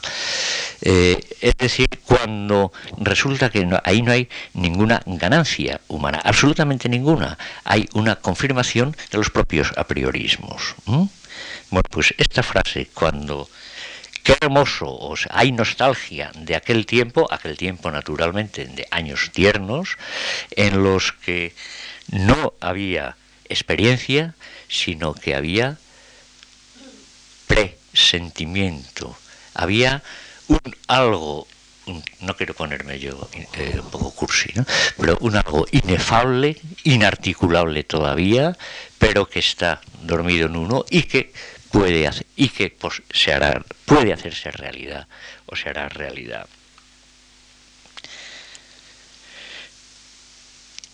Eh, 0.81 1.19
es 1.41 1.57
decir, 1.57 1.87
cuando 2.05 2.71
resulta 2.97 3.49
que 3.49 3.67
ahí 3.83 4.01
no 4.03 4.11
hay 4.11 4.29
ninguna 4.53 5.01
ganancia 5.07 5.81
humana, 5.87 6.21
absolutamente 6.23 6.87
ninguna, 6.87 7.37
hay 7.63 7.89
una 7.93 8.15
confirmación 8.17 8.95
de 9.11 9.17
los 9.17 9.31
propios 9.31 9.73
a 9.75 9.85
priorismos. 9.85 10.75
Bueno, 10.85 11.89
pues 11.89 12.13
esta 12.19 12.43
frase, 12.43 12.89
cuando 12.93 13.49
qué 14.23 14.37
hermoso, 14.41 14.87
o 14.87 15.15
hay 15.29 15.51
nostalgia 15.51 16.31
de 16.35 16.55
aquel 16.55 16.85
tiempo, 16.85 17.27
aquel 17.31 17.57
tiempo 17.57 17.91
naturalmente 17.91 18.65
de 18.65 18.87
años 18.91 19.31
tiernos, 19.31 19.97
en 20.51 20.83
los 20.83 21.11
que 21.11 21.53
no 22.11 22.53
había 22.59 23.17
experiencia, 23.49 24.35
sino 24.67 25.13
que 25.13 25.35
había 25.35 25.77
presentimiento, 27.47 29.17
había 29.53 30.03
un 30.47 30.75
algo, 30.87 31.47
no 32.21 32.35
quiero 32.35 32.53
ponerme 32.53 32.99
yo 32.99 33.29
eh, 33.53 33.79
un 33.79 33.89
poco 33.89 34.11
cursi, 34.11 34.53
pero 34.97 35.17
un 35.21 35.35
algo 35.35 35.65
inefable, 35.71 36.59
inarticulable 36.83 37.83
todavía, 37.83 38.57
pero 38.97 39.27
que 39.27 39.39
está 39.39 39.81
dormido 40.01 40.47
en 40.47 40.55
uno 40.55 40.85
y 40.89 41.03
que 41.03 41.33
puede 41.71 42.07
hacer, 42.07 42.25
y 42.35 42.49
que 42.49 42.69
pues, 42.69 43.01
se 43.11 43.33
hará, 43.33 43.63
puede 43.85 44.13
hacerse 44.13 44.51
realidad 44.51 45.07
o 45.45 45.55
se 45.55 45.69
hará 45.69 45.89
realidad. 45.89 46.47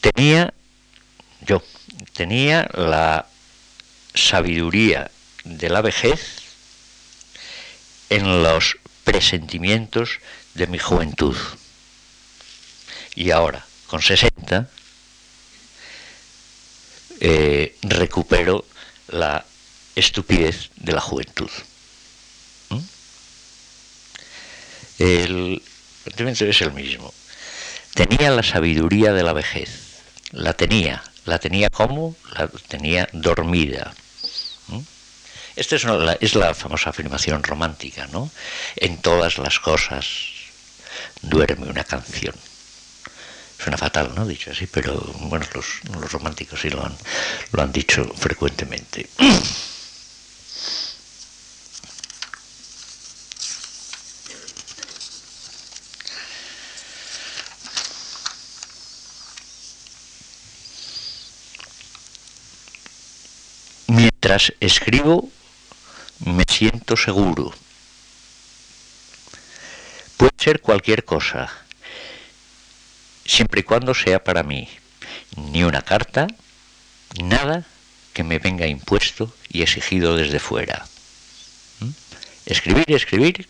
tenía, 0.02 0.54
yo, 1.46 1.64
tenía 2.14 2.70
la 2.74 3.28
sabiduría 4.14 5.10
de 5.44 5.70
la 5.70 5.82
vejez 5.82 6.20
en 8.10 8.44
los 8.44 8.78
presentimientos 9.04 10.20
de 10.54 10.68
mi 10.68 10.78
juventud. 10.78 11.36
Y 13.16 13.32
ahora, 13.32 13.66
con 13.88 14.02
60, 14.02 14.70
eh, 17.20 17.76
recupero 17.82 18.66
la 19.08 19.46
estupidez 19.96 20.70
de 20.76 20.94
la 20.94 21.02
juventud. 21.02 21.50
¿Mm? 22.70 22.80
El 25.00 25.62
es 26.06 26.62
el 26.62 26.72
mismo. 26.74 27.14
Tenía 27.94 28.32
la 28.32 28.44
sabiduría 28.44 29.14
de 29.14 29.24
la 29.24 29.34
vejez. 29.34 29.70
La 30.32 30.54
tenía. 30.54 31.04
¿La 31.26 31.40
tenía 31.40 31.70
como? 31.70 32.16
La 32.34 32.48
tenía 32.48 33.08
dormida. 33.14 33.94
¿Mm? 34.68 34.80
Esta 35.56 35.76
es, 35.76 35.86
es 36.20 36.36
la 36.36 36.54
famosa 36.54 36.90
afirmación 36.90 37.44
romántica, 37.44 38.08
¿no? 38.08 38.32
En 38.76 38.98
todas 38.98 39.38
las 39.38 39.60
cosas 39.60 40.06
duerme 41.22 41.68
una 41.68 41.84
canción. 41.84 42.36
Suena 43.58 43.78
fatal, 43.78 44.14
¿no? 44.16 44.26
Dicho 44.26 44.52
así, 44.52 44.66
pero 44.66 45.00
bueno, 45.20 45.46
los, 45.54 45.66
los 45.94 46.12
románticos 46.12 46.62
sí 46.62 46.70
lo 46.70 46.84
han, 46.84 46.96
lo 47.52 47.62
han 47.62 47.72
dicho 47.72 48.04
frecuentemente. 48.16 49.08
Escribo, 64.60 65.30
me 66.26 66.46
siento 66.48 66.96
seguro. 66.96 67.54
Puede 70.16 70.32
ser 70.38 70.62
cualquier 70.62 71.04
cosa, 71.04 71.52
siempre 73.26 73.60
y 73.60 73.64
cuando 73.64 73.94
sea 73.94 74.24
para 74.24 74.44
mí. 74.44 74.70
Ni 75.36 75.64
una 75.64 75.82
carta, 75.82 76.28
nada 77.22 77.66
que 78.14 78.24
me 78.24 78.40
venga 78.40 78.68
impuesto 78.68 79.34
y 79.50 79.64
exigido 79.64 80.16
desde 80.16 80.40
fuera. 80.40 80.86
¿Mm? 81.80 81.90
Escribir, 82.46 82.86
escribir 82.88 83.48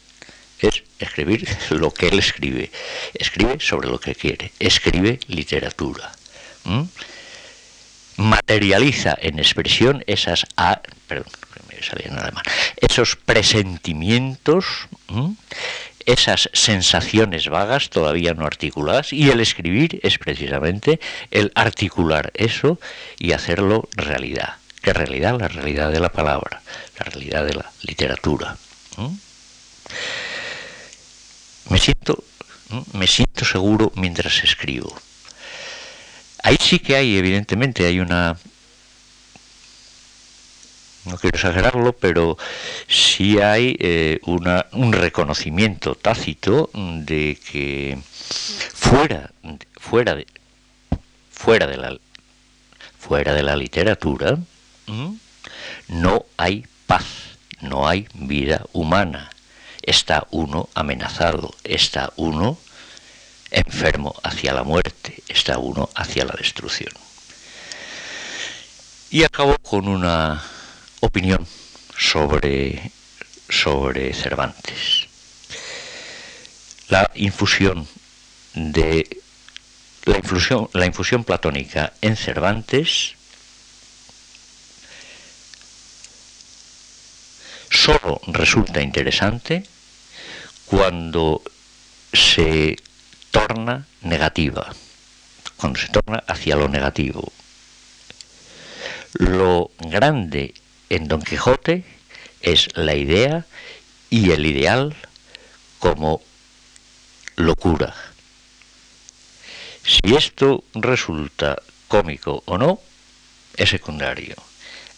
es 0.60 0.84
escribir 0.98 1.48
lo 1.70 1.92
que 1.94 2.08
él 2.08 2.18
escribe. 2.18 2.72
Escribe 3.14 3.60
sobre 3.60 3.88
lo 3.88 4.00
que 4.00 4.16
quiere. 4.16 4.52
Escribe 4.60 5.20
literatura. 5.28 6.12
¿Mm? 6.64 6.84
Materializa 8.22 9.18
en 9.20 9.40
expresión 9.40 10.04
esas 10.08 10.46
esos 12.78 13.16
presentimientos, 13.16 14.66
esas 16.06 16.50
sensaciones 16.54 17.50
vagas 17.50 17.90
todavía 17.90 18.34
no 18.34 18.46
articuladas, 18.46 19.14
y 19.14 19.30
el 19.30 19.40
escribir 19.40 20.00
es 20.04 20.18
precisamente 20.18 21.00
el 21.32 21.52
articular 21.56 22.32
eso 22.36 22.80
y 23.20 23.34
hacerlo 23.34 23.88
realidad. 23.94 24.56
¿Qué 24.82 24.94
realidad? 24.94 25.40
La 25.40 25.48
realidad 25.48 25.92
de 25.92 26.00
la 26.00 26.10
palabra, 26.10 26.62
la 26.98 27.06
realidad 27.06 27.46
de 27.46 27.54
la 27.54 27.72
literatura. 27.84 28.58
Me 31.70 31.78
siento, 31.78 32.24
me 32.94 33.08
siento 33.08 33.46
seguro 33.46 33.92
mientras 33.96 34.44
escribo. 34.44 34.96
Ahí 36.44 36.58
sí 36.60 36.80
que 36.80 36.96
hay, 36.96 37.18
evidentemente, 37.18 37.86
hay 37.86 38.00
una... 38.00 38.38
No 41.06 41.18
quiero 41.18 41.36
exagerarlo, 41.36 41.94
pero 41.94 42.38
sí 42.88 43.40
hay 43.40 43.76
eh, 43.80 44.20
una, 44.26 44.68
un 44.74 44.94
reconocimiento 44.94 45.96
tácito 45.96 46.70
de 46.74 47.40
que 47.52 47.98
fuera, 48.06 49.32
fuera, 49.80 50.14
de, 50.14 50.28
fuera, 51.32 51.66
de, 51.66 51.78
la, 51.78 51.98
fuera 53.00 53.34
de 53.34 53.42
la 53.42 53.56
literatura 53.56 54.38
no 55.88 56.26
hay 56.38 56.66
paz, 56.86 57.06
no 57.62 57.88
hay 57.88 58.08
vida 58.14 58.66
humana. 58.74 59.30
Está 59.82 60.28
uno 60.32 60.70
amenazado, 60.74 61.54
está 61.64 62.12
uno 62.16 62.58
enfermo 63.52 64.16
hacia 64.24 64.54
la 64.54 64.64
muerte, 64.64 65.22
está 65.28 65.58
uno 65.58 65.90
hacia 65.96 66.26
la 66.26 66.34
destrucción. 66.34 66.92
Y 69.10 69.24
acabo 69.24 69.58
con 69.58 69.88
una 69.88 70.42
opinión 71.02 71.46
sobre, 71.98 72.92
sobre 73.50 74.14
Cervantes. 74.14 75.08
La 76.88 77.10
infusión 77.16 77.88
de 78.54 79.22
la 80.06 80.18
infusión, 80.18 80.70
la 80.74 80.86
infusión 80.86 81.24
platónica 81.24 81.94
en 82.02 82.16
Cervantes 82.16 83.16
solo 87.70 88.20
resulta 88.28 88.82
interesante 88.82 89.64
cuando 90.66 91.42
se 92.14 92.78
torna 93.32 93.88
negativa, 94.02 94.74
cuando 95.58 95.80
se 95.80 95.88
torna 95.88 96.24
hacia 96.28 96.56
lo 96.56 96.68
negativo. 96.68 97.32
Lo 99.14 99.72
grande 99.80 100.54
en 100.90 101.08
Don 101.08 101.22
Quijote 101.22 101.84
es 102.42 102.70
la 102.76 102.96
idea 102.96 103.46
y 104.10 104.32
el 104.32 104.46
ideal 104.46 104.96
como 105.80 106.22
locura. 107.36 107.96
Si 109.84 110.16
esto 110.16 110.64
resulta 110.74 111.58
cómico 111.88 112.44
o 112.46 112.58
no, 112.58 112.80
es 113.58 113.70
secundario. 113.70 114.36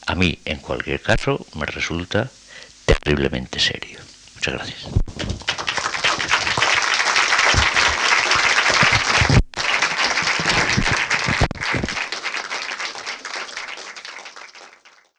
A 0.06 0.16
mí, 0.16 0.40
en 0.46 0.58
cualquier 0.58 1.02
caso, 1.02 1.46
me 1.56 1.66
resulta 1.66 2.30
terriblemente 2.86 3.60
serio. 3.60 4.00
Muchas 4.36 4.54
gracias. 4.56 5.33